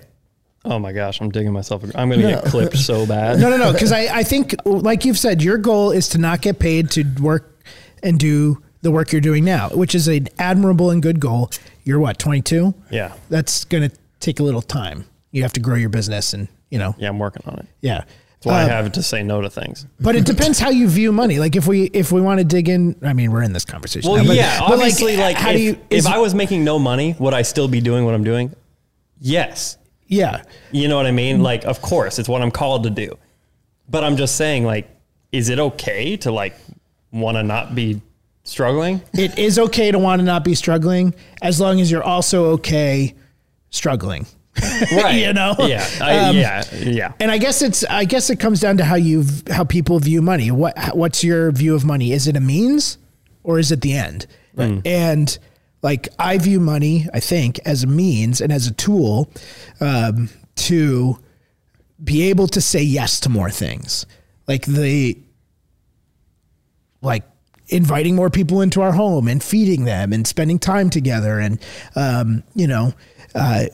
Oh 0.67 0.79
my 0.79 0.93
gosh, 0.93 1.21
I'm 1.21 1.29
digging 1.29 1.53
myself. 1.53 1.83
I'm 1.93 2.09
going 2.09 2.21
to 2.21 2.27
get 2.27 2.43
clipped 2.45 2.75
so 2.77 3.05
bad. 3.05 3.39
No, 3.39 3.51
no, 3.51 3.57
no. 3.57 3.71
Because 3.71 3.91
I, 3.91 4.07
I 4.11 4.23
think, 4.23 4.55
like 4.65 5.05
you've 5.05 5.19
said, 5.19 5.43
your 5.43 5.59
goal 5.59 5.91
is 5.91 6.09
to 6.09 6.17
not 6.17 6.41
get 6.41 6.57
paid 6.57 6.89
to 6.91 7.03
work 7.21 7.61
and 8.01 8.17
do 8.19 8.63
the 8.81 8.89
work 8.89 9.11
you're 9.11 9.21
doing 9.21 9.45
now, 9.45 9.69
which 9.69 9.93
is 9.93 10.07
an 10.07 10.27
admirable 10.39 10.89
and 10.89 11.03
good 11.03 11.19
goal. 11.19 11.51
You're 11.83 11.99
what, 11.99 12.17
22? 12.17 12.73
Yeah. 12.89 13.13
That's 13.29 13.63
going 13.65 13.87
to 13.87 13.95
take 14.19 14.39
a 14.39 14.43
little 14.43 14.63
time. 14.63 15.05
You 15.31 15.43
have 15.43 15.53
to 15.53 15.59
grow 15.59 15.75
your 15.75 15.89
business 15.89 16.33
and, 16.33 16.47
you 16.71 16.79
know, 16.79 16.95
Yeah, 16.97 17.09
I'm 17.09 17.19
working 17.19 17.43
on 17.45 17.59
it. 17.59 17.67
yeah. 17.81 18.05
Why 18.45 18.61
I 18.61 18.63
Uh, 18.63 18.67
have 18.69 18.91
to 18.93 19.03
say 19.03 19.23
no 19.23 19.41
to 19.41 19.49
things. 19.49 19.85
But 19.99 20.15
it 20.15 20.25
depends 20.25 20.59
how 20.59 20.69
you 20.69 20.87
view 20.87 21.11
money. 21.11 21.39
Like 21.39 21.55
if 21.55 21.67
we 21.67 21.85
if 21.85 22.11
we 22.11 22.21
want 22.21 22.39
to 22.39 22.43
dig 22.45 22.69
in, 22.69 22.95
I 23.01 23.13
mean, 23.13 23.31
we're 23.31 23.41
in 23.43 23.53
this 23.53 23.65
conversation. 23.65 24.09
Well, 24.11 24.21
now, 24.23 24.27
but- 24.29 24.35
yeah, 24.35 24.59
but, 24.59 24.73
obviously, 24.73 25.17
like, 25.17 25.37
how 25.37 25.49
if, 25.51 25.57
do 25.57 25.63
you? 25.63 25.79
if 25.89 26.05
I 26.07 26.17
was 26.19 26.33
making 26.35 26.63
no 26.63 26.77
money, 26.79 27.15
would 27.19 27.33
I 27.33 27.41
still 27.41 27.67
be 27.67 27.81
doing 27.81 28.05
what 28.05 28.13
I'm 28.13 28.23
doing? 28.23 28.53
Yes. 29.19 29.77
yeah, 30.07 30.43
You 30.71 30.87
know 30.87 30.97
what 30.97 31.05
I 31.07 31.11
mean? 31.11 31.41
Like, 31.41 31.65
of 31.65 31.81
course, 31.81 32.19
it's 32.19 32.29
what 32.29 32.41
I'm 32.41 32.51
called 32.51 32.83
to 32.83 32.89
do. 32.89 33.17
But 33.89 34.03
I'm 34.03 34.17
just 34.17 34.35
saying, 34.35 34.63
like, 34.65 34.87
is 35.31 35.49
it 35.49 35.57
okay 35.59 36.15
to 36.17 36.31
like 36.31 36.55
want 37.11 37.37
to 37.37 37.43
not 37.43 37.73
be 37.75 38.01
struggling? 38.43 39.01
it 39.13 39.37
is 39.39 39.57
okay 39.57 39.91
to 39.91 39.97
want 39.97 40.19
to 40.19 40.23
not 40.23 40.43
be 40.43 40.53
struggling 40.53 41.15
as 41.41 41.59
long 41.59 41.79
as 41.81 41.89
you're 41.89 42.03
also 42.03 42.45
okay 42.51 43.15
struggling. 43.71 44.27
Right. 44.91 45.15
You 45.25 45.33
know? 45.33 45.55
Yeah. 45.59 45.87
I, 46.01 46.17
Um, 46.17 46.35
yeah. 46.37 46.63
Yeah. 46.73 47.13
And 47.19 47.31
I 47.31 47.37
guess 47.37 47.61
it's 47.61 47.83
I 47.85 48.05
guess 48.05 48.29
it 48.29 48.39
comes 48.39 48.59
down 48.59 48.77
to 48.77 48.85
how 48.85 48.95
you 48.95 49.23
how 49.49 49.63
people 49.63 49.99
view 49.99 50.21
money. 50.21 50.51
What 50.51 50.77
what's 50.95 51.23
your 51.23 51.51
view 51.51 51.75
of 51.75 51.85
money? 51.85 52.11
Is 52.11 52.27
it 52.27 52.35
a 52.35 52.39
means 52.41 52.97
or 53.43 53.59
is 53.59 53.71
it 53.71 53.81
the 53.81 53.93
end? 53.93 54.27
And 54.85 55.37
like 55.81 56.07
I 56.17 56.37
view 56.37 56.59
money, 56.59 57.07
I 57.13 57.19
think, 57.19 57.59
as 57.65 57.83
a 57.83 57.87
means 57.87 58.41
and 58.41 58.51
as 58.51 58.67
a 58.67 58.73
tool 58.73 59.29
um, 59.81 60.29
to 60.55 61.19
be 62.03 62.23
able 62.29 62.47
to 62.47 62.61
say 62.61 62.81
yes 62.81 63.19
to 63.21 63.29
more 63.29 63.49
things. 63.49 64.05
Like 64.47 64.65
the 64.65 65.17
like 67.01 67.23
inviting 67.67 68.15
more 68.15 68.29
people 68.29 68.61
into 68.61 68.81
our 68.81 68.91
home 68.91 69.27
and 69.27 69.43
feeding 69.43 69.85
them 69.85 70.13
and 70.13 70.25
spending 70.27 70.59
time 70.59 70.89
together 70.89 71.39
and 71.39 71.59
um, 71.95 72.43
you 72.53 72.67
know 72.67 72.93
uh, 73.35 73.65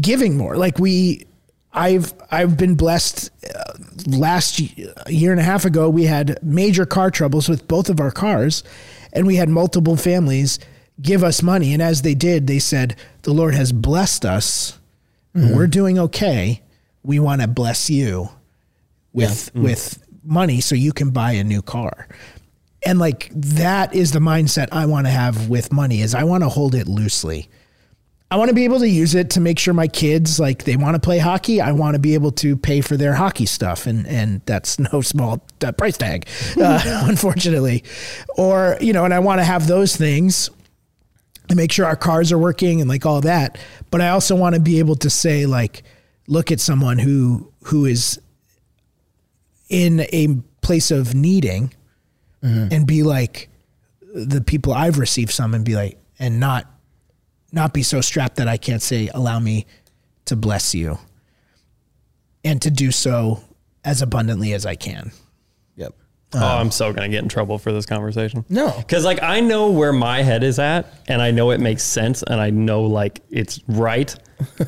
giving 0.00 0.36
more 0.36 0.56
like 0.56 0.78
we 0.78 1.26
I've 1.72 2.14
I've 2.30 2.56
been 2.56 2.74
blessed. 2.74 3.30
Uh, 3.54 3.74
last 4.06 4.60
y- 4.60 4.86
a 5.04 5.12
year 5.12 5.30
and 5.30 5.40
a 5.40 5.44
half 5.44 5.64
ago, 5.66 5.88
we 5.90 6.04
had 6.04 6.38
major 6.42 6.86
car 6.86 7.10
troubles 7.10 7.48
with 7.48 7.68
both 7.68 7.90
of 7.90 8.00
our 8.00 8.10
cars, 8.10 8.64
and 9.12 9.26
we 9.26 9.36
had 9.36 9.48
multiple 9.48 9.96
families 9.96 10.58
give 11.02 11.22
us 11.22 11.42
money. 11.42 11.74
And 11.74 11.82
as 11.82 12.00
they 12.00 12.14
did, 12.14 12.46
they 12.46 12.58
said, 12.58 12.96
"The 13.22 13.32
Lord 13.34 13.54
has 13.54 13.70
blessed 13.72 14.24
us. 14.24 14.78
We're 15.34 15.66
doing 15.66 15.98
okay. 15.98 16.62
We 17.02 17.18
want 17.18 17.42
to 17.42 17.46
bless 17.48 17.90
you 17.90 18.30
with 19.12 19.50
with 19.54 20.02
money 20.24 20.62
so 20.62 20.74
you 20.74 20.94
can 20.94 21.10
buy 21.10 21.32
a 21.32 21.44
new 21.44 21.60
car." 21.60 22.08
And 22.86 22.98
like 22.98 23.30
that 23.34 23.94
is 23.94 24.12
the 24.12 24.20
mindset 24.20 24.68
I 24.72 24.86
want 24.86 25.06
to 25.06 25.10
have 25.10 25.50
with 25.50 25.70
money. 25.70 26.00
Is 26.00 26.14
I 26.14 26.24
want 26.24 26.42
to 26.42 26.48
hold 26.48 26.74
it 26.74 26.88
loosely. 26.88 27.50
I 28.28 28.36
want 28.38 28.48
to 28.48 28.54
be 28.54 28.64
able 28.64 28.80
to 28.80 28.88
use 28.88 29.14
it 29.14 29.30
to 29.30 29.40
make 29.40 29.58
sure 29.58 29.72
my 29.72 29.86
kids 29.86 30.40
like 30.40 30.64
they 30.64 30.76
want 30.76 30.94
to 30.94 31.00
play 31.00 31.18
hockey. 31.18 31.60
I 31.60 31.70
want 31.72 31.94
to 31.94 32.00
be 32.00 32.14
able 32.14 32.32
to 32.32 32.56
pay 32.56 32.80
for 32.80 32.96
their 32.96 33.14
hockey 33.14 33.46
stuff, 33.46 33.86
and 33.86 34.06
and 34.06 34.40
that's 34.46 34.78
no 34.80 35.00
small 35.02 35.44
uh, 35.64 35.70
price 35.72 35.96
tag, 35.96 36.26
uh, 36.60 36.82
unfortunately. 37.08 37.84
Or 38.36 38.76
you 38.80 38.92
know, 38.92 39.04
and 39.04 39.14
I 39.14 39.20
want 39.20 39.40
to 39.40 39.44
have 39.44 39.68
those 39.68 39.94
things 39.94 40.50
and 41.48 41.56
make 41.56 41.70
sure 41.70 41.86
our 41.86 41.96
cars 41.96 42.32
are 42.32 42.38
working 42.38 42.80
and 42.80 42.90
like 42.90 43.06
all 43.06 43.20
that. 43.20 43.58
But 43.92 44.00
I 44.00 44.08
also 44.08 44.34
want 44.34 44.56
to 44.56 44.60
be 44.60 44.80
able 44.80 44.96
to 44.96 45.10
say 45.10 45.46
like, 45.46 45.84
look 46.26 46.50
at 46.50 46.58
someone 46.58 46.98
who 46.98 47.52
who 47.64 47.84
is 47.84 48.20
in 49.68 50.00
a 50.12 50.36
place 50.62 50.90
of 50.90 51.14
needing, 51.14 51.72
and 52.72 52.86
be 52.88 53.04
like 53.04 53.50
the 54.12 54.40
people 54.40 54.72
I've 54.72 54.98
received 54.98 55.30
some, 55.30 55.54
and 55.54 55.64
be 55.64 55.76
like, 55.76 55.96
and 56.18 56.40
not 56.40 56.66
not 57.52 57.72
be 57.72 57.82
so 57.82 58.00
strapped 58.00 58.36
that 58.36 58.48
I 58.48 58.56
can't 58.56 58.82
say, 58.82 59.08
allow 59.14 59.38
me 59.38 59.66
to 60.26 60.36
bless 60.36 60.74
you 60.74 60.98
and 62.44 62.60
to 62.62 62.70
do 62.70 62.90
so 62.90 63.40
as 63.84 64.02
abundantly 64.02 64.52
as 64.52 64.66
I 64.66 64.74
can. 64.74 65.12
Yep. 65.76 65.94
oh, 66.34 66.38
um, 66.38 66.44
I'm 66.44 66.70
so 66.70 66.92
gonna 66.92 67.08
get 67.08 67.22
in 67.22 67.28
trouble 67.28 67.58
for 67.58 67.72
this 67.72 67.86
conversation. 67.86 68.44
No. 68.48 68.74
because 68.76 69.04
like 69.04 69.22
I 69.22 69.40
know 69.40 69.70
where 69.70 69.92
my 69.92 70.22
head 70.22 70.42
is 70.42 70.58
at, 70.58 70.92
and 71.08 71.22
I 71.22 71.30
know 71.30 71.50
it 71.50 71.60
makes 71.60 71.82
sense, 71.82 72.22
and 72.22 72.40
I 72.40 72.50
know 72.50 72.82
like 72.82 73.20
it's 73.30 73.60
right. 73.68 74.14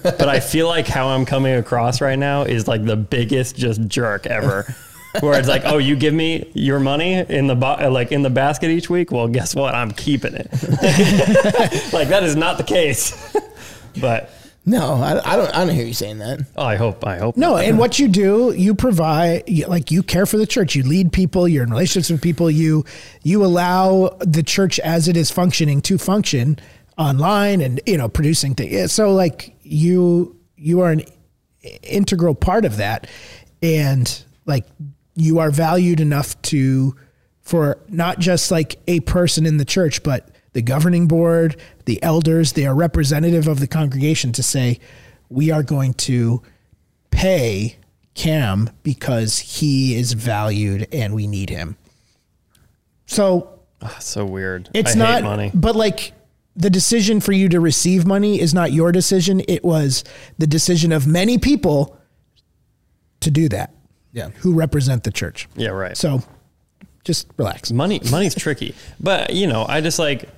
but 0.01 0.29
I 0.29 0.41
feel 0.41 0.66
like 0.66 0.87
how 0.87 1.09
I'm 1.09 1.26
coming 1.26 1.55
across 1.55 2.01
right 2.01 2.18
now 2.18 2.43
is 2.43 2.66
like 2.66 2.85
the 2.85 2.97
biggest 2.97 3.57
just 3.57 3.87
jerk 3.87 4.26
ever. 4.26 4.74
Where 5.20 5.38
it's 5.38 5.48
like, 5.48 5.62
oh, 5.64 5.78
you 5.78 5.96
give 5.96 6.12
me 6.14 6.50
your 6.54 6.78
money 6.80 7.14
in 7.14 7.46
the 7.46 7.54
bo- 7.54 7.76
uh, 7.80 7.90
like 7.90 8.12
in 8.12 8.22
the 8.22 8.30
basket 8.30 8.70
each 8.70 8.90
week. 8.90 9.11
Well, 9.11 9.26
guess 9.28 9.54
what? 9.54 9.74
I'm 9.74 9.90
keeping 9.92 10.34
it. 10.34 10.46
like 11.92 12.09
that 12.09 12.22
is 12.22 12.36
not 12.36 12.59
the 12.59 12.64
case. 12.64 13.36
but 14.00 14.30
No, 14.66 14.94
I, 14.94 15.32
I 15.32 15.36
don't. 15.36 15.48
I 15.56 15.64
don't 15.64 15.74
hear 15.74 15.86
you 15.86 15.94
saying 15.94 16.18
that. 16.18 16.40
oh, 16.56 16.62
I 16.62 16.76
hope. 16.76 17.06
I 17.06 17.16
hope. 17.16 17.36
No, 17.38 17.56
and 17.56 17.78
what 17.78 17.98
you 17.98 18.06
do, 18.09 18.52
you 18.56 18.74
provide 18.74 19.44
you- 19.48 19.66
like 19.66 19.90
you 19.90 20.02
care 20.02 20.26
for 20.26 20.36
the 20.36 20.46
church. 20.46 20.74
You 20.74 20.82
lead 20.82 21.11
people. 21.12 21.48
You're 21.48 21.64
in 21.64 21.70
relationships 21.70 22.11
with 22.11 22.20
people. 22.22 22.50
You 22.50 22.84
you 23.22 23.44
allow 23.44 24.16
the 24.20 24.42
church 24.42 24.78
as 24.80 25.09
it 25.09 25.16
is 25.16 25.30
functioning 25.30 25.80
to 25.82 25.96
function 25.98 26.59
online 26.98 27.61
and 27.62 27.80
you 27.86 27.96
know 27.96 28.09
producing 28.09 28.54
things. 28.54 28.92
So 28.92 29.12
like 29.14 29.56
you 29.62 30.36
you 30.56 30.80
are 30.80 30.90
an 30.90 31.02
integral 31.82 32.34
part 32.34 32.64
of 32.66 32.76
that, 32.76 33.06
and 33.62 34.24
like 34.44 34.66
you 35.18 35.38
are 35.38 35.50
valued 35.50 36.00
enough 36.00 36.40
to 36.42 36.94
for 37.40 37.78
not 37.88 38.18
just 38.18 38.50
like 38.50 38.76
a 38.86 39.00
person 39.00 39.46
in 39.46 39.56
the 39.56 39.64
church, 39.64 40.02
but 40.02 40.28
the 40.52 40.62
governing 40.62 41.06
board, 41.08 41.56
the 41.86 42.02
elders, 42.02 42.52
they 42.52 42.66
are 42.66 42.74
representative 42.74 43.48
of 43.48 43.58
the 43.60 43.66
congregation 43.66 44.32
to 44.32 44.42
say, 44.42 44.78
we 45.30 45.50
are 45.50 45.62
going 45.62 45.94
to 45.94 46.42
pay 47.10 47.76
Cam 48.14 48.68
because 48.82 49.38
he 49.38 49.94
is 49.94 50.12
valued 50.12 50.86
and 50.92 51.14
we 51.14 51.26
need 51.26 51.48
him. 51.50 51.76
So 53.06 53.60
Ah, 53.80 53.96
so 54.00 54.24
weird. 54.26 54.68
it's 54.74 54.96
I 54.96 54.98
not 54.98 55.22
money. 55.22 55.50
but 55.54 55.76
like 55.76 56.12
the 56.56 56.68
decision 56.70 57.20
for 57.20 57.30
you 57.32 57.48
to 57.50 57.60
receive 57.60 58.04
money 58.06 58.40
is 58.40 58.52
not 58.52 58.72
your 58.72 58.90
decision. 58.90 59.40
It 59.46 59.64
was 59.64 60.02
the 60.36 60.46
decision 60.48 60.90
of 60.92 61.06
many 61.06 61.38
people 61.38 61.96
to 63.20 63.30
do 63.30 63.48
that. 63.50 63.72
Yeah. 64.18 64.28
Who 64.40 64.52
represent 64.54 65.04
the 65.04 65.10
church. 65.12 65.48
Yeah, 65.56 65.70
right. 65.70 65.96
So 65.96 66.22
just 67.04 67.28
relax. 67.38 67.72
money 67.72 68.00
money's 68.10 68.34
tricky 68.34 68.74
but 69.00 69.32
you 69.32 69.46
know 69.46 69.64
i 69.66 69.80
just 69.80 69.98
like 69.98 70.28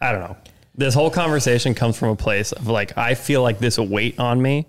i 0.00 0.10
don't 0.10 0.20
know 0.22 0.36
this 0.74 0.92
whole 0.92 1.10
conversation 1.10 1.72
comes 1.72 1.96
from 1.96 2.08
a 2.08 2.16
place 2.16 2.50
of 2.50 2.66
like 2.66 2.98
i 2.98 3.14
feel 3.14 3.40
like 3.40 3.60
this 3.60 3.78
weight 3.78 4.18
on 4.18 4.42
me 4.42 4.66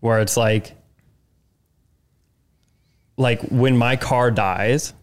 where 0.00 0.20
it's 0.20 0.34
like 0.36 0.72
like 3.18 3.42
when 3.50 3.76
my 3.76 3.96
car 3.96 4.30
dies 4.30 4.94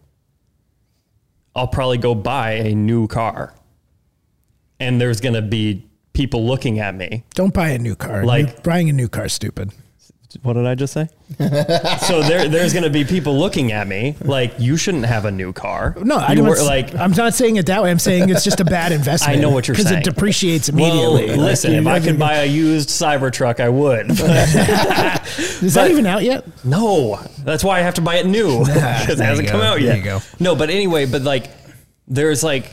i'll 1.54 1.68
probably 1.68 1.98
go 1.98 2.12
buy 2.14 2.52
a 2.52 2.74
new 2.74 3.06
car 3.06 3.54
and 4.80 5.00
there's 5.00 5.20
going 5.20 5.34
to 5.34 5.42
be 5.42 5.86
people 6.14 6.44
looking 6.46 6.80
at 6.80 6.96
me 6.96 7.22
Don't 7.34 7.54
buy 7.54 7.68
a 7.68 7.78
new 7.78 7.94
car. 7.94 8.24
Like- 8.24 8.64
buying 8.64 8.88
a 8.88 8.92
new 8.92 9.08
car 9.08 9.26
is 9.26 9.34
stupid. 9.34 9.70
What 10.42 10.52
did 10.52 10.66
I 10.66 10.74
just 10.74 10.92
say? 10.92 11.08
so 11.38 12.22
there, 12.22 12.48
there's 12.48 12.72
going 12.72 12.84
to 12.84 12.90
be 12.90 13.04
people 13.04 13.36
looking 13.38 13.72
at 13.72 13.86
me 13.88 14.16
like 14.20 14.54
you 14.58 14.76
shouldn't 14.76 15.06
have 15.06 15.24
a 15.24 15.30
new 15.30 15.52
car. 15.52 15.96
No, 16.00 16.16
I 16.16 16.32
you 16.32 16.44
were 16.44 16.62
like 16.62 16.94
I'm 16.94 17.10
not 17.12 17.34
saying 17.34 17.56
it 17.56 17.66
that 17.66 17.82
way. 17.82 17.90
I'm 17.90 17.98
saying 17.98 18.28
it's 18.28 18.44
just 18.44 18.60
a 18.60 18.64
bad 18.64 18.92
investment. 19.00 19.36
I 19.38 19.40
know 19.40 19.50
what 19.50 19.66
you're 19.68 19.74
saying 19.76 19.88
because 19.88 20.06
it 20.08 20.10
depreciates 20.14 20.70
Well, 20.70 20.84
immediately. 20.84 21.36
Like, 21.36 21.46
listen, 21.48 21.74
if 21.74 21.86
I 21.86 22.00
could 22.00 22.18
buy 22.18 22.34
a 22.36 22.46
used 22.46 22.88
Cybertruck, 22.90 23.60
I 23.60 23.68
would. 23.68 24.10
is 24.10 24.18
that 25.74 25.82
but- 25.84 25.90
even 25.90 26.06
out 26.06 26.22
yet? 26.22 26.44
no, 26.64 27.16
that's 27.44 27.64
why 27.64 27.78
I 27.78 27.82
have 27.82 27.94
to 27.94 28.00
buy 28.02 28.16
it 28.16 28.26
new 28.26 28.60
because 28.60 29.20
it 29.20 29.24
hasn't 29.24 29.48
come 29.48 29.60
go. 29.60 29.66
out 29.66 29.74
There 29.78 29.86
yet. 29.86 29.98
you 29.98 30.02
go. 30.04 30.20
No, 30.38 30.54
but 30.54 30.70
anyway, 30.70 31.06
but 31.06 31.22
like, 31.22 31.50
there's 32.06 32.42
like, 32.42 32.70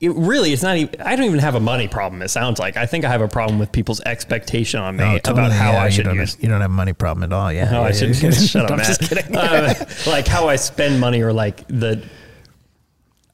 it 0.00 0.12
really, 0.14 0.52
it's 0.52 0.62
not 0.62 0.76
even. 0.78 1.00
I 1.02 1.14
don't 1.14 1.26
even 1.26 1.40
have 1.40 1.54
a 1.54 1.60
money 1.60 1.86
problem. 1.86 2.22
It 2.22 2.28
sounds 2.30 2.58
like 2.58 2.76
I 2.78 2.86
think 2.86 3.04
I 3.04 3.08
have 3.10 3.20
a 3.20 3.28
problem 3.28 3.58
with 3.58 3.70
people's 3.70 4.00
expectation 4.00 4.80
on 4.80 4.96
me 4.96 5.20
about 5.24 5.52
how 5.52 5.72
I 5.72 5.90
should 5.90 6.06
Oh, 6.06 6.12
you 6.12 6.20
use. 6.20 6.34
don't, 6.36 6.42
you 6.44 6.48
don't 6.48 6.60
have 6.62 6.70
a 6.70 6.74
money 6.74 6.94
problem 6.94 7.22
at 7.24 7.32
all. 7.34 7.52
Yeah. 7.52 7.78
I 7.80 7.88
Yeah, 7.88 7.92
should 7.92 8.22
yeah. 8.22 8.30
shut 8.30 8.64
up, 8.64 8.70
I'm 8.70 8.78
just 8.78 9.02
kidding. 9.02 9.36
Uh, 9.36 9.74
like 10.06 10.26
how 10.26 10.48
I 10.48 10.56
spend 10.56 10.98
money, 11.00 11.20
or 11.20 11.32
like 11.34 11.66
the. 11.68 12.02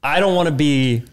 I 0.02 0.20
don't 0.20 0.34
want 0.34 0.48
to 0.48 0.54
be. 0.54 1.04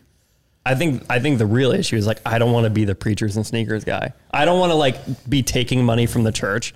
I 0.65 0.75
think 0.75 1.03
I 1.09 1.19
think 1.19 1.37
the 1.37 1.45
real 1.45 1.71
issue 1.71 1.97
is 1.97 2.07
like 2.07 2.19
I 2.25 2.39
don't 2.39 2.51
want 2.51 2.63
to 2.63 2.69
be 2.69 2.85
the 2.85 2.95
preachers 2.95 3.35
and 3.35 3.45
sneakers 3.45 3.83
guy. 3.83 4.13
I 4.31 4.45
don't 4.45 4.59
want 4.59 4.71
to 4.71 4.75
like 4.75 4.97
be 5.29 5.43
taking 5.43 5.83
money 5.85 6.05
from 6.07 6.23
the 6.23 6.31
church, 6.31 6.73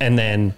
and 0.00 0.18
then 0.18 0.54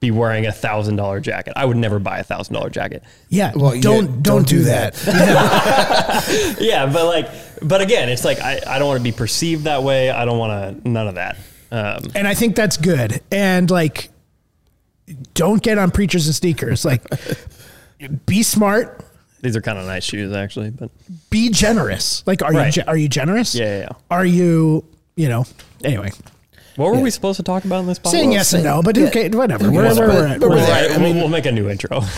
be 0.00 0.10
wearing 0.10 0.46
a 0.46 0.52
thousand 0.52 0.96
dollar 0.96 1.20
jacket. 1.20 1.52
I 1.56 1.64
would 1.66 1.76
never 1.76 1.98
buy 1.98 2.18
a 2.18 2.24
thousand 2.24 2.54
dollar 2.54 2.70
jacket. 2.70 3.02
Yeah. 3.28 3.52
Well, 3.54 3.78
don't, 3.80 3.82
don't 3.82 4.22
don't 4.22 4.48
do 4.48 4.58
do 4.58 4.64
that. 4.64 4.96
Yeah, 6.60 6.86
but 6.86 7.04
like, 7.06 7.28
but 7.62 7.80
again, 7.80 8.08
it's 8.08 8.24
like 8.24 8.40
I, 8.40 8.60
I 8.66 8.78
don't 8.78 8.88
want 8.88 8.98
to 8.98 9.04
be 9.04 9.12
perceived 9.12 9.64
that 9.64 9.82
way. 9.82 10.10
I 10.10 10.24
don't 10.24 10.38
want 10.38 10.82
to 10.82 10.88
none 10.88 11.06
of 11.08 11.14
that. 11.16 11.36
Um, 11.72 12.04
and 12.14 12.26
I 12.26 12.34
think 12.34 12.56
that's 12.56 12.76
good. 12.76 13.20
And 13.30 13.70
like, 13.70 14.10
don't 15.34 15.62
get 15.62 15.78
on 15.78 15.90
preachers 15.90 16.26
and 16.26 16.34
sneakers. 16.34 16.84
Like, 16.84 17.02
be 18.26 18.42
smart. 18.42 19.04
these 19.40 19.56
are 19.56 19.60
kind 19.60 19.78
of 19.78 19.84
nice 19.86 20.04
shoes 20.04 20.32
actually, 20.34 20.70
but 20.70 20.90
Be 21.30 21.50
generous. 21.50 22.26
Like, 22.26 22.42
are 22.42 22.52
you 22.52 22.58
Right. 22.58 22.72
ge- 22.72 22.86
are 22.86 22.96
you 22.96 23.08
generous? 23.08 23.54
yeah, 23.54 23.64
yeah. 23.66 23.78
yeah. 23.82 23.88
Are 24.10 24.24
you 24.24 24.84
you 25.16 25.28
know? 25.28 25.44
Anyway, 25.84 26.10
What 26.76 26.92
were 26.92 27.00
we 27.00 27.10
supposed 27.10 27.36
to 27.38 27.42
talk 27.42 27.64
about 27.64 27.80
in 27.80 27.86
this 27.86 27.98
podcast? 27.98 28.10
saying 28.10 28.32
yes 28.32 28.52
and 28.52 28.64
no, 28.64 28.82
but 28.82 28.96
yeah. 28.96 29.08
okay, 29.08 29.28
whatever. 29.28 29.66
Okay, 29.66 29.76
We're, 29.76 29.94
we're, 29.94 29.94
we're, 29.94 30.08
we're, 30.08 30.38
we're, 30.38 30.48
we're 30.50 30.56
right. 30.56 30.90
I 30.90 30.98
mean, 30.98 31.16
we'll 31.16 31.24
we'll 31.24 31.28
make 31.28 31.46
a 31.46 31.52
new 31.52 31.68
intro. 31.68 32.02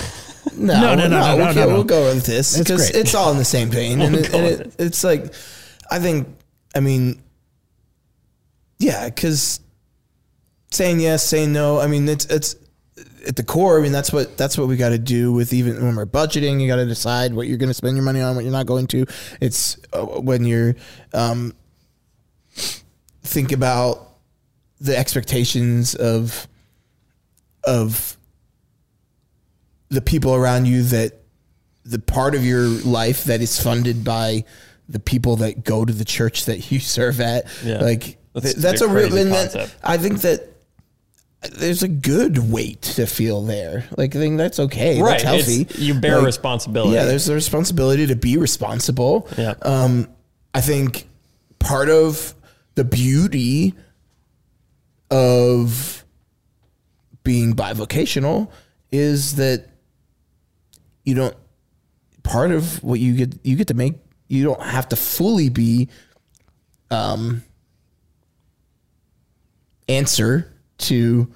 No, 0.57 0.74
No, 0.74 0.94
no, 0.96 1.09
no, 1.09 1.09
no, 1.09 1.36
no, 1.36 1.50
okay, 1.50 1.61
no, 1.61 1.66
no. 1.68 1.74
We'll 1.74 1.84
go 1.84 2.12
with 2.12 2.26
this 2.26 2.59
because 2.59 2.90
great. 2.90 3.00
it's 3.00 3.14
all 3.14 3.30
in 3.30 3.38
the 3.38 3.44
same 3.44 3.70
vein, 3.70 4.00
and, 4.03 4.16
We'll 4.16 4.24
it, 4.24 4.34
and 4.34 4.42
with 4.42 4.61
it, 4.61 4.74
it's 4.76 5.05
like, 5.05 5.32
I 5.88 6.00
think, 6.00 6.28
I 6.74 6.80
mean, 6.80 7.22
yeah, 8.78 9.09
because 9.09 9.61
saying 10.72 11.00
yes, 11.00 11.22
saying 11.22 11.53
no, 11.53 11.78
I 11.78 11.86
mean, 11.86 12.09
it's 12.09 12.24
it's 12.26 12.57
at 13.26 13.36
the 13.36 13.44
core. 13.44 13.78
I 13.78 13.82
mean, 13.82 13.92
that's 13.92 14.12
what 14.12 14.36
that's 14.36 14.59
what 14.59 14.68
we 14.68 14.76
got 14.76 14.90
to 14.90 14.98
do 14.98 15.32
with 15.32 15.53
even 15.53 15.82
when 15.82 15.96
we're 15.96 16.07
budgeting. 16.07 16.61
You 16.61 16.66
got 16.66 16.76
to 16.76 16.86
decide 16.86 17.34
what 17.34 17.46
you're 17.46 17.59
going 17.59 17.70
to 17.70 17.74
spend 17.74 17.96
your 17.96 18.05
money 18.05 18.20
on, 18.20 18.34
what 18.34 18.44
you're 18.44 18.53
not 18.53 18.66
going 18.66 18.88
to. 18.88 19.07
It's 19.40 19.78
uh, 19.92 20.05
when 20.05 20.44
you're 20.44 20.74
um, 21.14 21.55
think 23.22 23.53
about 23.53 24.11
the 24.83 24.97
expectations 24.99 25.95
of 25.95 26.49
of 27.64 28.16
the 29.89 30.01
people 30.01 30.35
around 30.35 30.66
you 30.66 30.83
that 30.83 31.12
the 31.85 31.99
part 31.99 32.35
of 32.35 32.45
your 32.45 32.62
life 32.66 33.24
that 33.24 33.41
is 33.41 33.61
funded 33.61 34.05
by 34.05 34.45
the 34.89 34.99
people 34.99 35.37
that 35.37 35.64
go 35.64 35.85
to 35.85 35.93
the 35.93 36.05
church 36.05 36.47
that 36.47 36.70
you 36.72 36.80
serve 36.97 37.20
at. 37.20 37.47
Yeah. 37.64 37.78
Like 37.78 38.18
That's 38.35 38.55
that's, 38.55 38.80
a 38.80 38.89
real 38.89 39.16
and 39.16 39.33
that. 39.33 39.72
I 39.85 39.99
think 39.99 40.22
that 40.22 40.49
there's 41.53 41.83
a 41.83 41.89
good 41.89 42.51
weight 42.51 42.83
to 42.83 43.07
feel 43.07 43.43
there. 43.43 43.85
Like 43.97 44.16
I 44.16 44.18
think 44.18 44.39
that's 44.39 44.59
okay. 44.59 45.01
right. 45.01 45.11
That's 45.12 45.22
healthy. 45.24 45.61
it's- 45.62 45.78
You 45.78 45.95
bear 45.95 46.16
Like, 46.18 46.26
responsibility. 46.26 46.95
Yeah, 46.95 47.05
there's 47.05 47.28
a 47.28 47.35
responsibility 47.35 48.07
to 48.09 48.16
be 48.16 48.37
responsible. 48.37 49.28
Yeah. 49.39 49.55
Um, 49.62 50.09
I 50.55 50.61
think 50.61 51.07
part 51.61 51.89
of 51.89 52.35
the 52.74 52.85
beauty 52.85 53.74
of 55.12 56.04
being 57.22 57.54
bivocational 57.54 58.50
is 58.90 59.36
that 59.36 59.68
you 61.04 61.14
don't 61.14 61.36
part 62.22 62.50
of 62.50 62.82
what 62.82 62.98
you 62.98 63.14
get 63.14 63.38
you 63.44 63.56
get 63.56 63.68
to 63.68 63.74
make 63.74 63.94
you 64.28 64.42
don't 64.42 64.62
have 64.62 64.88
to 64.88 64.96
fully 64.96 65.48
be 65.48 65.88
um 66.90 67.42
answer 69.88 70.52
to 70.78 71.32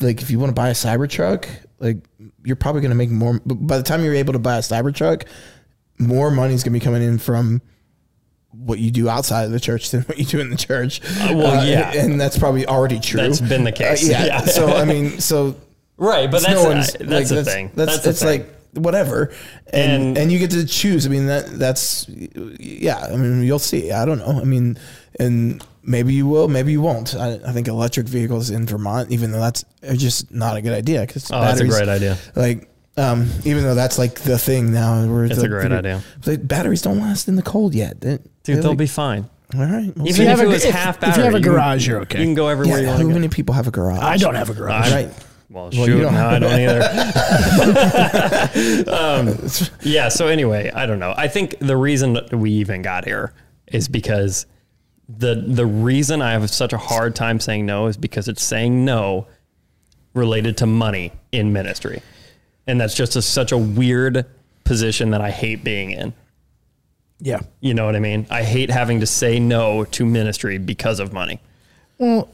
like 0.00 0.22
if 0.22 0.30
you 0.30 0.38
want 0.38 0.50
to 0.50 0.54
buy 0.54 0.68
a 0.68 0.74
Cybertruck, 0.74 1.48
like 1.78 1.98
you're 2.44 2.56
probably 2.56 2.80
going 2.80 2.90
to 2.90 2.96
make 2.96 3.10
more. 3.10 3.40
By 3.44 3.78
the 3.78 3.82
time 3.82 4.04
you're 4.04 4.14
able 4.14 4.32
to 4.32 4.38
buy 4.38 4.56
a 4.56 4.60
Cybertruck, 4.60 5.26
more 5.98 6.30
money's 6.30 6.62
going 6.62 6.72
to 6.72 6.78
be 6.78 6.84
coming 6.84 7.02
in 7.02 7.18
from 7.18 7.60
what 8.58 8.78
you 8.78 8.90
do 8.90 9.08
outside 9.08 9.44
of 9.44 9.50
the 9.52 9.60
church 9.60 9.90
than 9.90 10.02
what 10.02 10.18
you 10.18 10.24
do 10.24 10.40
in 10.40 10.50
the 10.50 10.56
church. 10.56 11.00
well, 11.30 11.66
yeah. 11.66 11.92
and 11.94 12.20
that's 12.20 12.38
probably 12.38 12.66
already 12.66 12.98
true. 13.00 13.20
That's 13.20 13.40
been 13.40 13.64
the 13.64 13.72
case. 13.72 14.08
Uh, 14.08 14.12
yeah. 14.12 14.24
Yeah. 14.26 14.40
So 14.46 14.68
I 14.68 14.84
mean, 14.84 15.20
so 15.20 15.56
Right, 15.96 16.30
but 16.30 16.42
that's 16.42 16.54
no 16.54 16.64
one's- 16.68 16.92
that's 16.92 17.10
like, 17.10 17.28
the 17.28 17.44
thing. 17.44 17.70
That's, 17.74 17.94
That's 17.96 18.06
it's 18.06 18.22
thing. 18.22 18.42
like 18.42 18.54
whatever, 18.74 19.32
and, 19.72 20.02
And- 20.02 20.18
and 20.18 20.32
you 20.32 20.38
get 20.38 20.50
to 20.52 20.64
choose. 20.66 21.06
I 21.06 21.08
mean 21.08 21.26
that 21.26 21.46
that's 21.58 22.08
yeah. 22.08 22.98
I 22.98 23.16
mean 23.16 23.42
you'll 23.42 23.58
see. 23.58 23.90
I 23.92 24.04
don't 24.04 24.18
know. 24.18 24.40
I 24.40 24.44
mean, 24.44 24.78
and 25.18 25.64
maybe 25.82 26.14
you 26.14 26.26
will, 26.26 26.46
maybe 26.48 26.70
you 26.72 26.80
won't. 26.82 27.14
I, 27.14 27.34
I 27.46 27.52
think 27.52 27.66
electric 27.68 28.06
vehicles 28.06 28.50
in 28.50 28.66
Vermont, 28.66 29.10
even 29.10 29.32
though 29.32 29.40
that's 29.40 29.64
just 29.94 30.30
not 30.32 30.56
a 30.56 30.62
good 30.62 30.72
idea 30.74 31.00
because 31.06 31.30
Oh, 31.32 31.40
that's 31.40 31.60
a 31.60 31.66
great 31.66 31.88
idea. 31.88 32.16
Like. 32.36 32.68
Um, 32.96 33.30
even 33.44 33.62
though 33.62 33.76
that's 33.76 33.96
like 33.96 34.16
the 34.22 34.36
thing 34.38 34.72
now, 34.72 35.04
It's 35.22 35.36
the- 35.36 35.44
a 35.44 35.48
great 35.48 35.70
idea. 35.70 36.02
Batteries 36.42 36.82
don't 36.82 36.98
last 36.98 37.28
in 37.28 37.36
the 37.36 37.42
cold 37.44 37.72
yet, 37.72 38.00
Dude, 38.48 38.56
they're 38.56 38.62
they'll 38.62 38.70
like- 38.72 38.78
be 38.78 38.86
fine. 38.86 39.28
all 39.54 39.60
right. 39.60 39.94
well, 39.96 40.06
Even 40.08 40.12
see. 40.14 40.22
you 40.24 40.28
if 40.28 40.38
have 40.38 40.40
a- 40.40 40.48
was 40.48 40.64
if- 40.64 40.74
half 40.74 41.02
if 41.02 41.16
you 41.16 41.22
have 41.22 41.34
a 41.34 41.40
garage, 41.40 41.86
you're 41.86 42.00
okay. 42.00 42.18
You 42.18 42.24
can 42.26 42.34
go 42.34 42.48
everywhere 42.48 42.78
you 42.78 42.84
yeah, 42.84 42.90
want 42.90 43.02
how 43.02 43.08
go. 43.08 43.14
many 43.14 43.28
people 43.28 43.54
have 43.54 43.66
a 43.68 43.70
garage? 43.70 44.00
I 44.02 44.16
don't 44.16 44.34
have 44.34 44.50
a 44.50 44.54
garage. 44.54 44.90
Right. 44.92 45.08
Well, 45.50 45.70
Well, 45.72 45.86
shoot, 45.86 45.86
you 45.96 46.00
don't- 46.02 46.12
no, 46.14 46.26
I 46.26 46.38
don't 46.38 46.60
either. 46.60 46.82
um, 48.92 49.48
yeah. 49.82 50.08
So 50.10 50.26
anyway, 50.26 50.70
I 50.74 50.84
don't 50.86 50.98
know. 50.98 51.14
I 51.16 51.28
think 51.28 51.58
the 51.60 51.76
reason 51.76 52.12
that 52.14 52.34
we 52.34 52.50
even 52.50 52.82
got 52.82 53.04
here 53.06 53.32
is 53.68 53.88
because 53.88 54.44
the 55.08 55.36
the 55.46 55.64
reason 55.64 56.20
I 56.20 56.32
have 56.32 56.50
such 56.50 56.72
a 56.74 56.78
hard 56.78 57.14
time 57.16 57.40
saying 57.40 57.64
no 57.64 57.86
is 57.86 57.96
because 57.96 58.28
it's 58.28 58.42
saying 58.42 58.84
no 58.84 59.26
related 60.14 60.56
to 60.58 60.66
money 60.66 61.12
in 61.32 61.52
ministry, 61.52 62.02
and 62.66 62.78
that's 62.80 62.94
just 62.94 63.16
a, 63.16 63.22
such 63.22 63.52
a 63.52 63.58
weird 63.58 64.26
position 64.64 65.10
that 65.10 65.20
I 65.22 65.30
hate 65.30 65.64
being 65.64 65.92
in. 65.92 66.12
Yeah. 67.20 67.40
You 67.60 67.74
know 67.74 67.84
what 67.86 67.96
I 67.96 68.00
mean? 68.00 68.26
I 68.30 68.42
hate 68.42 68.70
having 68.70 69.00
to 69.00 69.06
say 69.06 69.38
no 69.40 69.84
to 69.84 70.06
ministry 70.06 70.58
because 70.58 71.00
of 71.00 71.12
money. 71.12 71.40
Well, 71.98 72.28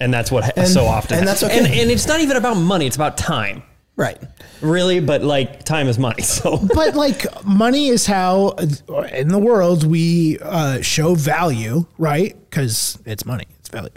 And 0.00 0.12
that's 0.12 0.30
what 0.30 0.56
And- 0.56 0.68
so 0.68 0.84
often. 0.84 1.18
and 1.18 1.26
that's 1.26 1.42
okay. 1.42 1.58
And, 1.58 1.66
and 1.66 1.90
it's 1.90 2.06
not 2.06 2.20
even 2.20 2.36
about 2.36 2.56
money; 2.56 2.86
it's 2.86 2.94
about 2.96 3.16
time, 3.16 3.62
Right. 3.96 4.18
really. 4.60 5.00
But 5.00 5.22
like, 5.24 5.64
time 5.64 5.88
is 5.88 5.98
money. 5.98 6.22
So 6.22 6.58
but 6.74 6.94
like 6.94 7.24
money 7.44 7.88
is 7.88 8.06
how 8.06 8.54
uh, 8.88 9.00
in 9.12 9.28
the 9.28 9.38
world 9.38 9.84
we 9.86 10.38
uh, 10.40 10.82
show 10.82 11.14
value, 11.14 11.86
right? 11.98 12.36
Because 12.48 12.98
it's 13.06 13.24
money, 13.24 13.46
it's 13.58 13.70
value. 13.70 13.90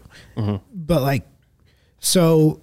But 0.73 1.01
like, 1.03 1.23
so 1.99 2.61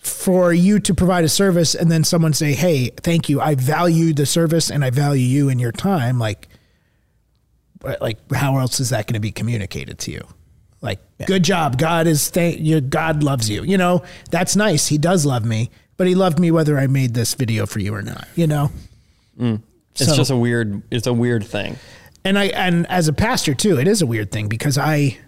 for 0.00 0.52
you 0.52 0.78
to 0.80 0.94
provide 0.94 1.24
a 1.24 1.28
service 1.28 1.74
and 1.74 1.90
then 1.92 2.02
someone 2.02 2.32
say, 2.32 2.54
"Hey, 2.54 2.88
thank 3.02 3.28
you, 3.28 3.40
I 3.40 3.54
value 3.54 4.12
the 4.14 4.26
service 4.26 4.70
and 4.70 4.84
I 4.84 4.90
value 4.90 5.24
you 5.24 5.48
and 5.48 5.60
your 5.60 5.72
time," 5.72 6.18
like, 6.18 6.48
like 8.00 8.18
how 8.32 8.58
else 8.58 8.80
is 8.80 8.90
that 8.90 9.06
going 9.06 9.14
to 9.14 9.20
be 9.20 9.30
communicated 9.32 9.98
to 10.00 10.10
you? 10.10 10.22
Like, 10.80 11.00
good 11.26 11.42
job, 11.42 11.76
God 11.78 12.06
is 12.06 12.28
thank 12.30 12.60
you. 12.60 12.80
God 12.80 13.22
loves 13.24 13.50
you. 13.50 13.64
You 13.64 13.78
know, 13.78 14.02
that's 14.30 14.54
nice. 14.54 14.86
He 14.86 14.96
does 14.98 15.26
love 15.26 15.44
me, 15.44 15.70
but 15.96 16.06
He 16.06 16.14
loved 16.14 16.38
me 16.38 16.50
whether 16.52 16.78
I 16.78 16.86
made 16.86 17.14
this 17.14 17.34
video 17.34 17.66
for 17.66 17.80
you 17.80 17.94
or 17.94 18.02
not. 18.02 18.28
You 18.36 18.46
know. 18.46 18.70
Mm. 19.40 19.62
it's 19.92 20.06
So- 20.06 20.14
just 20.16 20.30
a 20.30 20.36
weird. 20.36 20.82
It's 20.90 21.06
a 21.08 21.12
weird 21.12 21.44
thing. 21.44 21.76
and 22.24 22.38
I 22.38 22.44
and 22.46 22.86
as 22.88 23.08
a 23.08 23.12
pastor 23.12 23.54
too, 23.54 23.78
it 23.78 23.88
is 23.88 24.02
a 24.02 24.06
weird 24.06 24.30
thing 24.30 24.48
because 24.48 24.78
I 24.78 25.18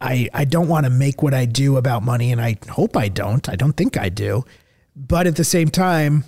I 0.00 0.28
I 0.34 0.44
don't 0.44 0.68
want 0.68 0.84
to 0.84 0.90
make 0.90 1.22
what 1.22 1.34
I 1.34 1.44
do 1.46 1.76
about 1.76 2.02
money 2.02 2.30
and 2.32 2.40
I 2.40 2.56
hope 2.70 2.96
I 2.96 3.08
don't. 3.08 3.48
I 3.48 3.56
don't 3.56 3.72
think 3.76 3.96
I 3.96 4.08
do. 4.10 4.44
But 4.94 5.26
at 5.26 5.36
the 5.36 5.44
same 5.44 5.68
time, 5.68 6.24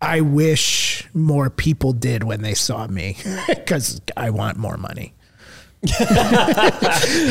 I 0.00 0.20
wish 0.20 1.08
more 1.14 1.50
people 1.50 1.92
did 1.92 2.22
when 2.24 2.42
they 2.42 2.54
saw 2.54 2.86
me 2.86 3.16
cuz 3.66 4.00
I 4.16 4.30
want 4.30 4.56
more 4.56 4.76
money. 4.76 5.14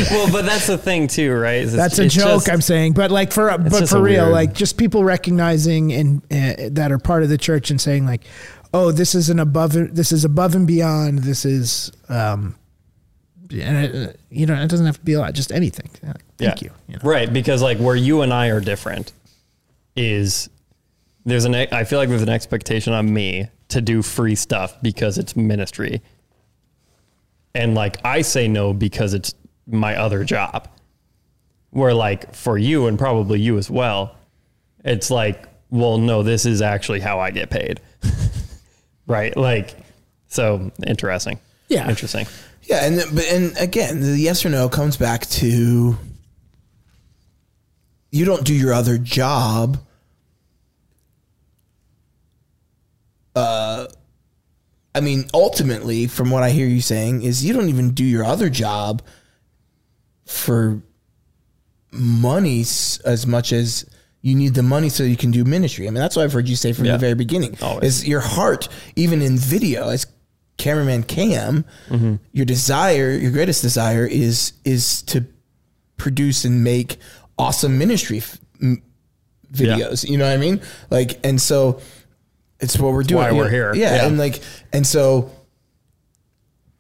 Well, 0.09 0.32
but 0.32 0.45
that's 0.45 0.68
the 0.68 0.78
thing 0.78 1.07
too, 1.07 1.34
right? 1.34 1.61
It's- 1.63 1.74
That's 1.76 1.99
a 1.99 2.07
joke 2.07 2.26
just- 2.45 2.49
I'm 2.49 2.61
saying, 2.61 2.93
but 2.93 3.11
like 3.11 3.32
for 3.32 3.55
but 3.57 3.89
for 3.89 4.01
real, 4.01 4.24
weird- 4.26 4.34
like 4.34 4.53
just 4.53 4.78
people 4.78 5.03
recognizing 5.03 5.91
and 5.93 6.22
uh, 6.32 6.70
that 6.72 6.91
are 6.91 6.99
part 6.99 7.24
of 7.24 7.30
the 7.30 7.38
church 7.38 7.70
and 7.72 7.80
saying 7.80 8.05
like, 8.05 8.24
"Oh, 8.74 8.91
this 8.91 9.15
is 9.15 9.30
an 9.30 9.39
above 9.39 9.74
this 9.74 10.11
is 10.11 10.24
above 10.26 10.55
and 10.55 10.65
beyond. 10.68 11.20
This 11.20 11.45
is 11.45 11.91
um 12.09 12.55
and 13.51 13.86
it, 13.86 14.09
uh, 14.09 14.13
you 14.30 14.45
know, 14.45 14.55
it 14.61 14.68
doesn't 14.70 14.86
have 14.86 14.97
to 14.99 15.05
be 15.05 15.13
a 15.13 15.20
lot, 15.20 15.34
just 15.34 15.51
anything. 15.51 15.89
Yeah, 16.03 16.13
Thank 16.38 16.61
you. 16.61 16.72
you 16.88 16.95
know. 16.95 17.01
Right, 17.03 17.32
because 17.32 17.61
like 17.61 17.78
where 17.80 17.95
you 17.95 18.22
and 18.22 18.34
I 18.34 18.47
are 18.47 18.59
different 18.59 19.13
is 19.95 20.49
there's 21.28 21.43
an 21.43 21.53
I 21.53 21.84
feel 21.84 21.99
like 21.99 22.07
there's 22.07 22.21
an 22.21 22.30
expectation 22.30 22.93
on 22.93 23.13
me 23.13 23.49
to 23.67 23.82
do 23.82 24.01
free 24.01 24.34
stuff 24.34 24.82
because 24.82 25.17
it's 25.17 25.36
ministry. 25.36 26.01
And 27.53 27.75
like 27.75 27.97
I 28.05 28.21
say 28.21 28.47
no 28.47 28.73
because 28.73 29.13
it's 29.13 29.36
my 29.67 29.97
other 29.97 30.23
job. 30.23 30.69
Where 31.71 31.93
like 31.93 32.34
for 32.34 32.57
you 32.57 32.88
and 32.88 32.97
probably 32.97 33.41
you 33.41 33.57
as 33.57 33.69
well, 33.69 34.15
it's 34.86 35.11
like, 35.11 35.45
well, 35.69 35.97
no, 35.97 36.23
this 36.23 36.45
is 36.45 36.61
actually 36.61 37.01
how 37.01 37.19
I 37.19 37.32
get 37.32 37.49
paid. 37.49 37.82
right? 39.07 39.36
Like 39.36 39.75
so 40.30 40.71
interesting. 40.88 41.39
Yeah. 41.67 41.89
Interesting. 41.89 42.25
Yeah, 42.63 42.86
and 42.86 43.03
but 43.13 43.25
and 43.25 43.57
again, 43.57 43.99
the 43.99 44.17
yes 44.17 44.45
or 44.45 44.49
no 44.49 44.69
comes 44.69 44.95
back 44.95 45.25
to 45.28 45.97
you 48.11 48.25
don't 48.25 48.45
do 48.45 48.53
your 48.53 48.73
other 48.73 48.97
job. 48.97 49.78
Uh, 53.38 53.88
I 54.96 55.00
mean, 55.02 55.26
ultimately, 55.34 56.08
from 56.08 56.32
what 56.32 56.42
I 56.44 56.50
hear 56.50 56.66
you 56.68 56.82
saying, 56.82 57.22
is 57.22 57.46
you 57.46 57.54
don't 57.54 57.70
even 57.70 57.92
do 57.94 58.04
your 58.04 58.26
other 58.26 58.50
job 58.50 59.02
for 60.26 60.82
money 61.92 62.62
as 62.62 63.26
much 63.28 63.54
as 63.54 63.86
you 64.22 64.36
need 64.36 64.56
the 64.56 64.64
money 64.64 64.90
so 64.90 65.04
you 65.04 65.16
can 65.16 65.32
do 65.32 65.44
ministry. 65.46 65.88
I 65.88 65.92
mean, 65.92 66.02
that's 66.02 66.16
what 66.16 66.24
I've 66.24 66.34
heard 66.34 66.50
you 66.50 66.56
say 66.56 66.74
from 66.74 66.86
Yeah. 66.86 66.94
the 66.94 66.98
very 66.98 67.14
beginning. 67.14 67.58
Always. 67.62 68.00
Is 68.02 68.08
your 68.08 68.20
heart, 68.20 68.68
even 68.96 69.22
in 69.22 69.38
video, 69.38 69.90
as 69.90 70.06
cameraman 70.58 71.04
Cam, 71.04 71.64
your 72.34 72.46
desire, 72.46 73.12
your 73.12 73.32
greatest 73.32 73.62
desire 73.62 74.06
is 74.06 74.54
is 74.66 75.04
to 75.04 75.26
produce 75.98 76.44
and 76.46 76.64
make 76.64 76.98
awesome 77.38 77.78
ministry 77.78 78.18
f- 78.18 78.40
m- 78.62 78.82
videos. 79.54 80.08
You 80.10 80.18
know 80.18 80.26
what 80.26 80.34
I 80.34 80.38
mean? 80.38 80.60
Like, 80.90 81.20
and 81.24 81.40
so 81.40 81.80
it's 82.60 82.78
what 82.80 82.93
we're 82.93 83.03
doing. 83.03 83.24
why 83.24 83.32
we're 83.32 83.45
know, 83.45 83.49
here. 83.49 83.74
Yeah, 83.76 83.95
Yeah. 83.95 84.08
and 84.08 84.18
like, 84.18 84.41
and 84.74 84.86
so 84.86 85.32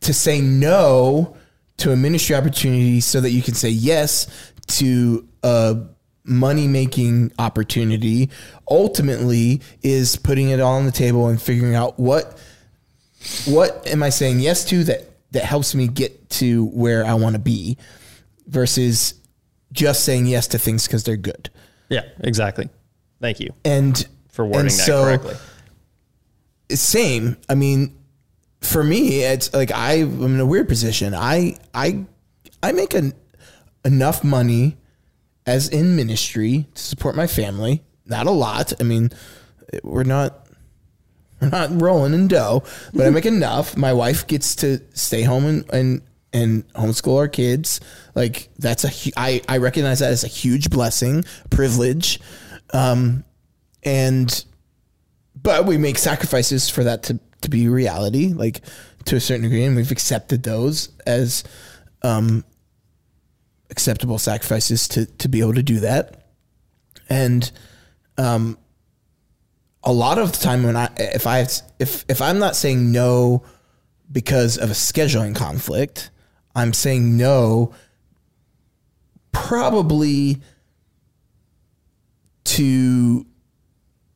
to 0.01 0.13
say 0.13 0.41
no 0.41 1.35
to 1.77 1.91
a 1.91 1.95
ministry 1.95 2.35
opportunity 2.35 2.99
so 3.01 3.21
that 3.21 3.31
you 3.31 3.41
can 3.41 3.53
say 3.53 3.69
yes 3.69 4.27
to 4.67 5.27
a 5.43 5.77
money 6.23 6.67
making 6.67 7.31
opportunity 7.39 8.29
ultimately 8.69 9.61
is 9.81 10.15
putting 10.17 10.49
it 10.49 10.59
all 10.59 10.73
on 10.75 10.85
the 10.85 10.91
table 10.91 11.27
and 11.27 11.41
figuring 11.41 11.73
out 11.75 11.97
what 11.99 12.37
what 13.45 13.87
am 13.87 14.03
I 14.03 14.09
saying 14.09 14.39
yes 14.39 14.65
to 14.65 14.83
that 14.85 15.09
that 15.31 15.43
helps 15.43 15.73
me 15.75 15.87
get 15.87 16.29
to 16.31 16.65
where 16.67 17.05
I 17.05 17.13
want 17.13 17.33
to 17.35 17.39
be 17.39 17.77
versus 18.47 19.13
just 19.71 20.03
saying 20.03 20.25
yes 20.25 20.47
to 20.49 20.57
things 20.57 20.85
because 20.87 21.03
they're 21.03 21.17
good. 21.17 21.49
Yeah, 21.89 22.03
exactly. 22.21 22.69
Thank 23.21 23.39
you 23.39 23.51
And 23.65 24.05
for 24.29 24.45
wording 24.45 24.61
and 24.61 24.69
that 24.69 24.73
so- 24.73 25.03
correctly. 25.03 25.35
Same. 26.71 27.37
I 27.49 27.55
mean, 27.55 27.97
for 28.61 28.83
me, 28.83 29.23
it's 29.23 29.53
like 29.53 29.71
I, 29.71 29.93
I'm 29.93 30.35
in 30.35 30.39
a 30.39 30.45
weird 30.45 30.67
position. 30.67 31.13
I 31.13 31.57
I 31.73 32.05
I 32.61 32.71
make 32.71 32.93
an, 32.93 33.13
enough 33.85 34.23
money 34.23 34.77
as 35.45 35.69
in 35.69 35.95
ministry 35.95 36.67
to 36.73 36.81
support 36.81 37.15
my 37.15 37.27
family. 37.27 37.83
Not 38.05 38.27
a 38.27 38.31
lot. 38.31 38.73
I 38.79 38.83
mean, 38.83 39.11
we're 39.83 40.03
not 40.03 40.47
we're 41.39 41.49
not 41.49 41.81
rolling 41.81 42.13
in 42.13 42.27
dough, 42.27 42.63
but 42.93 43.05
I 43.05 43.09
make 43.09 43.25
enough. 43.37 43.77
My 43.77 43.93
wife 43.93 44.27
gets 44.27 44.55
to 44.57 44.81
stay 44.93 45.23
home 45.23 45.45
and 45.45 45.73
and 45.73 46.01
and 46.33 46.67
homeschool 46.73 47.17
our 47.17 47.27
kids. 47.27 47.79
Like 48.15 48.49
that's 48.57 48.83
a 48.83 49.11
I 49.17 49.41
I 49.47 49.57
recognize 49.57 49.99
that 49.99 50.11
as 50.11 50.23
a 50.23 50.27
huge 50.27 50.69
blessing, 50.69 51.23
privilege. 51.49 52.19
Um, 52.73 53.23
and 53.83 54.43
but 55.43 55.65
we 55.65 55.77
make 55.77 55.97
sacrifices 55.97 56.69
for 56.69 56.83
that 56.83 57.03
to, 57.03 57.19
to 57.41 57.49
be 57.49 57.67
reality, 57.67 58.33
like 58.33 58.61
to 59.05 59.15
a 59.15 59.19
certain 59.19 59.43
degree, 59.43 59.63
and 59.63 59.75
we've 59.75 59.91
accepted 59.91 60.43
those 60.43 60.89
as 61.05 61.43
um 62.03 62.43
acceptable 63.69 64.17
sacrifices 64.17 64.87
to 64.87 65.05
to 65.05 65.27
be 65.27 65.39
able 65.41 65.53
to 65.53 65.63
do 65.63 65.79
that. 65.81 66.25
And 67.09 67.49
um, 68.17 68.57
a 69.83 69.93
lot 69.93 70.17
of 70.17 70.31
the 70.31 70.37
time 70.39 70.63
when 70.63 70.75
I 70.75 70.89
if 70.97 71.27
I 71.27 71.47
if 71.79 72.05
if 72.09 72.21
I'm 72.21 72.39
not 72.39 72.55
saying 72.55 72.91
no 72.91 73.43
because 74.11 74.57
of 74.57 74.69
a 74.69 74.73
scheduling 74.73 75.35
conflict, 75.35 76.11
I'm 76.55 76.73
saying 76.73 77.17
no 77.17 77.73
probably 79.31 80.41
to 82.45 83.25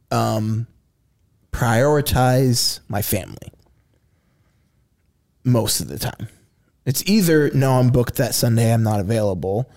um, 0.10 0.68
prioritize 1.52 2.80
my 2.88 3.02
family 3.02 3.52
most 5.44 5.82
of 5.82 5.88
the 5.88 6.00
time. 6.00 6.28
It's 6.86 7.04
either 7.06 7.52
no, 7.52 7.74
I'm 7.74 7.90
booked 7.90 8.16
that 8.16 8.34
Sunday, 8.34 8.74
I'm 8.74 8.84
not 8.84 9.00
available, 9.00 9.70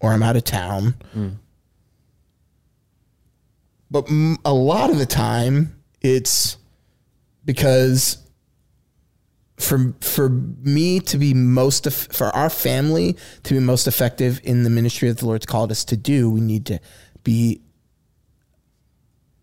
or 0.00 0.12
I'm 0.12 0.22
out 0.22 0.36
of 0.36 0.44
town. 0.44 0.94
Mm. 1.14 1.36
But 3.90 4.08
m- 4.08 4.38
a 4.44 4.52
lot 4.52 4.90
of 4.90 4.98
the 4.98 5.06
time, 5.06 5.80
it's 6.00 6.56
because 7.44 8.18
for 9.56 9.94
for 10.00 10.28
me 10.28 11.00
to 11.00 11.18
be 11.18 11.32
most 11.34 11.86
eff- 11.86 12.08
for 12.12 12.26
our 12.28 12.50
family 12.50 13.16
to 13.42 13.54
be 13.54 13.60
most 13.60 13.86
effective 13.86 14.40
in 14.44 14.64
the 14.64 14.70
ministry 14.70 15.08
that 15.08 15.18
the 15.18 15.26
Lord's 15.26 15.46
called 15.46 15.70
us 15.70 15.84
to 15.86 15.96
do, 15.96 16.30
we 16.30 16.40
need 16.40 16.66
to 16.66 16.78
be 17.24 17.60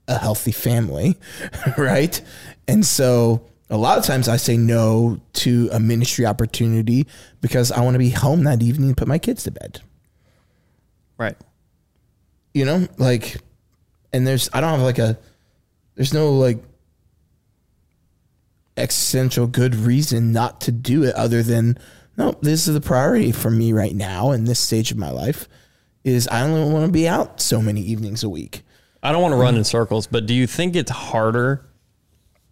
a 0.08 0.18
healthy 0.18 0.52
family, 0.52 1.18
right? 1.78 2.20
And 2.68 2.86
so 2.86 3.46
a 3.70 3.78
lot 3.78 3.98
of 3.98 4.04
times 4.04 4.28
I 4.28 4.38
say 4.38 4.58
no 4.58 5.20
to 5.34 5.70
a 5.72 5.80
ministry 5.80 6.26
opportunity 6.26 7.08
because 7.42 7.72
I 7.72 7.82
want 7.82 7.96
to 7.96 8.00
be 8.00 8.10
home 8.10 8.44
that 8.44 8.62
evening 8.62 8.90
and 8.90 8.98
put 8.98 9.08
my 9.08 9.20
kids 9.20 9.44
to 9.44 9.52
bed. 9.52 9.82
Right. 11.18 11.38
You 12.54 12.66
know, 12.66 12.88
like 12.98 13.38
and 14.12 14.28
there's 14.28 14.50
I 14.54 14.62
don't 14.62 14.72
have 14.72 14.82
like 14.82 15.00
a 15.00 15.18
there's 15.96 16.14
no 16.14 16.32
like 16.32 16.60
existential 18.78 19.48
good 19.48 19.76
reason 19.76 20.32
not 20.32 20.62
to 20.62 20.72
do 20.72 21.04
it 21.04 21.16
other 21.16 21.44
than 21.44 21.78
no, 22.16 22.38
this 22.42 22.68
is 22.68 22.74
the 22.74 22.82
priority 22.82 23.32
for 23.32 23.50
me 23.50 23.74
right 23.74 23.96
now 23.96 24.32
in 24.32 24.46
this 24.46 24.60
stage 24.60 24.92
of 24.92 24.98
my 24.98 25.10
life 25.10 25.48
is 26.04 26.28
I 26.28 26.42
only 26.42 26.72
want 26.72 26.86
to 26.86 26.92
be 26.92 27.08
out 27.08 27.42
so 27.42 27.62
many 27.62 27.82
evenings 27.82 28.24
a 28.24 28.30
week. 28.30 28.62
I 29.04 29.12
don't 29.12 29.22
want 29.22 29.34
to 29.34 29.38
run 29.38 29.56
in 29.56 29.64
circles, 29.66 30.08
but 30.08 30.26
do 30.26 30.34
you 30.34 30.48
think 30.48 30.76
it's 30.76 30.90
harder? 30.90 31.66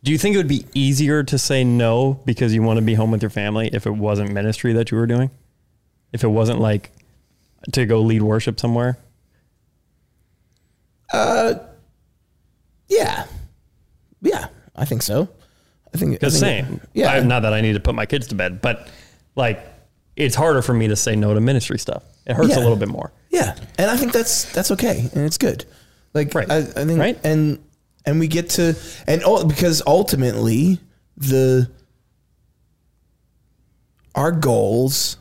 Do 0.03 0.11
you 0.11 0.17
think 0.17 0.33
it 0.35 0.37
would 0.37 0.47
be 0.47 0.65
easier 0.73 1.23
to 1.23 1.37
say 1.37 1.63
no 1.63 2.19
because 2.25 2.53
you 2.53 2.61
want 2.61 2.77
to 2.77 2.85
be 2.85 2.93
home 2.93 3.09
with 3.11 3.21
your 3.23 3.29
family 3.29 3.69
if 3.71 3.85
it 3.87 3.91
wasn't 3.91 4.31
ministry 4.33 4.73
that 4.73 4.91
you 4.91 4.97
were 4.97 5.07
doing? 5.07 5.31
If 6.11 6.23
it 6.23 6.27
wasn't 6.27 6.59
like 6.59 6.91
to 7.71 7.85
go 7.85 8.01
lead 8.01 8.21
worship 8.21 8.59
somewhere? 8.59 8.97
Uh, 11.13 11.55
Yeah. 12.89 13.25
Yeah, 14.21 14.47
I 14.75 14.85
think 14.85 15.01
so. 15.01 15.29
I 15.93 15.97
think 15.97 16.19
think- 16.19 16.31
same. 16.33 16.81
Yeah. 16.93 17.11
I, 17.13 17.19
not 17.21 17.41
that 17.41 17.53
I 17.53 17.61
need 17.61 17.73
to 17.73 17.79
put 17.79 17.95
my 17.95 18.05
kids 18.05 18.27
to 18.27 18.35
bed, 18.35 18.61
but 18.61 18.87
like 19.35 19.59
it's 20.15 20.35
harder 20.35 20.61
for 20.61 20.73
me 20.73 20.87
to 20.89 20.95
say 20.95 21.15
no 21.15 21.33
to 21.33 21.41
ministry 21.41 21.79
stuff. 21.79 22.03
It 22.25 22.35
hurts 22.35 22.49
Yeah. 22.49 22.57
a 22.59 22.61
little 22.61 22.75
bit 22.75 22.89
more. 22.89 23.11
Yeah, 23.29 23.55
and 23.79 23.89
I 23.89 23.97
think 23.97 24.11
that's 24.11 24.51
that's 24.53 24.69
okay, 24.71 25.09
and 25.13 25.23
it's 25.25 25.37
good. 25.37 25.65
Like 26.13 26.33
Right. 26.33 26.49
I, 26.51 26.57
I 26.57 26.61
think, 26.85 26.99
Right. 26.99 27.19
and 27.23 27.59
and 28.05 28.19
we 28.19 28.27
get 28.27 28.49
to 28.51 28.75
and 29.07 29.23
ul- 29.23 29.45
because 29.45 29.81
ultimately 29.85 30.79
the 31.17 31.69
our 34.15 34.31
goals 34.31 35.17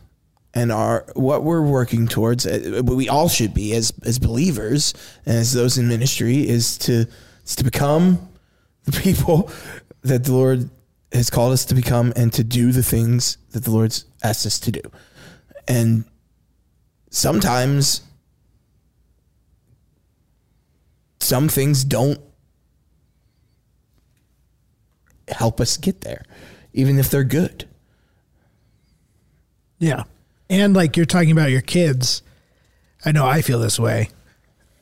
and 0.55 0.72
our 0.72 1.07
what 1.14 1.45
we're 1.45 1.62
working 1.62 2.09
towards, 2.09 2.45
uh, 2.47 2.80
what 2.84 2.97
we 2.97 3.09
all 3.09 3.28
should 3.28 3.55
be 3.55 3.72
as 3.74 3.93
as 4.05 4.18
believers 4.18 4.95
and 5.26 5.36
as 5.36 5.53
those 5.53 5.78
in 5.78 5.86
ministry 5.88 6.49
is 6.49 6.76
to 6.78 7.07
is 7.45 7.55
to 7.57 7.64
become 7.64 8.28
the 8.84 8.93
people 9.03 9.51
that 10.03 10.24
the 10.24 10.32
Lord 10.32 10.70
has 11.12 11.28
called 11.30 11.53
us 11.53 11.64
to 11.66 11.74
become, 11.74 12.12
and 12.16 12.32
to 12.32 12.45
do 12.45 12.70
the 12.72 12.82
things 12.84 13.36
that 13.51 13.64
the 13.64 13.70
Lord's 13.72 14.05
asked 14.22 14.47
us 14.47 14.59
to 14.61 14.70
do, 14.72 14.80
and 15.68 16.05
sometimes 17.11 18.03
some 21.20 21.48
things 21.48 21.84
don't 21.84 22.20
help 25.28 25.60
us 25.60 25.76
get 25.76 26.00
there, 26.00 26.24
even 26.72 26.98
if 26.98 27.10
they're 27.10 27.24
good. 27.24 27.68
Yeah. 29.78 30.04
And 30.48 30.74
like 30.74 30.96
you're 30.96 31.06
talking 31.06 31.30
about 31.30 31.50
your 31.50 31.60
kids, 31.60 32.22
I 33.04 33.12
know 33.12 33.26
I 33.26 33.40
feel 33.42 33.58
this 33.58 33.78
way. 33.78 34.10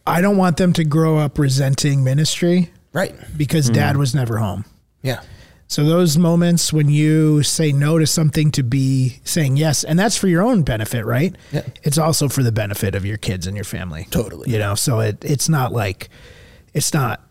I 0.06 0.20
don't 0.20 0.38
want 0.38 0.56
them 0.56 0.72
to 0.74 0.84
grow 0.84 1.18
up 1.18 1.38
resenting 1.38 2.02
ministry 2.02 2.70
Right. 2.92 3.14
because 3.36 3.68
hmm. 3.68 3.74
dad 3.74 3.96
was 3.96 4.14
never 4.14 4.38
home. 4.38 4.64
Yeah. 5.02 5.20
So 5.70 5.84
those 5.84 6.16
moments 6.16 6.72
when 6.72 6.88
you 6.88 7.42
say 7.42 7.72
no 7.72 7.98
to 7.98 8.06
something 8.06 8.50
to 8.52 8.62
be 8.62 9.20
saying 9.24 9.58
yes, 9.58 9.84
and 9.84 9.98
that's 9.98 10.16
for 10.16 10.26
your 10.26 10.42
own 10.42 10.62
benefit, 10.62 11.04
right? 11.04 11.36
Yeah. 11.52 11.62
It's 11.82 11.98
also 11.98 12.28
for 12.30 12.42
the 12.42 12.50
benefit 12.52 12.94
of 12.94 13.04
your 13.04 13.18
kids 13.18 13.46
and 13.46 13.54
your 13.54 13.64
family. 13.66 14.06
Totally. 14.10 14.50
You 14.50 14.58
know, 14.58 14.74
so 14.74 15.00
it 15.00 15.22
it's 15.24 15.46
not 15.48 15.72
like 15.72 16.08
it's 16.72 16.94
not 16.94 17.22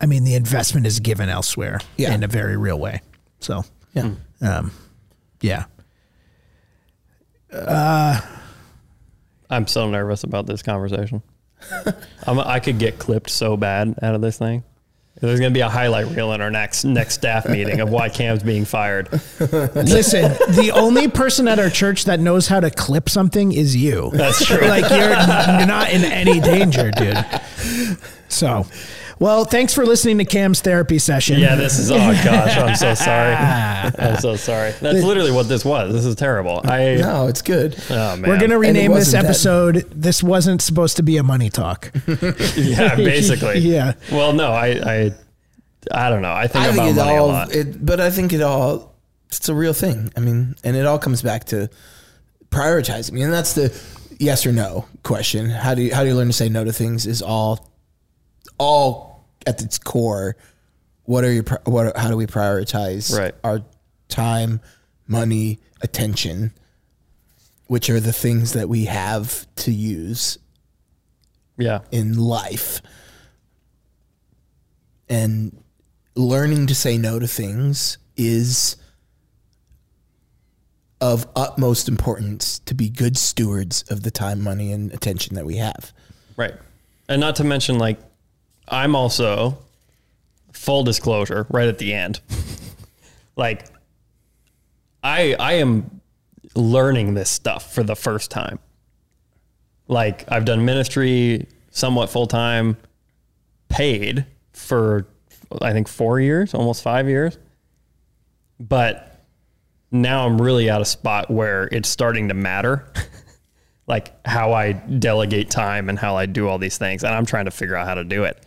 I 0.00 0.06
mean 0.06 0.24
the 0.24 0.34
investment 0.34 0.86
is 0.86 0.98
given 0.98 1.28
elsewhere 1.28 1.78
Yeah. 1.96 2.12
in 2.12 2.24
a 2.24 2.26
very 2.28 2.56
real 2.56 2.80
way. 2.80 3.00
So 3.38 3.64
Yeah. 3.94 4.10
um 4.42 4.72
yeah. 5.40 5.66
I'm 9.50 9.66
so 9.68 9.88
nervous 9.88 10.24
about 10.24 10.46
this 10.46 10.62
conversation. 10.62 11.22
I'm, 12.26 12.40
I 12.40 12.58
could 12.58 12.78
get 12.80 12.98
clipped 12.98 13.30
so 13.30 13.56
bad 13.56 13.94
out 14.02 14.16
of 14.16 14.20
this 14.20 14.38
thing. 14.38 14.64
There's 15.26 15.40
going 15.40 15.52
to 15.52 15.56
be 15.56 15.60
a 15.60 15.68
highlight 15.68 16.08
reel 16.08 16.32
in 16.32 16.40
our 16.40 16.50
next 16.50 16.84
next 16.84 17.14
staff 17.14 17.48
meeting 17.48 17.80
of 17.80 17.90
why 17.90 18.08
Cam's 18.08 18.42
being 18.42 18.64
fired. 18.64 19.10
Listen, 19.40 20.32
the 20.54 20.72
only 20.74 21.08
person 21.08 21.48
at 21.48 21.58
our 21.58 21.70
church 21.70 22.04
that 22.04 22.20
knows 22.20 22.48
how 22.48 22.60
to 22.60 22.70
clip 22.70 23.08
something 23.08 23.52
is 23.52 23.74
you. 23.76 24.10
That's 24.12 24.44
true. 24.44 24.66
like 24.66 24.88
you're, 24.90 25.10
you're 25.10 25.66
not 25.66 25.90
in 25.90 26.04
any 26.04 26.40
danger, 26.40 26.90
dude. 26.90 27.16
So, 28.28 28.66
well, 29.18 29.44
thanks 29.44 29.72
for 29.74 29.84
listening 29.86 30.18
to 30.18 30.24
Cam's 30.24 30.60
therapy 30.60 30.98
session. 30.98 31.38
Yeah, 31.40 31.54
this 31.54 31.78
is. 31.78 31.90
Oh 31.90 31.96
gosh, 32.24 32.56
I'm 32.56 32.74
so 32.76 32.94
sorry. 32.94 33.34
I'm 33.34 34.18
so 34.18 34.36
sorry. 34.36 34.72
That's 34.80 35.02
literally 35.04 35.30
what 35.32 35.48
this 35.48 35.64
was. 35.64 35.92
This 35.92 36.04
is 36.04 36.14
terrible. 36.16 36.60
I. 36.64 36.96
No, 36.96 37.26
it's 37.26 37.42
good. 37.42 37.76
Oh 37.90 38.16
man. 38.16 38.28
We're 38.28 38.40
gonna 38.40 38.58
rename 38.58 38.90
this 38.92 39.06
wasn't 39.06 39.22
that. 39.22 39.28
episode. 39.28 39.74
This 39.90 40.22
wasn't 40.22 40.62
supposed 40.62 40.96
to 40.96 41.02
be 41.02 41.16
a 41.16 41.22
money 41.22 41.50
talk. 41.50 41.92
Yeah, 42.56 42.96
basically. 42.96 43.58
Yeah. 43.58 43.94
Well, 44.10 44.32
no, 44.32 44.52
I. 44.52 44.66
I. 44.68 45.10
I 45.92 46.08
don't 46.08 46.22
know. 46.22 46.32
I 46.32 46.46
think 46.46 46.64
I 46.64 46.68
about 46.68 46.84
think 46.86 46.96
it 46.96 47.00
money 47.00 47.16
all, 47.18 47.26
a 47.26 47.32
lot. 47.32 47.54
it, 47.54 47.84
but 47.84 48.00
I 48.00 48.10
think 48.10 48.32
it 48.32 48.40
all, 48.40 48.94
it's 49.28 49.50
a 49.50 49.54
real 49.54 49.74
thing. 49.74 50.10
I 50.16 50.20
mean, 50.20 50.54
and 50.64 50.76
it 50.76 50.86
all 50.86 50.98
comes 50.98 51.20
back 51.20 51.44
to 51.46 51.68
prioritizing. 52.48 53.22
And 53.22 53.30
that's 53.32 53.52
the 53.52 53.78
yes 54.18 54.46
or 54.46 54.52
no 54.52 54.86
question. 55.02 55.50
How 55.50 55.74
do 55.74 55.82
you, 55.82 55.94
how 55.94 56.02
do 56.02 56.08
you 56.08 56.14
learn 56.14 56.28
to 56.28 56.32
say 56.32 56.48
no 56.48 56.64
to 56.64 56.72
things 56.72 57.06
is 57.06 57.20
all, 57.20 57.70
all 58.58 59.24
at 59.46 59.62
its 59.62 59.78
core. 59.78 60.36
What 61.04 61.24
are 61.24 61.32
your, 61.32 61.44
what, 61.64 61.96
how 61.96 62.08
do 62.08 62.16
we 62.16 62.26
prioritize 62.26 63.16
Right. 63.16 63.34
our 63.44 63.60
time, 64.08 64.60
money, 65.06 65.58
attention, 65.82 66.52
which 67.66 67.90
are 67.90 68.00
the 68.00 68.12
things 68.12 68.52
that 68.52 68.68
we 68.68 68.86
have 68.86 69.46
to 69.56 69.72
use 69.72 70.38
yeah. 71.58 71.80
in 71.90 72.18
life 72.18 72.80
and 75.08 75.62
learning 76.14 76.66
to 76.68 76.74
say 76.74 76.96
no 76.96 77.18
to 77.18 77.26
things 77.26 77.98
is 78.16 78.76
of 81.00 81.26
utmost 81.36 81.88
importance 81.88 82.60
to 82.60 82.74
be 82.74 82.88
good 82.88 83.18
stewards 83.18 83.82
of 83.90 84.02
the 84.04 84.10
time 84.10 84.40
money 84.40 84.72
and 84.72 84.92
attention 84.92 85.34
that 85.34 85.44
we 85.44 85.56
have 85.56 85.92
Right. 86.36 86.54
And 87.08 87.20
not 87.20 87.36
to 87.36 87.44
mention, 87.44 87.78
like, 87.78 87.98
I'm 88.68 88.96
also 88.96 89.58
full 90.52 90.84
disclosure 90.84 91.46
right 91.50 91.68
at 91.68 91.78
the 91.78 91.92
end. 91.92 92.20
like, 93.36 93.66
I 95.02 95.34
I 95.38 95.54
am 95.54 96.00
learning 96.54 97.14
this 97.14 97.30
stuff 97.30 97.74
for 97.74 97.82
the 97.82 97.96
first 97.96 98.30
time. 98.30 98.58
Like, 99.88 100.24
I've 100.30 100.44
done 100.44 100.64
ministry 100.64 101.46
somewhat 101.70 102.08
full 102.08 102.26
time, 102.26 102.76
paid 103.68 104.24
for 104.52 105.06
I 105.60 105.72
think 105.72 105.88
four 105.88 106.20
years, 106.20 106.54
almost 106.54 106.82
five 106.82 107.08
years. 107.08 107.38
But 108.58 109.24
now 109.90 110.26
I'm 110.26 110.40
really 110.40 110.70
at 110.70 110.80
a 110.80 110.84
spot 110.84 111.30
where 111.30 111.68
it's 111.70 111.88
starting 111.88 112.28
to 112.28 112.34
matter. 112.34 112.90
like 113.86 114.12
how 114.26 114.52
I 114.52 114.72
delegate 114.72 115.50
time 115.50 115.88
and 115.88 115.98
how 115.98 116.16
I 116.16 116.26
do 116.26 116.48
all 116.48 116.58
these 116.58 116.78
things. 116.78 117.04
And 117.04 117.14
I'm 117.14 117.26
trying 117.26 117.44
to 117.44 117.50
figure 117.50 117.76
out 117.76 117.86
how 117.86 117.94
to 117.94 118.04
do 118.04 118.24
it. 118.24 118.43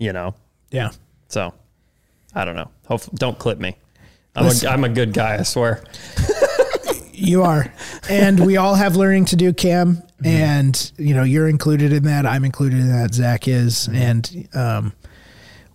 You 0.00 0.12
know? 0.12 0.34
Yeah. 0.72 0.90
So 1.28 1.54
I 2.34 2.44
don't 2.44 2.56
know. 2.56 2.70
Hope 2.88 3.02
don't 3.14 3.38
clip 3.38 3.60
me. 3.60 3.76
I'm 4.34 4.46
Listen. 4.46 4.68
a, 4.68 4.72
I'm 4.72 4.82
a 4.82 4.88
good 4.88 5.12
guy, 5.12 5.38
I 5.38 5.42
swear. 5.42 5.84
You 7.20 7.42
are. 7.42 7.70
And 8.08 8.44
we 8.46 8.56
all 8.56 8.74
have 8.74 8.96
learning 8.96 9.26
to 9.26 9.36
do, 9.36 9.52
Cam. 9.52 10.02
And, 10.24 10.92
you 10.96 11.14
know, 11.14 11.22
you're 11.22 11.48
included 11.48 11.92
in 11.92 12.04
that. 12.04 12.24
I'm 12.24 12.46
included 12.46 12.80
in 12.80 12.88
that. 12.88 13.12
Zach 13.12 13.46
is. 13.46 13.88
And 13.92 14.48
um, 14.54 14.94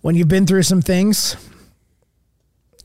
when 0.00 0.16
you've 0.16 0.28
been 0.28 0.44
through 0.44 0.64
some 0.64 0.82
things, 0.82 1.36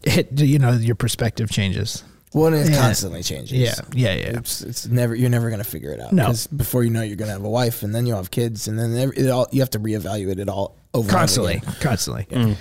it, 0.04 0.40
you 0.40 0.60
know, 0.60 0.74
your 0.74 0.94
perspective 0.94 1.50
changes. 1.50 2.04
Well, 2.34 2.54
and 2.54 2.56
it 2.66 2.72
Yeah. 2.72 2.78
constantly 2.80 3.24
changing. 3.24 3.60
Yeah. 3.60 3.76
Yeah. 3.94 4.14
Yeah. 4.14 4.38
It's, 4.38 4.62
it's 4.62 4.88
never 4.88 5.14
you're 5.16 5.30
never 5.30 5.50
gonna 5.50 5.64
figure 5.64 5.92
it 5.92 6.00
out. 6.00 6.14
No. 6.14 6.24
because 6.26 6.48
before 6.48 6.84
you 6.84 6.90
know, 6.90 7.02
it, 7.02 7.08
you're 7.08 7.18
gonna 7.18 7.32
have 7.34 7.44
a 7.44 7.50
wife, 7.50 7.84
and 7.84 7.94
then 7.94 8.06
you'll 8.06 8.18
have 8.18 8.32
kids, 8.32 8.68
and 8.68 8.80
then 8.80 8.96
every- 8.98 9.18
it 9.18 9.30
all 9.30 9.48
you 9.52 9.60
have 9.62 9.70
to 9.72 9.80
reevaluate 9.80 10.40
it 10.40 10.48
all 10.50 10.76
over 10.94 11.04
and 11.08 11.10
over 11.10 11.10
Constantly. 11.12 11.54
again. 11.56 11.76
Constantly. 11.82 12.28
Mm. 12.32 12.56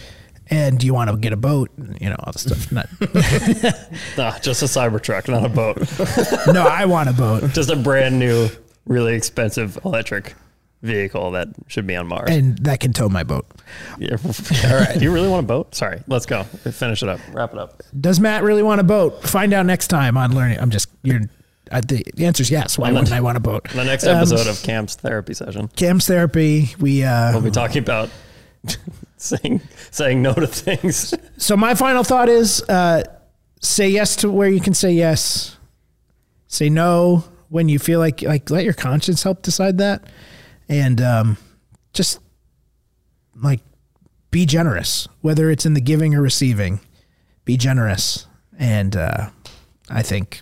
And 0.53 0.81
do 0.81 0.87
you 0.87 0.93
want 0.95 1.09
to 1.11 1.17
get 1.17 1.33
a 1.33 1.37
boat? 1.37 1.71
You 2.01 2.11
know, 2.11 2.17
all 2.19 2.33
the 2.33 2.39
stuff. 2.41 2.73
Not, 2.73 2.89
Nah, 4.19 4.37
just 4.41 4.63
a 4.63 4.67
Cybertruck, 4.67 5.29
not 5.29 5.45
a 5.45 5.49
boat. 5.49 5.79
no, 6.53 6.67
I 6.67 6.87
want 6.87 7.09
a 7.09 7.13
boat. 7.13 7.51
just 7.53 7.71
a 7.71 7.77
brand 7.77 8.19
new, 8.19 8.49
really 8.85 9.15
expensive 9.15 9.79
electric 9.85 10.35
vehicle 10.83 11.33
that 11.33 11.49
should 11.69 11.87
be 11.87 11.95
on 11.97 12.07
Mars. 12.07 12.31
And 12.31 12.57
that 12.61 12.81
can 12.81 12.93
tow 12.93 13.09
my 13.09 13.23
boat. 13.23 13.47
Yeah. 13.99 14.17
All 14.65 14.77
right. 14.81 14.99
Do 14.99 15.05
you 15.05 15.13
really 15.13 15.29
want 15.29 15.45
a 15.45 15.47
boat? 15.47 15.75
Sorry. 15.75 16.03
Let's 16.07 16.27
go. 16.27 16.45
Finish 16.45 17.03
it 17.03 17.09
up. 17.09 17.21
Wrap 17.33 17.53
it 17.53 17.59
up. 17.59 17.83
Does 18.01 18.19
Matt 18.21 18.43
really 18.43 18.63
want 18.63 18.81
a 18.81 18.85
boat? 18.85 19.23
Find 19.25 19.53
out 19.53 19.67
next 19.67 19.89
time 19.89 20.17
on 20.17 20.35
learning. 20.35 20.59
I'm 20.59 20.71
just 20.71 20.89
you're. 21.03 21.21
I, 21.73 21.81
the 21.83 22.03
answer 22.25 22.43
is 22.43 22.51
yes. 22.51 22.77
Why 22.79 22.89
On 22.89 22.95
the- 22.95 23.01
wouldn't 23.01 23.15
I 23.17 23.21
want 23.21 23.37
a 23.37 23.41
boat? 23.41 23.69
The 23.71 23.85
next 23.85 24.05
Um, 24.05 24.17
episode 24.17 24.49
of 24.49 24.61
Cam's 24.63 24.97
therapy 24.97 25.35
session, 25.35 25.69
Cam's 25.77 26.07
therapy. 26.07 26.75
We 26.81 27.05
uh, 27.05 27.31
we'll 27.33 27.43
be 27.43 27.51
talking 27.53 27.83
about 27.83 28.11
saying 29.17 29.61
saying 29.91 30.23
no 30.23 30.35
to 30.35 30.47
things. 30.47 31.15
so 31.37 31.57
my 31.57 31.75
final 31.75 32.03
thought 32.03 32.29
is 32.29 32.63
uh, 32.69 33.03
say 33.61 33.89
yes 33.89 34.17
to 34.17 34.31
where 34.31 34.49
you 34.49 34.61
can 34.61 34.75
say 34.75 34.91
yes. 34.93 35.57
Say 36.49 36.69
no 36.71 37.25
when 37.51 37.69
you 37.69 37.79
feel 37.79 38.01
like 38.01 38.23
like 38.23 38.51
let 38.51 38.65
your 38.65 38.75
conscience 38.75 39.23
help 39.23 39.43
decide 39.43 39.79
that, 39.79 40.03
and 40.71 41.01
um, 41.03 41.37
just 41.93 42.21
like 43.35 43.61
be 44.31 44.47
generous, 44.47 45.09
whether 45.21 45.51
it's 45.51 45.67
in 45.67 45.75
the 45.75 45.81
giving 45.81 46.15
or 46.15 46.23
receiving. 46.23 46.81
Be 47.45 47.57
generous, 47.57 48.27
and 48.59 48.95
uh, 48.97 49.31
I 49.91 50.03
think 50.03 50.41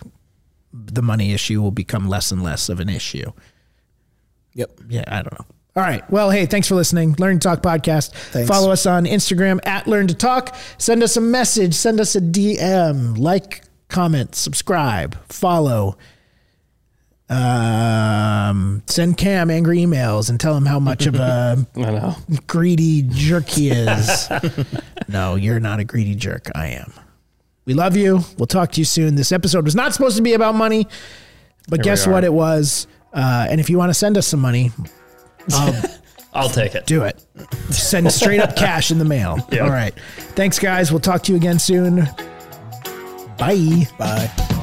the 0.71 1.01
money 1.01 1.33
issue 1.33 1.61
will 1.61 1.71
become 1.71 2.07
less 2.07 2.31
and 2.31 2.43
less 2.43 2.69
of 2.69 2.79
an 2.79 2.87
issue. 2.87 3.31
Yep. 4.53 4.79
Yeah, 4.89 5.03
I 5.07 5.21
don't 5.23 5.39
know. 5.39 5.45
All 5.75 5.83
right. 5.83 6.07
Well, 6.11 6.29
hey, 6.29 6.45
thanks 6.45 6.67
for 6.67 6.75
listening. 6.75 7.15
Learn 7.17 7.39
to 7.39 7.47
Talk 7.47 7.61
podcast. 7.61 8.11
Thanks. 8.11 8.49
Follow 8.49 8.71
us 8.71 8.85
on 8.85 9.05
Instagram 9.05 9.59
at 9.65 9.87
Learn 9.87 10.07
to 10.07 10.13
Talk. 10.13 10.55
Send 10.77 11.01
us 11.01 11.15
a 11.15 11.21
message. 11.21 11.73
Send 11.73 11.99
us 11.99 12.15
a 12.15 12.21
DM. 12.21 13.17
Like, 13.17 13.63
comment, 13.87 14.35
subscribe, 14.35 15.17
follow. 15.31 15.97
Um, 17.29 18.81
send 18.87 19.17
Cam 19.17 19.51
angry 19.51 19.77
emails 19.79 20.29
and 20.29 20.39
tell 20.39 20.55
him 20.57 20.65
how 20.65 20.79
much 20.79 21.05
of 21.05 21.15
a 21.15 21.63
I 21.75 21.79
know. 21.79 22.15
greedy 22.47 23.03
jerk 23.03 23.47
he 23.47 23.69
is. 23.69 24.27
no, 25.07 25.35
you're 25.35 25.59
not 25.59 25.79
a 25.79 25.83
greedy 25.83 26.15
jerk. 26.15 26.49
I 26.55 26.67
am. 26.69 26.91
We 27.65 27.75
love 27.75 27.95
you. 27.95 28.21
We'll 28.37 28.47
talk 28.47 28.71
to 28.73 28.81
you 28.81 28.85
soon. 28.85 29.13
This 29.15 29.31
episode 29.31 29.65
was 29.65 29.75
not 29.75 29.93
supposed 29.93 30.17
to 30.17 30.23
be 30.23 30.33
about 30.33 30.55
money, 30.55 30.87
but 31.67 31.79
Here 31.79 31.83
guess 31.93 32.07
what? 32.07 32.23
It 32.23 32.33
was. 32.33 32.87
Uh, 33.13 33.45
and 33.49 33.59
if 33.59 33.69
you 33.69 33.77
want 33.77 33.91
to 33.91 33.93
send 33.93 34.17
us 34.17 34.25
some 34.27 34.39
money, 34.39 34.71
I'll 36.33 36.49
take 36.49 36.73
it. 36.73 36.87
do 36.87 37.03
it. 37.03 37.23
Send 37.69 38.11
straight 38.11 38.39
up 38.39 38.55
cash 38.55 38.89
in 38.91 38.97
the 38.97 39.05
mail. 39.05 39.37
Yeah. 39.51 39.65
All 39.65 39.69
right. 39.71 39.93
Thanks, 40.35 40.57
guys. 40.57 40.91
We'll 40.91 40.99
talk 40.99 41.21
to 41.23 41.31
you 41.31 41.37
again 41.37 41.59
soon. 41.59 42.07
Bye. 43.37 43.87
Bye. 43.99 44.55